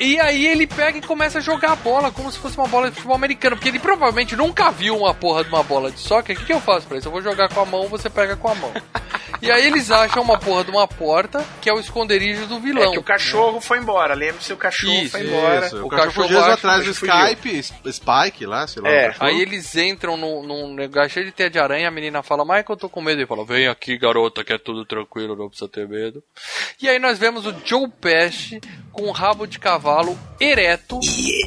[0.00, 2.88] E aí ele pega e começa a jogar a bola como se fosse uma bola
[2.88, 6.34] de futebol americano, porque ele provavelmente nunca viu uma porra de uma bola de soccer.
[6.34, 7.08] O que, que eu faço pra isso?
[7.08, 8.72] Eu vou jogar com a mão, você pega com a mão.
[9.42, 12.90] E aí eles acham uma porra de uma porta, que é o esconderijo do vilão.
[12.90, 14.14] É que o cachorro foi embora.
[14.14, 15.66] Lembre-se, o cachorro Isso, foi embora.
[15.66, 17.14] Isso, O o, cachorro, cachorro fugiu atrás do fugiu.
[17.14, 17.62] Skype,
[17.92, 18.90] Spike lá, sei lá.
[18.90, 19.14] É, o.
[19.20, 22.64] Aí eles entram num, num negócio cheio de teia de aranha, a menina fala, Michael,
[22.70, 23.20] eu tô com medo.
[23.20, 26.22] Ele fala, vem aqui, garota, que é tudo tranquilo, não precisa ter medo.
[26.80, 28.60] E aí nós vemos o Joe Pesci
[28.92, 29.89] com um rabo de cavalo
[30.38, 31.00] ereto,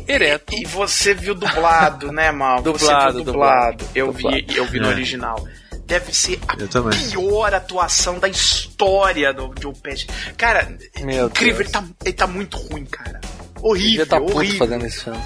[0.08, 0.54] ereto.
[0.56, 2.58] E você viu dublado, né, mal?
[2.64, 3.78] Você Dublado, viu dublado.
[3.78, 3.86] dublado.
[3.96, 4.90] Eu vi, eu vi no É.
[4.90, 5.44] original.
[5.86, 10.08] Deve ser a pior atuação da história do Joe Pesci.
[10.38, 11.60] Cara, Meu incrível, Deus.
[11.60, 13.20] ele tá, ele tá muito ruim, cara.
[13.64, 14.58] Horrível, tá puto horrível.
[14.60, 15.20] fazendo esse filme.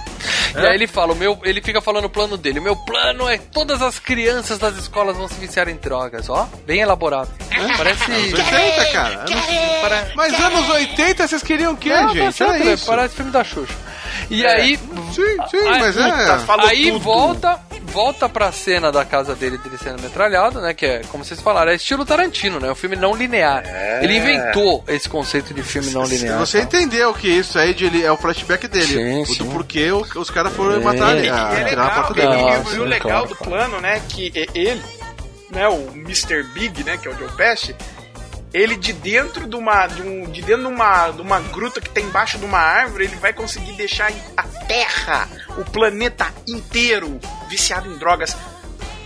[0.55, 2.59] E aí ele fala, o meu, ele fica falando o plano dele.
[2.59, 6.47] O meu plano é todas as crianças das escolas vão se viciar em drogas, ó.
[6.65, 7.29] Bem elaborado.
[7.77, 8.03] Parece.
[8.11, 9.15] Anos 80, cara.
[9.21, 10.07] Anos- Para...
[10.15, 12.33] Mas anos 80 vocês queriam o quê, Não, tá gente?
[12.35, 12.73] certo, Era né?
[12.73, 12.85] isso.
[12.85, 13.73] Parece filme da Xuxa.
[14.29, 14.51] E É.
[14.51, 14.77] aí.
[15.13, 16.39] Sim, sim, Aí- mas é.
[16.39, 16.99] Falou aí tudo.
[16.99, 20.73] volta, volta pra cena da casa dele, dele sendo metralhado, né?
[20.73, 22.69] Que é, como vocês falaram, é estilo Tarantino, né?
[22.71, 23.63] O filme não linear.
[24.01, 26.39] Ele inventou esse conceito de filme não linear.
[26.39, 26.63] Você tá?
[26.65, 28.85] entendeu que isso aí de é o flashback dele.
[28.85, 29.49] Sim, o do sim.
[29.49, 30.79] porquê os caras foram É.
[30.79, 31.27] matar ele.
[31.27, 32.41] E é tirar a legal, porta e, dele.
[32.41, 33.51] Nossa, o sim, legal claro, do claro.
[33.51, 34.83] plano, né, que é ele,
[35.51, 36.43] né, o Mr.
[36.53, 37.75] Big, né, que é o Joe Pesci,
[38.53, 41.89] ele de dentro de uma, de, um, de dentro de uma, de uma gruta que
[41.89, 45.27] tem embaixo de uma árvore, ele vai conseguir deixar a Terra,
[45.57, 48.35] o planeta inteiro viciado em drogas.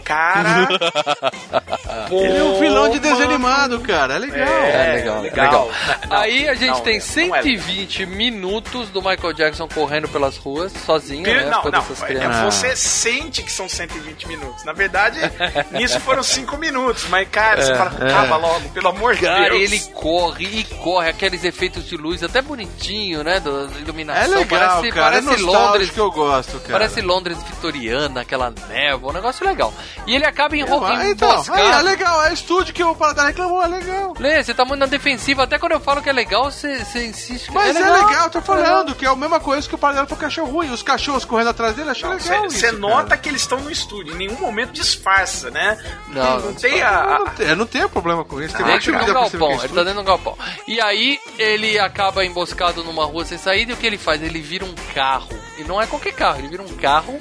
[0.03, 0.68] Cara,
[2.11, 3.32] Ele é um vilão de Pô, desenho mano.
[3.32, 4.15] animado, cara.
[4.15, 4.48] É legal.
[4.48, 5.45] É, legal, legal.
[5.45, 5.72] legal.
[6.10, 7.41] Não, Aí a gente não, tem não, não é.
[7.41, 11.45] 120 minutos do Michael Jackson correndo pelas ruas, sozinho, né?
[11.45, 12.56] Não, com não, essas é, crianças.
[12.56, 14.64] você sente que são 120 minutos.
[14.64, 15.19] Na verdade,
[15.72, 17.06] nisso foram 5 minutos.
[17.10, 19.72] Mas, cara, você fala, acaba logo, pelo amor de Cara, Deus.
[19.72, 23.40] ele corre e corre, aqueles efeitos de luz até bonitinho, né?
[23.40, 24.23] Da iluminação.
[24.23, 25.11] É legal, parece, cara.
[25.11, 25.90] parece é Londres.
[25.90, 26.72] que eu gosto, cara.
[26.72, 29.73] Parece Londres vitoriana, aquela névoa, um negócio legal.
[30.07, 31.60] E ele acaba em, Ah, ro- em então, emboscado.
[31.61, 32.23] aí, é legal.
[32.26, 34.14] É estúdio que o Paradar reclamou, é legal.
[34.19, 35.44] Lê, você tá muito na defensiva.
[35.44, 38.07] Até quando eu falo que é legal, você, você insiste que Mas é é legal.
[38.07, 40.69] legal, tô falando que é a mesma coisa que o Paradar que achou ruim.
[40.72, 43.18] Os cachorros correndo atrás dele, achei legal Você nota cara.
[43.18, 45.78] que eles estão no estúdio, em nenhum momento disfarça, né?
[46.07, 47.02] Não, não não tem a.
[47.02, 48.56] Eu não, te- eu não tenho problema com isso.
[48.56, 50.38] Tem muito Dentro de um galpão, que é ele tá dentro de um galpão.
[50.68, 54.22] E aí ele acaba emboscado numa rua sem saída e o que ele faz?
[54.22, 55.30] Ele vira um carro.
[55.57, 57.19] E não é qualquer carro, ele vira um carro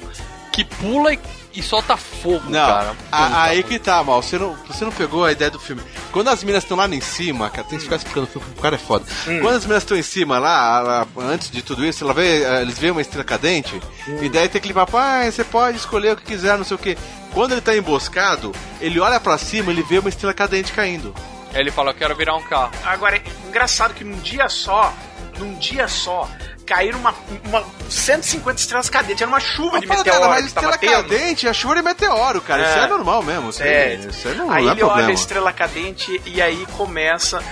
[0.51, 1.19] que pula e
[1.53, 2.95] e solta fogo, Não, cara.
[3.11, 4.21] a- aí que tá, mal.
[4.21, 5.81] Você não, você não pegou a ideia do filme.
[6.11, 8.61] Quando as minas estão lá em cima, cara, tem que ficar explicando o filme, o
[8.61, 9.05] cara é foda.
[9.41, 12.61] Quando as minas estão em cima lá, lá, antes de tudo isso, ela vê, eh,
[12.61, 13.81] eles veem uma estrela cadente,
[14.21, 16.79] e daí tem aquele papo, ah, você pode escolher o que quiser, não sei o
[16.79, 16.97] que.
[17.33, 21.13] Quando ele tá emboscado, ele olha pra cima, ele vê uma estrela cadente caindo.
[21.53, 22.71] Aí ele fala, eu quero virar um carro.
[22.85, 24.93] Agora, é engraçado que num dia só,
[25.37, 26.29] num dia só,
[26.73, 27.13] caíram uma,
[27.45, 29.21] uma 150 estrelas cadentes.
[29.21, 31.09] Era uma chuva de Fala, meteoro cara, mas que tava estrela tendo.
[31.09, 32.63] cadente é chuva de meteoro, cara.
[32.63, 32.83] Isso É.
[32.83, 33.49] é normal mesmo.
[33.49, 33.95] Isso, É.
[33.95, 35.09] isso aí não, aí não é ele olha problema.
[35.09, 37.43] a estrela cadente e aí começa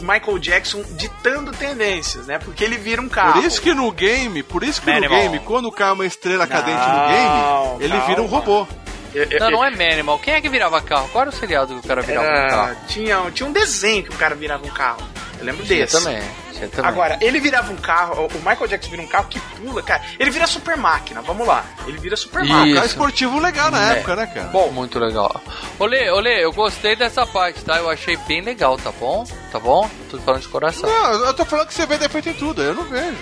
[0.00, 2.38] Michael Jackson ditando tendências, né?
[2.38, 3.34] Porque ele vira um carro.
[3.34, 5.16] Por isso que no game, por isso que Manimal.
[5.16, 8.44] no game, quando cai uma estrela cadente no Não, game, ele vira um calma.
[8.44, 8.68] robô.
[9.38, 10.18] Não, não é Manimal.
[10.18, 11.08] Quem é que virava carro?
[11.10, 12.76] Qual era o seriado que o cara virava um Era- carro?
[12.88, 15.00] tinha, tinha um desenho que o cara virava um carro.
[15.38, 15.96] Eu lembro Tinha desse.
[16.02, 16.20] também.
[16.68, 16.90] Também.
[16.90, 20.02] Agora, ele virava um carro, o Michael Jackson vira um carro que pula, cara.
[20.18, 21.64] Ele vira super máquina, vamos lá.
[21.86, 22.66] Ele vira super máquina.
[22.66, 22.74] Isso.
[22.74, 23.98] Carro esportivo legal na É.
[23.98, 24.48] época, né, cara?
[24.48, 25.40] Bom, muito legal.
[25.78, 27.76] Olê, olê, eu gostei dessa parte, tá?
[27.78, 29.24] Eu achei bem legal, tá bom?
[29.52, 29.88] Tá bom?
[30.10, 30.88] Tô falando de coração.
[30.88, 33.16] Não, eu tô falando que você vê defeito em tudo, eu não vejo.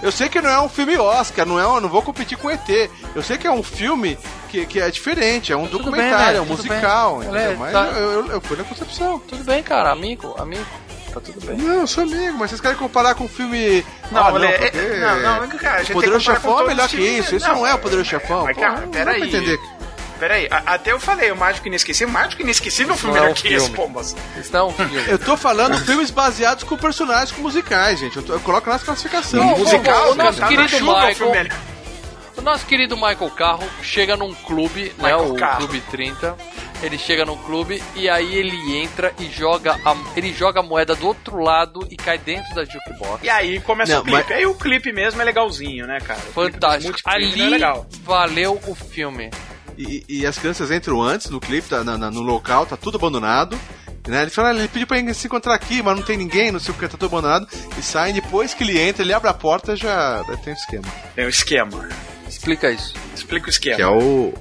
[0.00, 2.48] Eu sei que não é um filme Oscar, não é, um- não vou competir com
[2.48, 2.88] ET.
[3.16, 4.16] Eu sei que é um filme
[4.48, 6.38] que, que é diferente, é um Tudo documentário, bem, né?
[6.38, 7.28] é um Tudo musical, bem.
[7.28, 7.50] entendeu?
[7.50, 7.84] É, Mas tá.
[7.98, 9.18] eu, eu, eu fui na concepção.
[9.18, 10.64] Tudo bem, cara, amigo, amigo.
[11.12, 11.56] Tá tudo bem.
[11.56, 13.84] Não, eu sou amigo, mas vocês querem comparar com o filme.
[14.12, 14.78] Não, ah, olha, não, é- porque...
[14.98, 17.66] não, não, cara, a gente o Poderoso Chefão é melhor que isso, isso Não, não
[17.66, 18.44] é o Poderoso Chefão.
[18.44, 19.22] Mas, cara, peraí.
[19.22, 19.58] entender.
[20.18, 22.08] Peraí, até eu falei, o Mágico Inesquecível.
[22.08, 23.76] O Mágico Inesquecível é um filme não é melhor um que esse, filme.
[23.76, 24.16] pombas.
[24.36, 25.04] Isso não é um filme.
[25.06, 28.16] Eu tô falando filmes baseados com personagens com musicais, gente.
[28.16, 29.42] Eu, tô- eu coloco nas classificações.
[29.44, 31.56] Não, musical, o nosso querido é Michael- filme melhor.
[32.38, 35.10] O nosso querido Michael Carro chega num clube, né?
[35.12, 35.58] Michael O Carro.
[35.58, 36.36] Clube 30.
[36.80, 40.94] Ele chega num clube e aí ele entra e joga a, ele joga a moeda
[40.94, 43.24] do outro lado e cai dentro da jukebox.
[43.24, 44.16] E aí começa Não, o clipe.
[44.28, 46.20] mas- Aí o clipe mesmo é legalzinho, né, cara?
[46.20, 46.96] Fantástico.
[47.04, 47.84] Ali é legal.
[48.04, 49.30] valeu o filme.
[49.76, 52.96] E, e as crianças entram antes no clipe, tá, na- na- no local, tá tudo
[52.96, 53.58] abandonado.
[54.06, 54.22] Né?
[54.22, 56.72] Ele fala, "Ah, ele pediu pra se encontrar aqui, mas não tem ninguém, não sei
[56.72, 57.46] o que, tá tudo abandonado.
[57.76, 60.84] E saem, depois que ele entra, ele abre a porta, já já tem um esquema.
[61.14, 61.88] Tem o esquema.
[62.28, 62.94] Explica isso.
[63.14, 63.76] Explica o esquema.
[63.76, 64.34] Que é o.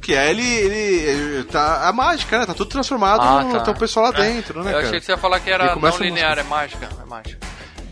[0.00, 2.46] Que é ele, ele, ele tá a mágica, né?
[2.46, 3.70] Tá tudo transformado, Ah, no, tá.
[3.70, 4.86] o pessoal lá dentro, né, Eu cara?
[4.88, 7.38] achei que você ia falar que era não linear, é mágica, é mágica.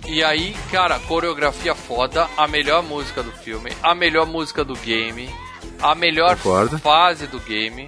[0.09, 5.31] E aí, cara, coreografia foda, a melhor música do filme, a melhor música do game,
[5.81, 6.79] a melhor Concordo.
[6.81, 7.87] fase do game.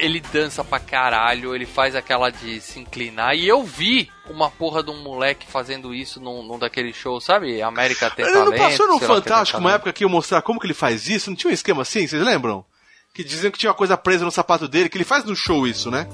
[0.00, 3.34] Ele dança pra caralho, ele faz aquela de se inclinar.
[3.34, 7.60] E eu vi uma porra de um moleque fazendo isso num, num daquele show, sabe?
[7.60, 8.60] América tem Ele não talento.
[8.60, 11.30] passou no Fantástico uma época que ia mostrar como que ele faz isso?
[11.30, 12.64] Não tinha um esquema assim, vocês lembram?
[13.12, 15.66] Que diziam que tinha uma coisa presa no sapato dele, que ele faz no show
[15.66, 16.08] isso, né?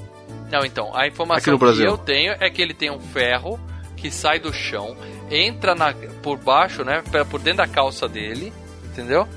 [0.51, 3.61] Não, então, a informação que eu tenho é que ele tem um ferro
[3.97, 4.97] que sai do chão,
[5.31, 5.93] entra na,
[6.23, 7.03] por baixo, né?
[7.31, 8.53] Por dentro da calça dele,
[8.85, 9.29] entendeu?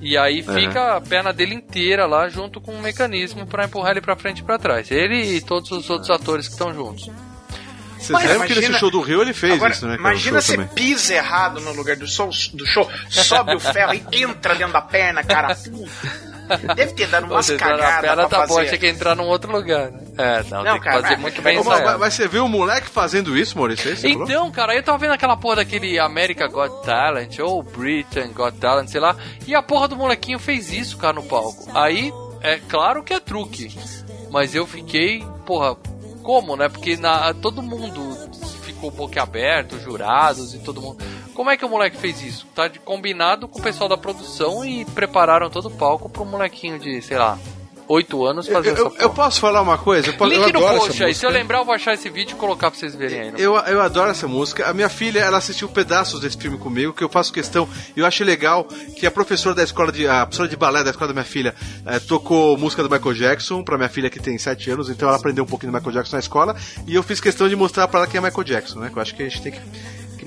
[0.00, 0.54] E aí Uhum.
[0.54, 4.40] fica a perna dele inteira lá junto com um mecanismo pra empurrar ele pra frente
[4.40, 4.90] e pra trás.
[4.90, 7.10] Ele e todos os outros atores que estão juntos.
[7.96, 9.96] Vocês Mas lembram que nesse imagina- show do Rio ele fez Agora, isso, né?
[9.96, 10.68] imagina também.
[10.68, 14.80] pisa errado no lugar do show, do show, sobe o ferro e entra dentro da
[14.80, 15.52] perna, cara.
[15.56, 15.88] Puta.
[16.74, 18.66] Deve ter dado umas cagadas perna pra tá bom, fazer.
[18.66, 19.90] achei que ia entrar num outro lugar.
[19.90, 20.00] né?
[20.18, 21.98] É, não, Não, tem que cara, fazer mas- muito bem mas, ensaiado.
[21.98, 23.90] mas você viu o moleque fazendo isso, Maurício?
[23.90, 24.24] É que você falou?
[24.26, 28.88] Então, cara, eu tava vendo aquela porra daquele America Got Talent, ou Britain Got Talent,
[28.88, 29.16] sei lá,
[29.46, 31.68] e a porra do molequinho fez isso, cara, no palco.
[31.74, 33.76] Aí, é claro que é truque,
[34.30, 35.76] mas eu fiquei, porra,
[36.22, 36.68] como, né?
[36.68, 38.16] Porque na, todo mundo
[38.62, 41.02] ficou boquiaberto, os jurados e todo mundo.
[41.38, 42.46] Como é que o moleque fez isso?
[42.52, 46.80] Tá de combinado com o pessoal da produção e prepararam todo o palco pro molequinho
[46.80, 47.38] de, sei lá,
[47.86, 50.08] 8 anos Eu, fazer essa eu, eu posso falar uma coisa?
[50.08, 52.34] Eu, posso, eu Link no post aí, se eu lembrar eu vou achar esse vídeo
[52.34, 53.30] e colocar pra vocês verem aí.
[53.30, 54.68] no Eu, eu adoro essa música.
[54.68, 57.68] A minha filha, ela assistiu pedaços desse filme comigo, que eu faço questão.
[57.96, 58.64] E eu achei legal
[58.96, 60.08] que a professora da escola de.
[60.08, 61.54] A professora de balé da escola da minha filha
[61.86, 65.16] eh, tocou música do Michael Jackson pra minha filha que tem 7 anos, então ela
[65.16, 66.56] aprendeu um pouquinho do Michael Jackson na escola.
[66.84, 68.90] E eu fiz questão de mostrar pra ela quem é Michael Jackson, né?
[68.90, 69.60] Que eu acho que a gente tem que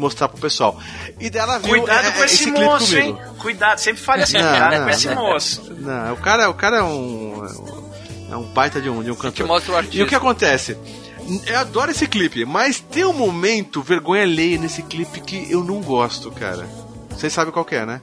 [0.01, 0.77] mostrar pro pessoal.
[1.19, 3.15] E dela viu Cuidado eh, com esse, clipe moço, hein?
[3.15, 3.35] comigo.
[3.35, 5.15] Cuidado, sempre fale assim, Não, cuidado não, com esse não.
[5.15, 5.73] moço.
[5.77, 7.45] Não, o cara, o cara é um.
[8.29, 9.45] É um baita de um, de um cantor.
[9.47, 9.97] mostra o artista.
[9.97, 10.77] E o que acontece?
[11.45, 15.81] Eu adoro esse clipe, mas tem um momento vergonha alheia nesse clipe que eu não
[15.81, 16.67] gosto, cara.
[17.09, 18.01] Vocês sabem qual que é, né?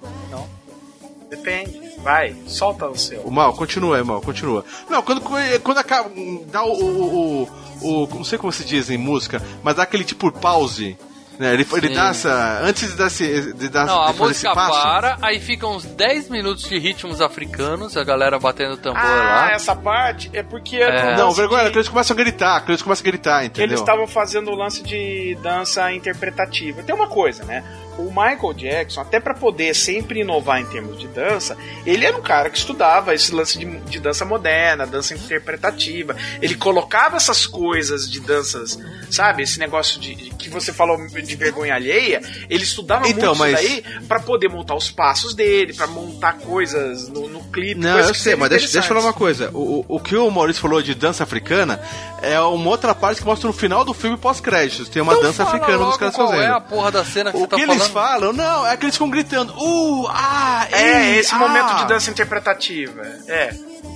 [1.29, 1.81] Depende.
[2.03, 3.21] Vai, solta o seu.
[3.23, 4.65] O mal, continua aí, mal, continua.
[4.89, 5.21] Não, quando,
[5.63, 6.11] quando acaba.
[6.51, 7.49] Dá o, o,
[7.83, 10.97] o, o- Não sei como se diz em música, mas dá aquele tipo pause.
[11.39, 11.55] Né?
[11.55, 12.61] Ele, ele dá essa.
[12.63, 13.53] Antes de dar esse.
[13.53, 14.83] De dar, Não, a música passo.
[14.83, 19.07] para, aí ficam uns 10 minutos de ritmos africanos, a galera batendo tambor Ah,
[19.47, 19.51] lá.
[19.53, 21.13] essa parte é porque É.
[21.13, 23.69] no Não, vergonha, de- que eles começam a gritar, que eles começam a gritar, entendeu?
[23.69, 26.83] eles estavam fazendo o lance de dança interpretativa.
[26.83, 27.63] Tem uma coisa, né?
[27.99, 32.23] O Michael Jackson, até pra poder sempre inovar em termos de dança, ele era um
[32.23, 36.17] cara que estudava esse lance de, de dança moderna, dança interpretativa.
[36.41, 38.79] Ele colocava essas coisas de danças,
[39.11, 39.43] sabe?
[39.43, 42.21] Esse negócio de, de- que você falou de vergonha alheia.
[42.49, 46.35] Ele estudava Então, muito mas- isso daí pra poder montar os passos dele, pra montar
[46.35, 47.81] coisas no, no clipe.
[47.81, 49.51] Não, eu que sei, mas deixa, deixa eu falar uma coisa.
[49.53, 51.81] O, o, que o Maurício falou de dança africana
[52.23, 54.89] é uma outra parte que mostra no final do filme pós-créditos.
[54.89, 56.45] Tem uma Então dança africana dos caras qual fazendo.
[56.45, 58.85] é a porra da cena que O você tá que eles falam, não, é que
[58.85, 61.39] eles ficam gritando, uh, ah, É, ei, esse ah.
[61.39, 63.03] momento de dança interpretativa.
[63.27, 63.51] É.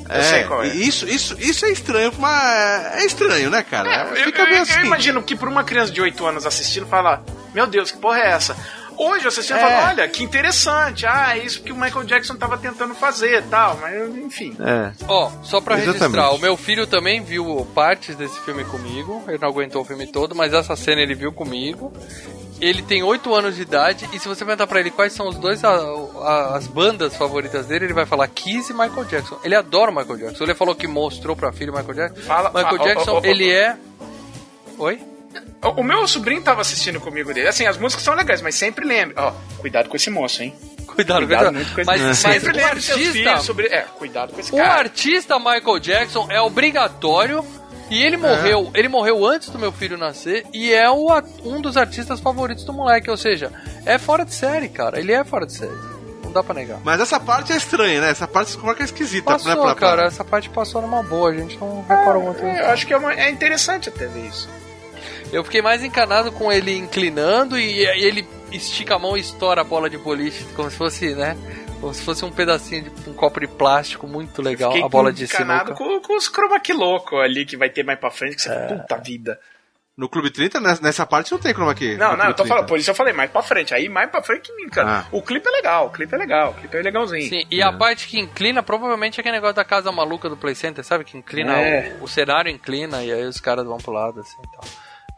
[0.09, 0.67] Eu É, sei qual é.
[0.69, 4.09] Isso, isso, isso é estranho, mas é estranho, né, cara?
[4.17, 4.81] Eu, Fica eu- eu assim.
[4.81, 7.25] imagino que por uma criança de 8 anos assistindo, fala:
[7.55, 8.57] Meu Deus, que porra é essa?
[8.95, 9.61] Hoje eu assistindo É.
[9.67, 11.07] e falo, olha, que interessante.
[11.07, 13.79] Ah, é isso que o Michael Jackson tava tentando fazer tal.
[13.81, 14.55] Mas, enfim.
[14.61, 14.93] É.
[15.09, 15.99] Ó, só pra Exatamente.
[16.03, 19.25] registrar, o meu filho também viu partes desse filme comigo.
[19.27, 21.91] Ele não aguentou o filme todo, mas essa cena ele viu comigo.
[22.65, 25.37] Ele tem 8 anos de idade e se você perguntar pra ele quais são os
[25.37, 25.69] dois a-
[26.23, 29.37] a- as bandas favoritas dele, ele vai falar Kiss e Michael Jackson.
[29.43, 30.45] Ele adora o Michael Jackson.
[30.45, 32.23] Ele falou que mostrou pra filho o Michael Jackson.
[32.23, 33.25] Fala- Michael ó, Jackson, ó, ó, ó.
[33.25, 33.77] ele é
[34.79, 35.01] Oi?
[35.63, 37.49] O, o meu sobrinho tava assistindo comigo dele.
[37.49, 39.15] Assim, as músicas são legais, mas sempre lembre.
[39.19, 40.55] Ó, cuidado com esse moço, hein?
[40.87, 43.67] Cuidado, Cuidado muito com esse Mas, mas Sempre o lembre artista, filhos sobre.
[43.69, 44.75] É, cuidado com esse o cara.
[44.81, 47.45] artista Michael Jackson é obrigatório
[47.91, 51.09] e ele morreu, ele morreu antes do meu filho nascer e é o,
[51.45, 53.53] um dos artistas favoritos do moleque, ou seja,
[53.85, 54.99] é fora de série, cara.
[54.99, 55.93] Ele é fora de série.
[56.25, 56.81] Não dá pra negar.
[56.83, 58.11] Mas essa parte é estranha, né?
[58.11, 59.55] Essa parte você coloca que é esquisita, Passou, né?
[59.55, 62.43] Pra, pra- cara, essa parte passou numa boa, a gente não reparou muito.
[62.43, 64.49] É, eu acho que é, uma- é interessante até ver isso.
[65.31, 69.61] Eu fiquei mais encanado com ele inclinando e, e ele estica a mão e estoura
[69.63, 71.37] a bola de boliche, como se fosse, né?
[71.83, 75.27] Como se fosse um pedacinho de um copo de plástico muito legal, a bola de
[75.27, 75.75] sinuca.
[75.75, 78.51] com, com os chroma key louco ali que vai ter mais pra frente, que você
[78.51, 78.67] É.
[78.69, 79.41] puta vida.
[79.97, 81.97] No Clube 30, nessa, parte não tem chroma key.
[81.97, 82.49] Não, não, eu tô 30.
[82.49, 83.75] falando, por isso eu falei mais pra frente.
[83.75, 85.01] Aí mais pra frente que me encana.
[85.01, 85.07] Ah.
[85.11, 87.29] O clipe é legal, o clipe é legal, o clipe é legalzinho.
[87.29, 90.55] Sim, e a parte que inclina provavelmente é aquele negócio da casa maluca do Play
[90.55, 91.05] Center, sabe?
[91.05, 91.97] Que inclina, É.
[92.01, 94.65] o, o cenário inclina e aí os caras vão pro lado assim e tal.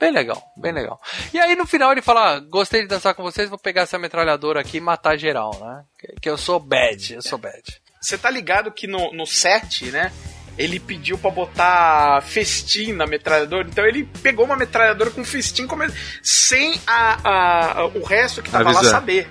[0.01, 1.01] Bem legal, bem legal.
[1.33, 3.99] E aí no final ele fala: ah, gostei de dançar com vocês, vou pegar essa
[3.99, 5.85] metralhadora aqui e matar geral, né?
[5.99, 7.63] Que, que eu sou bad, eu sou bad.
[8.01, 10.13] Você tá ligado que no, no set, né?
[10.59, 15.89] Ele pediu pra botar festim na metralhadora, então ele pegou uma metralhadora com festim come-
[16.23, 18.93] sem a, a- o resto que tava lá Avisar.
[19.01, 19.29] saber.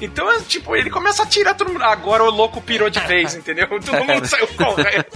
[0.00, 1.84] Então, é, tipo, ele começa a atirar todo mundo.
[1.84, 3.68] Agora o louco pirou de vez, entendeu?
[3.68, 5.06] Todo mundo saiu correndo.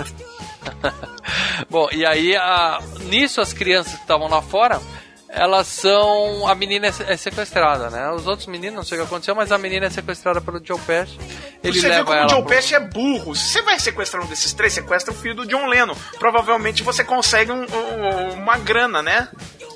[1.71, 4.81] Bom, e aí a, nisso as crianças que estavam lá fora,
[5.29, 6.47] elas são.
[6.49, 8.11] A menina é é sequestrada, né?
[8.13, 10.79] Os outros meninos, não sei o que aconteceu, mas a menina é sequestrada pelo Joe
[10.81, 11.19] Pesci.
[11.63, 12.27] Ele você vê leva como ela.
[12.27, 13.35] o Joe pro- Pesci é burro.
[13.35, 15.95] Se você vai sequestrar um desses três, sequestra o filho do John Lennon.
[16.19, 19.29] Provavelmente você consegue um- um- uma grana, né?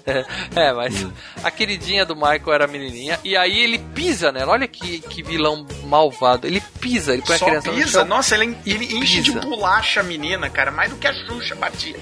[0.56, 1.06] É, mas
[1.44, 3.18] a queridinha do Michael era a menininha.
[3.22, 4.52] E aí ele pisa nela.
[4.52, 6.46] Olha que, que vilão malvado.
[6.46, 7.88] Ele pisa, ele põe Só a criança no pisa.
[7.90, 8.04] chão.
[8.04, 9.44] Nossa, ele, ele enche de pisa.
[9.46, 10.70] bolacha a menina, cara.
[10.70, 11.96] Mais do que a Xuxa batia.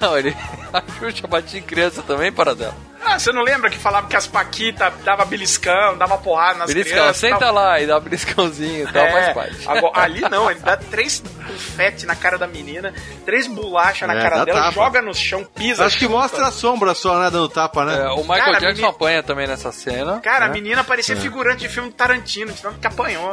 [0.00, 0.36] Não, ele.
[0.72, 2.74] A Xuxa batia em criança também, para dela.
[3.08, 6.92] Ah, você não lembra que falava que as Paquitas dava beliscão, dava porrada nas Beliscão,
[6.98, 7.16] crianças?
[7.18, 7.54] senta tal?
[7.54, 9.68] lá e dá beliscãozinho e tal, É, faz parte.
[9.68, 12.92] agora, ali não, ele dá três bufete na cara da menina,
[13.24, 14.72] três bolachas na É, cara dá dela, tapa.
[14.72, 15.84] joga no chão, pisa.
[15.86, 16.16] Acho que chuta.
[16.16, 17.30] mostra a sombra só, né?
[17.30, 17.96] Dando tapa, né?
[17.96, 20.18] É, o Michael Cara, a Jackson menina- apanha também nessa cena.
[20.20, 20.54] Cara, a né?
[20.54, 21.18] menina parecia É.
[21.18, 23.32] figurante de filme do Tarantino, de tanto que apanhou.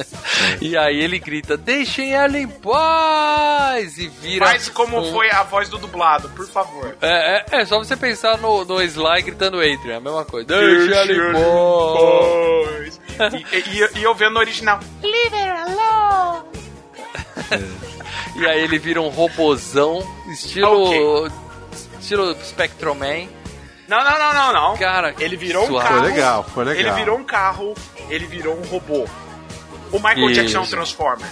[0.60, 3.98] E aí ele grita: Deixem ela em paz!
[3.98, 4.46] E vira.
[4.46, 6.96] Faz como um- foi a voz do dublado, por favor.
[7.00, 10.46] É, é, é só você pensar no, no Sly gritando Adrian, a mesma coisa.
[10.48, 13.00] Deixa ela em paz!
[13.34, 14.80] E, e- e eu vendo no original.
[15.02, 16.48] Leave her alone.
[18.36, 20.02] E aí ele vira um robozão,
[20.32, 21.28] estilo.
[22.00, 23.26] Estilo Spectrum Man.
[23.88, 24.76] Não, não, não, não, não.
[24.78, 25.98] Cara, Ele virou um carro.
[25.98, 26.80] Foi legal, foi legal.
[26.80, 27.74] Ele virou um carro,
[28.08, 29.04] ele virou um robô.
[29.92, 30.40] O Michael Isso.
[30.40, 31.28] Jackson é um Transformer.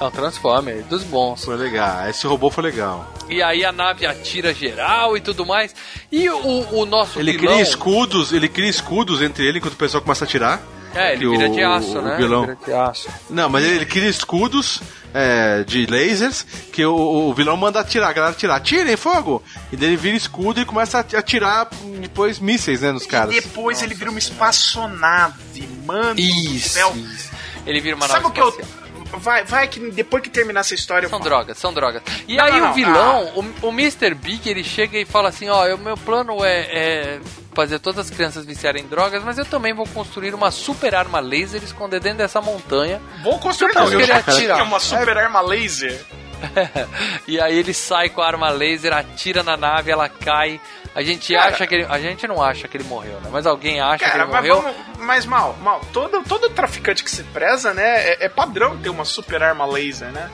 [0.00, 1.44] É um Transformer, dos bons.
[1.44, 2.08] Foi legal.
[2.08, 3.08] Esse robô foi legal.
[3.28, 5.74] E aí a nave atira geral e tudo mais.
[6.10, 7.52] E o, o nosso Ele vilão...
[7.54, 10.60] cria escudos, ele cria escudos entre ele enquanto o pessoal começa a atirar.
[10.94, 12.16] É, ele vira o- de aço, o né?
[12.16, 13.08] vilão- Ele vira de aço.
[13.30, 14.80] Não, mas ele cria escudos
[15.12, 16.94] é, de lasers que o,
[17.28, 18.56] o vilão manda atirar, a galera atirar.
[18.56, 19.42] Atirem, fogo!
[19.72, 21.68] E daí ele vira escudo e começa a atirar
[22.00, 23.34] depois mísseis, né, nos caras.
[23.34, 26.92] E depois ele vira uma espaçonave, mano do Isso, céu.
[26.96, 27.33] isso.
[27.66, 28.84] Ele vira uma Sabe nave o que eu.
[29.18, 32.02] Vai, vai que depois que terminar essa história São drogas, são drogas.
[32.26, 32.70] E Não, aí não, não.
[32.70, 33.32] o vilão,
[33.62, 34.12] o, o Mr.
[34.14, 37.20] Big, ele chega e fala assim, ó, o meu plano é, é
[37.54, 41.20] fazer todas as crianças viciarem em drogas, mas eu também vou construir uma super arma
[41.20, 43.00] laser esconder dentro dessa montanha.
[43.22, 44.62] Vou construir não, eu ele atirar.
[44.62, 46.04] uma super arma laser.
[47.28, 50.60] e aí ele sai com a arma laser, atira na nave, ela cai.
[50.94, 51.48] A gente Cara.
[51.52, 51.86] acha que ele.
[51.88, 53.28] A gente não acha que ele morreu, né?
[53.32, 54.72] Mas alguém acha Cara, que mas, ele morreu.
[54.74, 58.88] vamos, mas mal, mal, todo, todo traficante que se preza, né, é, é padrão ter
[58.90, 60.30] uma super arma laser, né?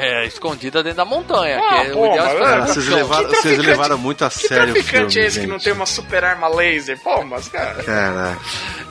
[0.00, 1.58] É, escondida dentro da montanha.
[1.58, 4.46] Ah, que é pô, o ideal mas, é vocês Que vocês levaram muito a Que
[4.46, 5.64] sério o traficante filme, é esse que não gente.
[5.64, 7.00] tem uma super arma laser?
[7.00, 7.82] Pô, mas, cara...
[7.82, 8.38] Caraca.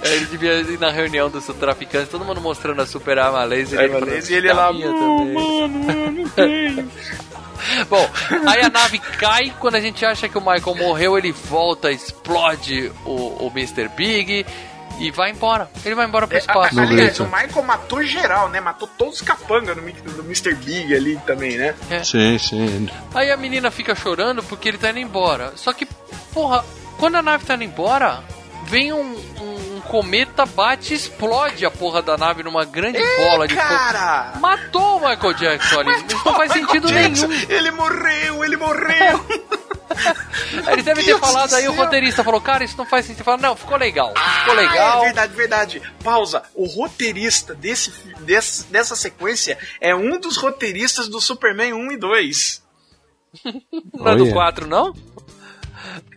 [0.02, 3.80] É, Ele devia ir na reunião dos traficantes, todo mundo mostrando a super arma laser.
[3.80, 6.90] Arma falando, laser, e ele lá, "A minha também." mano, não tem.
[7.90, 8.10] Bom,
[8.48, 12.92] aí a nave cai, quando a gente acha que o Michael morreu, ele volta, explode
[13.06, 13.88] o, o Mr.
[13.90, 14.46] Big
[15.00, 15.70] e vai embora.
[15.86, 16.80] Ele vai embora pro É, espaço.
[16.80, 18.60] a- aliás, o Michael matou geral, né?
[18.60, 19.82] Matou todos os capangas do,
[20.24, 20.56] Mr.
[20.56, 21.76] Big ali também, né?
[22.04, 22.90] Sim, sim.
[23.14, 25.54] Aí a menina fica chorando porque ele tá indo embora.
[25.56, 25.86] Só que,
[26.34, 26.66] porra,
[26.98, 28.24] quando a nave tá indo embora,
[28.68, 33.48] vem um, um- um cometa, bate e explode a porra da nave numa grande bola
[33.48, 33.68] de fogo.
[33.68, 34.34] Cara!
[34.40, 35.92] Matou o Michael Jackson ali.
[36.06, 37.46] Isso não faz Michael sentido Jackson, nenhum.
[37.50, 39.26] Ele morreu, ele morreu!
[40.72, 41.84] Eles devem ter Deus falado do aí, o céu.
[41.84, 43.24] roteirista falou, cara, isso não faz sentido.
[43.24, 44.10] Fala, não, ficou legal.
[44.40, 45.02] Ficou Ah, legal.
[45.02, 45.82] é verdade, verdade.
[46.04, 46.44] Pausa.
[46.54, 52.64] O roteirista desse, desse, dessa sequência é um dos roteiristas do Superman 1 e 2.
[53.94, 54.34] Não é do Olha.
[54.34, 54.94] 4, não?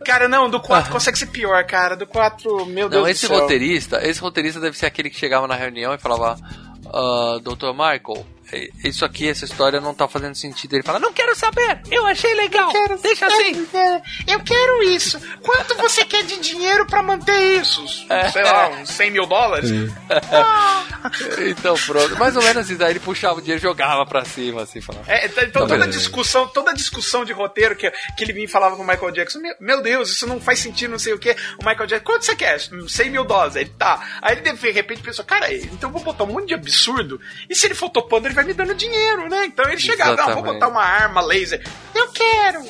[0.04, 1.96] Cara, não, do 4 consegue ser pior, cara.
[1.96, 3.02] Do 4, meu Deus.
[3.02, 3.40] Não, esse do céu.
[3.40, 6.36] roteirista, esse roteirista deve ser aquele que chegava na reunião e falava,
[6.86, 7.72] ah, Dr.
[7.72, 8.26] Michael,
[8.84, 10.74] isso aqui, essa história não tá fazendo sentido.
[10.74, 12.72] Ele fala, não quero saber, eu achei legal,
[13.02, 13.66] deixa assim.
[14.26, 15.20] Eu quero isso.
[15.42, 17.86] Quanto você quer de dinheiro pra manter isso?
[18.32, 19.70] Sei lá, uns 100 mil dólares?
[21.50, 22.82] então pronto, mais ou menos isso.
[22.82, 25.08] Aí ele puxava o dinheiro e jogava pra cima, assim, falando.
[25.08, 28.76] É, então então toda discussão, toda discussão de roteiro que, que ele vinha e falava
[28.76, 31.30] com o Michael Jackson, meu, Deus, isso não faz sentido, não sei o que.
[31.60, 32.58] O Michael Jackson, quanto você quer?
[32.60, 33.56] 100 mil dólares.
[33.56, 34.18] Aí Ele tá.
[34.22, 37.20] Aí ele de repente pensou, cara, então eu vou botar um monte de absurdo.
[37.48, 39.46] E se ele for topando, ele vai me dando dinheiro, né?
[39.46, 40.54] Então ele chegava, não, vou Exatamente.
[40.54, 41.62] botar uma arma laser.
[41.94, 42.64] Eu quero.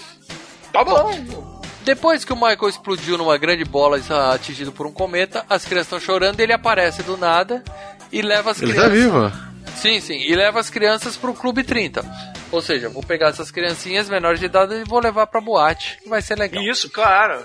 [0.72, 1.60] Tá bom.
[1.82, 5.86] Depois que o Michael explodiu numa grande bola ah, atingido por um cometa, as crianças
[5.86, 7.64] estão chorando, ele aparece do nada
[8.12, 8.90] e leva as Ele crianças.
[8.90, 9.32] tá vivo.
[9.76, 12.04] Sim, sim, e leva as crianças pro Clube 30.
[12.52, 16.08] Ou seja, vou pegar essas criancinhas menores de idade e vou levar pra boate, que
[16.08, 16.62] vai ser legal.
[16.62, 17.42] Isso, claro.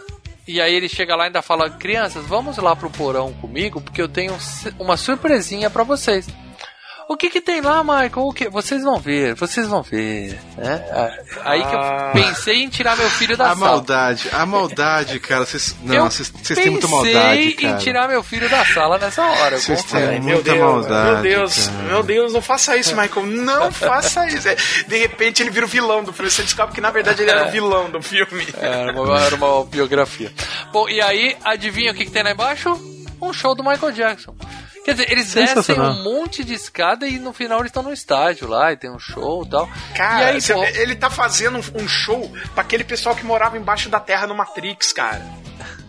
[0.47, 4.01] E aí ele chega lá e ainda fala: Crianças, vamos lá pro porão comigo, porque
[4.01, 4.35] eu tenho
[4.77, 6.27] uma surpresinha pra vocês.
[7.07, 8.11] O que que tem lá, Michael?
[8.17, 8.49] O que?
[8.49, 10.39] Vocês vão ver, vocês vão ver.
[10.57, 10.83] Né?
[10.91, 11.11] Ah,
[11.51, 12.11] Aí que Ah.
[12.15, 13.59] eu pensei em tirar meu filho da A sala.
[13.71, 15.45] maldade, a maldade, cara.
[15.45, 19.23] Vocês, Eu não, vocês têm muita maldade, pensei em tirar meu filho da sala nessa
[19.23, 19.59] hora.
[19.59, 21.11] Vocês têm Meu muita Deus, maldade.
[21.11, 21.83] meu Deus, cara.
[21.83, 23.25] meu Deus, não faça isso, Michael.
[23.27, 24.47] Não faça isso.
[24.49, 24.55] É,
[24.87, 26.31] De repente ele vira o vilão do filme.
[26.31, 28.47] Você descobre que na verdade ele era o vilão do filme.
[28.59, 30.31] Era uma, era uma biografia.
[30.73, 32.73] Bom, e aí, adivinha o que, que tem lá embaixo?
[33.21, 34.35] Um show do Michael Jackson.
[34.85, 38.47] Quer dizer, eles descem um monte de escada e no final eles estão no estádio
[38.47, 39.67] lá e tem um show e tal.
[39.95, 43.89] Cara, e aí, pô, ele tá fazendo um, show pra aquele pessoal que morava embaixo
[43.89, 45.21] da terra no Matrix, cara.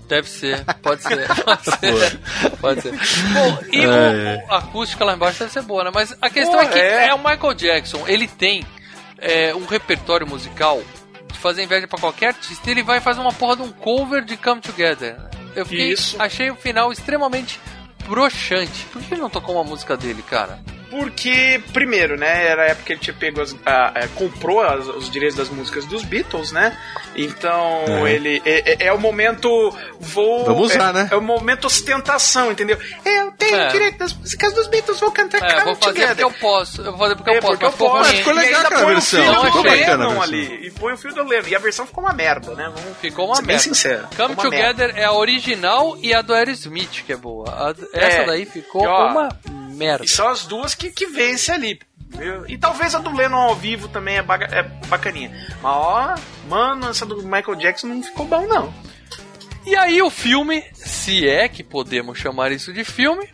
[0.08, 2.20] deve ser, pode ser, pode ser,
[2.60, 2.92] pode ser.
[2.92, 3.86] Bom, e É.
[4.46, 5.90] o- o- a acústica lá embaixo deve ser boa, né?
[5.92, 7.08] Mas a questão Pô, é que é.
[7.08, 7.14] é.
[7.14, 8.64] o Michael Jackson, ele tem
[9.18, 10.80] é, um repertório musical
[11.32, 14.24] de fazer inveja pra qualquer artista, e ele vai fazer uma porra de um cover
[14.24, 15.16] de Come Together.
[15.54, 16.16] Eu fiquei, Isso.
[16.20, 17.58] achei o final extremamente
[18.06, 18.86] broxante.
[18.92, 20.58] Por que não tocou uma música dele, cara?
[20.90, 24.86] Porque, primeiro, né, era a época que ele tinha pego as, a- a- comprou as-
[24.86, 26.76] os direitos das músicas dos Beatles, né?
[27.16, 28.12] Então, É.
[28.12, 29.48] ele é, é- é o momento
[29.98, 31.08] vou Vamos usar, é, né?
[31.10, 32.78] É o momento ostentação, entendeu?
[33.04, 33.68] Eu tenho É.
[33.68, 36.08] direito das músicas dos Beatles, vou cantar É, vou fazer Together.
[36.08, 36.80] porque eu posso.
[36.82, 37.52] Eu vou fazer porque É, eu posso.
[37.52, 38.12] porque mas eu ficou posso.
[38.12, 40.22] Ficou legal e aquela põe versão, o ficou do bacana a Lennon versão.
[40.22, 40.66] ali.
[40.66, 41.48] E põe o filho do Lennon.
[41.48, 42.64] E a versão ficou uma merda, né?
[42.74, 43.62] Vamos Ficou uma ser bem merda.
[43.62, 44.08] sincero.
[44.16, 47.48] Come Together é a original e a do Aerosmith, que é boa.
[47.50, 49.28] A- essa É, daí ficou e ó, uma
[49.76, 50.04] merda.
[50.04, 51.80] E são as duas que, que vencem ali.
[52.10, 52.44] viu?
[52.48, 55.30] E talvez a do Lennon ao vivo também é, baga- é bacaninha.
[55.62, 56.14] Mas ó,
[56.48, 58.72] mano, essa do Michael Jackson não ficou bom, não.
[59.64, 63.28] E aí o filme, se é que podemos chamar isso de filme,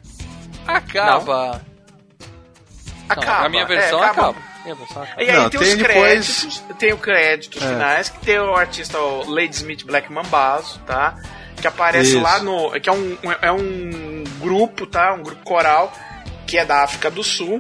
[0.67, 1.63] acaba.
[3.09, 3.39] Acaba.
[3.39, 4.31] Não, a minha versão é, acaba.
[4.31, 4.43] Acaba.
[5.19, 7.67] E aí Não, tem, tem os depois- créditos, tem o créditos É.
[7.69, 11.17] finais, que tem o artista o Lady Smith Black Mambazo, tá?
[11.61, 12.21] Que aparece Isso.
[12.21, 12.71] lá no.
[12.81, 15.13] Que é um, é um grupo, tá?
[15.15, 15.93] Um grupo coral
[16.53, 17.59] que é da África do Sul.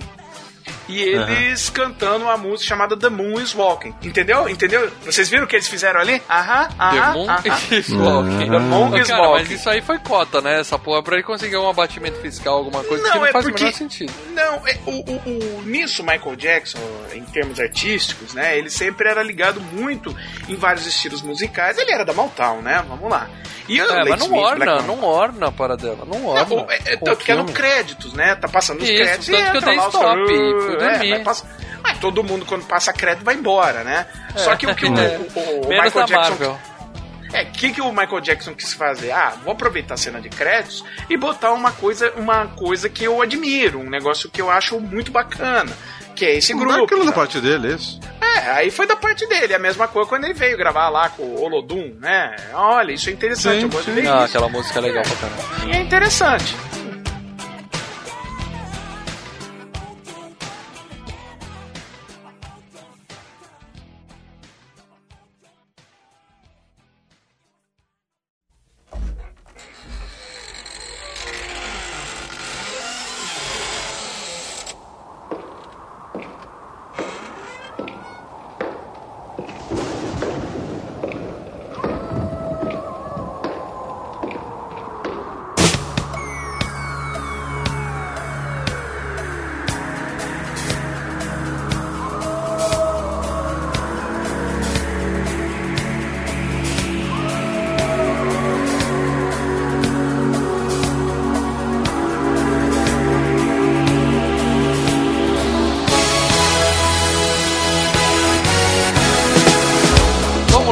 [0.89, 3.95] E eles cantando uma música chamada The Moon is Walking.
[4.03, 4.49] Entendeu?
[4.49, 4.91] Entendeu?
[5.05, 6.21] Vocês viram o que eles fizeram ali?
[6.29, 7.13] Aham, The aham.
[7.15, 7.43] Moon aham.
[7.71, 8.51] is Walking.
[8.51, 9.55] The Moon is Cara, mas Walking.
[9.55, 10.61] isso aí foi cota, né?
[10.61, 13.45] Essa porra, pra ele conseguir um abatimento fiscal, alguma coisa Não, que não é faz
[13.45, 14.13] porque- o menor sentido.
[14.35, 16.79] Não, é, o, o, o- nisso Michael Jackson,
[17.15, 18.59] em termos artísticos, né?
[18.59, 20.15] Ele sempre era ligado muito
[20.49, 21.79] em vários estilos musicais.
[21.79, 22.85] Ele era da Motown, né?
[22.89, 23.29] Vamos lá.
[23.69, 26.45] E É, mas não Smith, orna, Black não orna a para dela, não orna.
[26.57, 27.53] Não, é, é, tanto que é no filme.
[27.53, 28.35] créditos, né?
[28.35, 30.33] Tá passando os Isso, créditos tanto que eu dei stop
[30.77, 31.11] fui é, dormir.
[31.11, 31.44] vai pass-
[31.82, 34.07] Mas todo mundo, quando passa crédito, vai embora, né?
[34.36, 35.19] Só que o que o, É.
[35.19, 36.31] o- o- o Menos Michael Jackson.
[36.31, 36.59] Marvel.
[37.32, 39.11] É, o que, que o Michael Jackson quis fazer?
[39.11, 43.23] Ah, vou aproveitar a cena de créditos e botar uma coisa, uma coisa que eu
[43.23, 45.73] admiro, um negócio que eu acho muito bacana.
[46.15, 46.78] Que é esse grupo.
[46.82, 47.15] Bacana da sabe?
[47.16, 47.99] parte dele, isso.
[48.20, 49.55] É, aí foi da parte dele.
[49.55, 52.36] A mesma coisa quando ele veio gravar lá com o Olodum, né?
[52.53, 54.03] Olha, isso é interessante, Sim, eu gosto de sim.
[54.03, 54.24] ver Ah, isso.
[54.27, 55.66] aquela música é legal pra caramba.
[55.66, 56.55] E é interessante.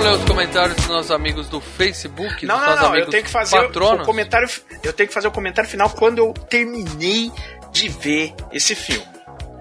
[0.00, 2.96] Vamos ler os comentários dos nossos amigos do Facebook, Não, dos não, nossos não.
[2.96, 4.02] Eu tenho que fazer patronos.
[4.02, 4.48] o comentário.
[4.82, 7.30] Eu tenho que fazer o comentário final quando eu terminei
[7.70, 9.06] de ver esse filme.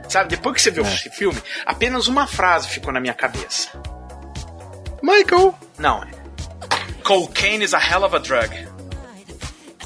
[0.07, 0.71] Sabe, depois que você É.
[0.71, 3.69] viu esse filme, apenas uma frase ficou na minha cabeça.
[5.03, 5.53] Michael.
[5.77, 6.07] Não.
[7.03, 8.55] Cocaine is a hell of a drug.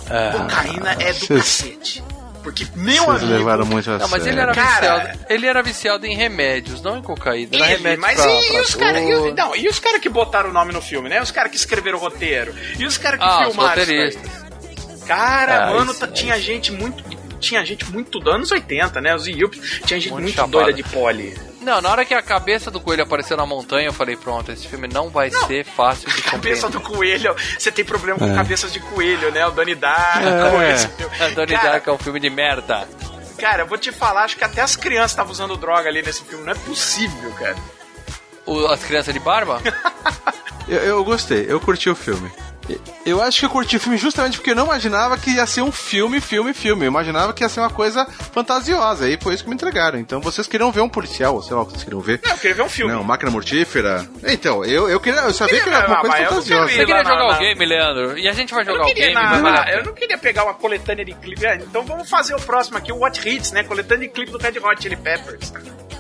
[0.10, 0.32] É.
[0.38, 2.04] Cocaína é do cacete.
[2.44, 3.38] Porque, meu Vocês amigo.
[3.38, 6.98] levaram muito a Não, mas ele era, Cara- viciado, ele era viciado em remédios, não
[6.98, 7.50] em cocaína.
[7.56, 9.02] Era Ele, remédio mas pra, e, pra os caras
[9.38, 11.22] não, e os cara que botaram o nome no filme, né?
[11.22, 12.54] Os caras que escreveram o roteiro.
[12.78, 14.44] E os caras que Ah, os filmaram isso roteiristas.
[15.08, 17.04] Cara, Ah, mano, isso, tá- é tinha gente muito.
[17.40, 19.14] Tinha gente muito dos anos 80, né?
[19.14, 19.82] Os Yups.
[19.86, 21.36] Tinha gente Muito muito, doida de pole.
[21.64, 24.68] Não, na hora que a cabeça do coelho apareceu na montanha, eu falei, pronto, esse
[24.68, 27.36] filme não vai ser fácil de Cabeça do coelho.
[27.58, 28.36] Você tem problema com É.
[28.36, 29.46] cabeças de coelho, né?
[29.48, 30.62] O Donnie Darko.
[30.62, 30.74] É.
[30.74, 31.16] esse filme.
[31.22, 32.88] A Donnie Cara, Darko é um filme de merda.
[33.38, 36.24] Cara, eu vou te falar, acho que até as crianças estavam usando droga ali nesse
[36.24, 36.44] filme.
[36.46, 37.56] Não é possível, cara.
[38.46, 39.62] O- as crianças de barba?
[40.66, 42.32] Eu, eu gostei, eu curti o filme.
[43.06, 45.62] Eu acho que eu curti o filme justamente porque eu não imaginava que ia ser
[45.62, 46.86] um filme, filme, filme.
[46.86, 49.10] Eu imaginava que ia ser uma coisa fantasiosa.
[49.10, 50.00] E foi isso que me entregaram.
[50.00, 52.22] Então vocês queriam ver um policial, ou sei lá o que vocês queriam ver.
[52.24, 52.94] Não, eu queria ver um filme.
[52.94, 54.08] Não, máquina mortífera.
[54.24, 55.20] Então, eu, eu queria.
[55.22, 56.68] Eu sabia que era uma coisa eu fantasiosa.
[56.68, 58.18] queria Você queria jogar na- o game, Leandro?
[58.18, 59.94] E a gente vai Eu jogar o queria game, nada, vai valer a eu não
[59.94, 61.46] queria pegar uma coletânea de clipe.
[61.46, 63.64] É, Então vamos fazer o próximo aqui, o What Hits, né?
[63.64, 65.52] Coletânea de clipe do Red Hot Chili Peppers.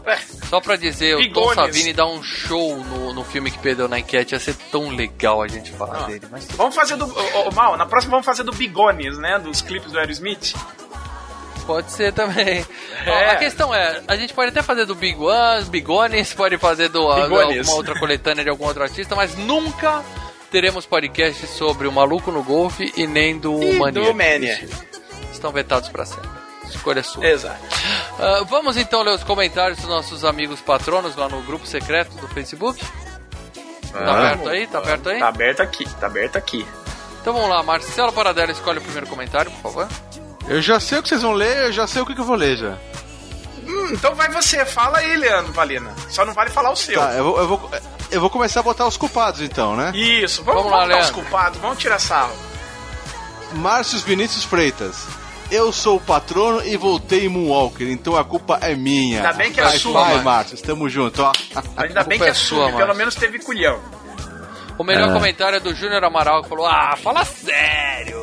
[0.05, 0.19] Ué,
[0.49, 1.53] Só pra dizer, o Tom.
[1.53, 4.33] Savini dá um show no, no filme que perdeu na enquete.
[4.35, 6.25] Ia ser tão legal a gente falar dele.
[6.29, 6.45] Mas...
[6.51, 7.05] vamos fazer do.
[7.05, 9.39] Ô, ô, Mal, na próxima vamos fazer do Bigones, né?
[9.39, 10.53] Dos clipes do Aerosmith.
[11.65, 12.65] Pode ser também.
[13.05, 13.31] É.
[13.31, 17.13] A questão é, a gente pode até fazer do Big Ones, Bigones, pode fazer do
[17.13, 17.57] Bigones.
[17.67, 20.01] alguma outra coletânea de algum outro artista, mas nunca
[20.49, 24.03] teremos podcast sobre o Maluco no Golfe e nem do E Mania.
[24.03, 24.69] do Mania.
[25.33, 26.29] Estão vetados pra sempre.
[26.75, 27.25] Escolha sua.
[27.25, 27.59] Exato.
[28.19, 32.27] Ah, vamos então ler os comentários dos nossos amigos patronos lá no grupo secreto do
[32.29, 32.83] Facebook.
[33.91, 34.67] Tá aberto aí?
[34.67, 35.19] Tá aberto aí?
[35.19, 36.65] Tá aberto aqui, tá aberto aqui.
[37.21, 39.87] Então vamos lá, Marcelo Paradela, escolhe o primeiro comentário, por favor.
[40.47, 42.25] Eu já sei o que vocês vão ler, eu já sei o que, que eu
[42.25, 42.77] vou ler já.
[43.65, 45.93] Hum, então vai você, fala aí, Leandro Valina.
[46.09, 46.99] Só não vale falar o seu.
[46.99, 47.71] Tá, eu vou, eu, vou,
[48.11, 49.91] eu vou começar a botar os culpados então, né?
[49.95, 51.23] Isso, vamos, Vamos lá, vamos botar os Leandro.
[51.31, 52.35] culpados, vamos tirar sarro.
[53.53, 55.05] Márcio Vinícius Freitas.
[55.55, 59.17] Eu sou o patrono e voltei em Moonwalker, então a culpa é minha.
[59.17, 60.23] Ainda bem que é Vai, sua, Vai, Márcio.
[60.25, 61.31] Márcio, estamos juntos, ó.
[61.77, 62.79] Ainda bem que é é sua, sua, Márcio.
[62.79, 63.79] pelo menos teve culhão.
[64.79, 65.13] O melhor É.
[65.13, 68.19] comentário é do Júnior Amaral, que falou, ah, fala sério.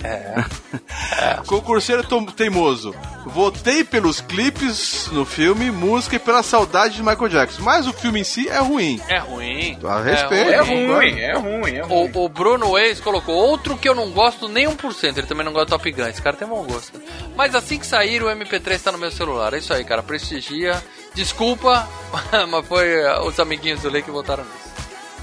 [1.46, 2.94] Concurseiro tom- teimoso.
[3.26, 7.62] Votei pelos clipes no filme, música e pela saudade de Michael Jackson.
[7.62, 9.00] Mas o filme em si é ruim.
[9.08, 9.78] É ruim.
[9.84, 10.50] A respeito.
[10.50, 10.86] É ruim.
[10.86, 12.10] ruim, é ruim, é ruim.
[12.14, 15.18] O, o Bruno Weiss colocou outro que eu não gosto nem 1%.
[15.18, 16.06] Ele também não gosta do Top Gun.
[16.08, 17.00] Esse cara tem bom gosto.
[17.36, 19.52] Mas assim que sair, o MP3 tá no meu celular.
[19.54, 20.02] É isso aí, cara.
[20.02, 20.82] Prestigia.
[21.14, 21.88] Desculpa,
[22.48, 24.69] mas foi uh, os amiguinhos do Lei que votaram nisso.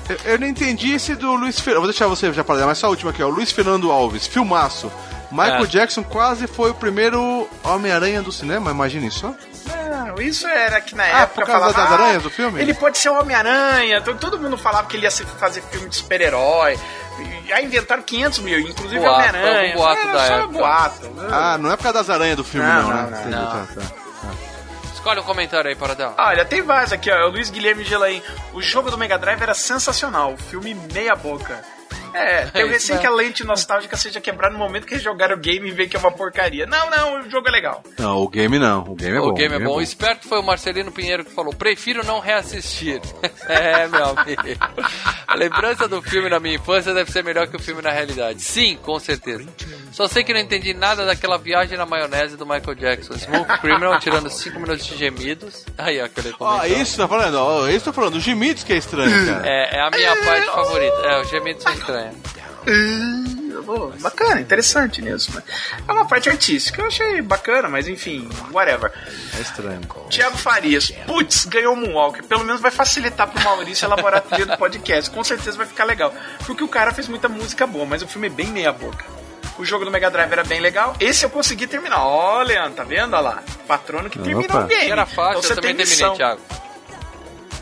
[0.10, 1.82] Eu, eu não entendi esse do Luiz Fernando.
[1.84, 3.28] Vou deixar você já para mas só a última aqui, ó.
[3.28, 4.92] Luiz Fernando Alves, filmaço.
[5.30, 5.68] Michael É.
[5.68, 9.34] Jackson quase foi o primeiro Homem-Aranha do cinema, imagine só.
[9.90, 12.62] Não, isso era que na Ah, época por causa falava, das "Ah, aranhas do filme?"
[12.62, 14.00] Ele pode ser o Homem-Aranha.
[14.02, 16.80] Todo, mundo falava que ele ia fazer filme de super-herói.
[17.54, 19.60] Aí inventaram 500 mil, inclusive Boato, Homem-Aranha.
[19.60, 20.48] foi um boato Era da só época.
[20.60, 21.12] boato.
[21.30, 23.24] Ah, não é por causa das aranhas do filme, Não, não, não, né?
[23.26, 23.48] não, não.
[23.52, 23.82] tá, tá.
[25.08, 26.16] Escolhe um comentário aí, para dar.
[26.18, 27.28] Olha, tem vários aqui, ó.
[27.28, 28.22] O Luiz Guilherme Gelaim.
[28.52, 30.34] O jogo do Mega Drive era sensacional.
[30.34, 31.64] O filme meia boca.
[32.14, 35.04] É, o É, receio isso que a lente nostálgica seja quebrada no momento que eles
[35.04, 36.66] jogaram o game e vê que é uma porcaria.
[36.66, 37.84] Não, não, o jogo é legal.
[37.98, 38.84] Não, o game não.
[38.84, 39.28] O game é bom.
[39.30, 39.76] o game é bom.
[39.78, 43.02] O esperto foi o Marcelino Pinheiro que falou: prefiro não reassistir.
[43.48, 44.42] é, meu amigo.
[45.28, 48.42] A lembrança do filme na minha infância deve ser melhor que o filme na realidade.
[48.42, 49.46] Sim, com certeza.
[49.92, 53.14] Só sei que não entendi nada daquela viagem na maionese do Michael Jackson.
[53.16, 55.66] Smooth Criminal tirando 5 minutos de gemidos.
[55.78, 56.82] Aí, ó, aquele Ó, comentário.
[56.82, 58.16] isso tá falando, ó, isso tá falando.
[58.16, 59.48] Os gemidos que é estranho, cara.
[59.48, 60.96] É, é a minha parte favorita.
[61.04, 62.07] É, os gemidos são estranhos.
[63.66, 65.42] Pô, bacana, interessante mesmo.
[65.88, 68.92] É uma parte artística, eu achei bacana, mas enfim, whatever.
[69.38, 69.82] É estranho.
[70.10, 72.24] Tiago Farias, putz, ganhou o Moonwalker.
[72.24, 75.10] Pelo menos vai facilitar pro Maurício elaborar a trilha do podcast.
[75.12, 76.14] Com certeza vai ficar legal.
[76.46, 79.06] Porque o cara fez muita música boa, mas o filme é bem meia boca.
[79.58, 80.96] O jogo do Mega Drive era bem legal.
[81.00, 82.06] Esse eu consegui terminar.
[82.06, 83.14] Ó, Leandro, tá vendo?
[83.16, 83.44] Olha lá.
[83.68, 84.92] Patrono que terminou o game.
[84.92, 86.16] Era fácil, Então você eu também tem terminei.
[86.16, 86.42] Thiago.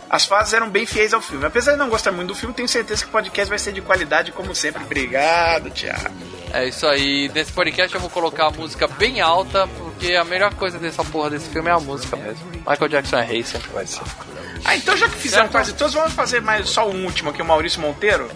[0.10, 1.46] As fases eram bem fiéis ao filme.
[1.46, 3.82] Apesar de não gostar muito do filme, tenho certeza que o podcast vai ser de
[3.82, 4.84] qualidade, como sempre.
[4.84, 6.14] Obrigado, Thiago.
[6.54, 7.30] É isso aí.
[7.34, 11.32] Nesse podcast eu vou colocar a música bem alta, porque a melhor coisa dessa porra
[11.32, 12.46] desse filme é a música mesmo.
[12.52, 14.02] Michael Jackson é rei, sempre vai ser.
[14.64, 17.46] Ah, então já que fizeram quase todos, vamos fazer mais só um último aqui, o
[17.46, 18.30] Maurício Monteiro.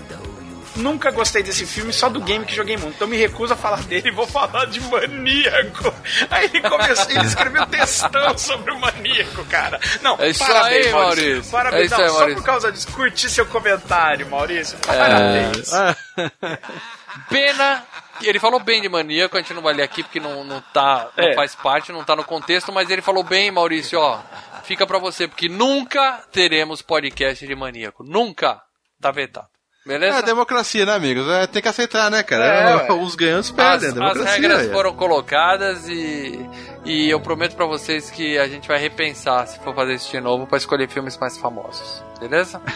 [0.79, 2.95] Nunca gostei desse filme, só do game que joguei muito.
[2.95, 5.93] Então me recuso a falar dele e vou falar de maníaco.
[6.29, 9.79] Aí ele começou, ele escreveu textão sobre o maníaco, cara.
[10.01, 11.51] Não, É isso parabéns, aí, Maurício.
[11.51, 12.41] Parabéns, É isso não, aí, só Maurício.
[12.41, 14.77] por causa disso, curti seu comentário, Maurício.
[14.87, 14.97] É.
[14.97, 15.71] Parabéns.
[17.29, 17.85] Pena.
[18.21, 21.09] Ele falou bem de maníaco, a gente não vai ler aqui porque não, não tá.
[21.17, 21.35] Não É.
[21.35, 24.19] faz parte, não tá no contexto, mas ele falou bem, Maurício, ó.
[24.63, 28.03] Fica pra você, porque nunca teremos podcast de maníaco.
[28.03, 28.61] Nunca.
[29.01, 29.47] Tá vetado.
[29.89, 30.19] Beleza?
[30.19, 31.27] É democracia, né, amigos?
[31.27, 32.45] É, tem que aceitar, né, cara?
[32.45, 34.31] É, É, os ganhos As, perdem, as democracia.
[34.33, 34.71] regras é.
[34.71, 36.47] foram colocadas e,
[36.85, 40.21] e eu prometo pra vocês que a gente vai repensar se for fazer isso de
[40.21, 42.03] novo pra escolher filmes mais famosos.
[42.19, 42.61] Beleza?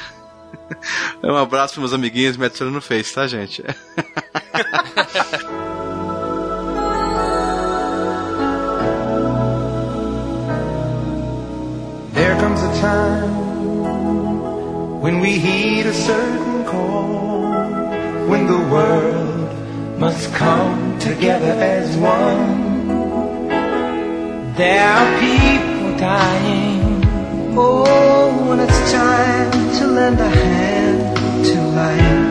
[1.24, 3.64] Um abraço pros meus amiguinhos, me adiciona no Face, tá, gente?
[12.14, 13.53] There comes a time
[15.04, 17.52] when we heed a certain call,
[18.30, 22.88] when the world must come together as one.
[24.56, 27.04] There are people dying.
[27.58, 31.18] Oh, when it's time to lend a hand
[31.48, 32.24] to life,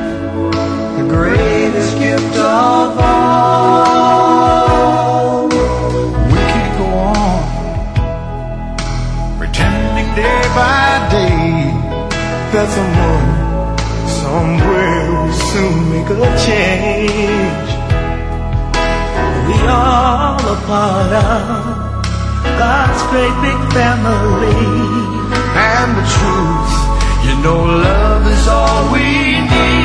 [0.96, 3.82] the greatest gift of all.
[6.32, 6.88] We could go
[7.20, 7.42] on
[9.36, 10.91] pretending day by day
[12.62, 13.28] that someone
[14.22, 17.70] somewhere will soon make a change.
[19.48, 22.05] We all a part of
[22.62, 24.62] God's great big family,
[25.70, 26.74] and the truth,
[27.26, 29.81] you know, love is all we need.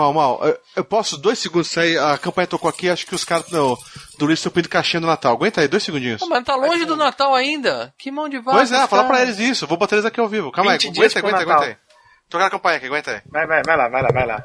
[0.00, 1.98] Mal, Mal, eu, eu posso dois segundos sair?
[1.98, 3.76] A campanha tocou aqui, acho que os caras do,
[4.18, 5.32] do Luiz estão pedindo caixinha do Natal.
[5.34, 6.20] Aguenta aí, dois segundinhos.
[6.20, 7.94] Pô, mas tá longe do Natal ainda.
[7.98, 8.56] Que mão de vaca.
[8.58, 9.66] Pois é, fala pra eles isso.
[9.66, 10.50] Vou botar eles aqui ao vivo.
[10.52, 11.62] Calma aí, 20 dias aguenta, aguenta, Natal.
[11.64, 11.90] aguenta aí.
[12.28, 13.22] Tocar a campanha aqui, aguenta aí.
[13.30, 14.44] Vai, vai, vai lá, vai lá, vai lá.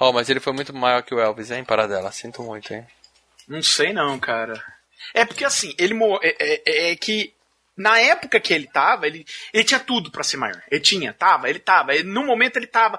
[0.00, 2.10] Ó, mas ele foi muito maior que o Elvis, hein, Paradela.
[2.12, 2.86] Sinto muito, hein.
[3.48, 4.62] Não sei não, cara.
[5.12, 7.32] É porque assim, ele mo- é, é- é que
[7.76, 10.60] na época que ele tava, ele, ele tinha tudo pra ser maior.
[10.70, 11.94] Ele tinha, tava, ele tava.
[11.94, 12.98] Ele- no momento ele tava.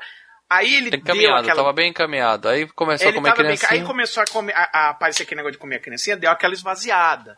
[0.49, 1.55] Aí ele deu Encaminhado, aquela.
[1.55, 2.47] tava bem encaminhado.
[2.49, 3.81] Aí começou a ele comer tava bem, criancinha.
[3.81, 6.53] aí começou a, comer, a, a aparecer aquele negócio de comer a criancinha, deu aquela
[6.53, 7.35] esvaziada.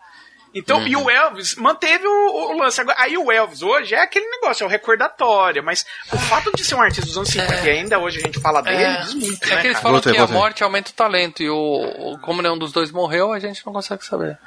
[0.55, 0.87] Então, Uhum.
[0.87, 2.81] e o Elvis manteve o, o lance.
[2.97, 6.73] Aí o Elvis hoje é aquele negócio, é o recordatório, mas o fato de ser
[6.75, 9.43] um artista dos anos 50 e ainda hoje a gente fala dele, É, diz muito,
[9.43, 9.81] é né, que eles cara?
[9.83, 10.35] falam Voltei, que voltei.
[10.35, 13.63] a morte aumenta o talento e o, o- como nenhum dos dois morreu, a gente
[13.65, 14.37] não consegue saber.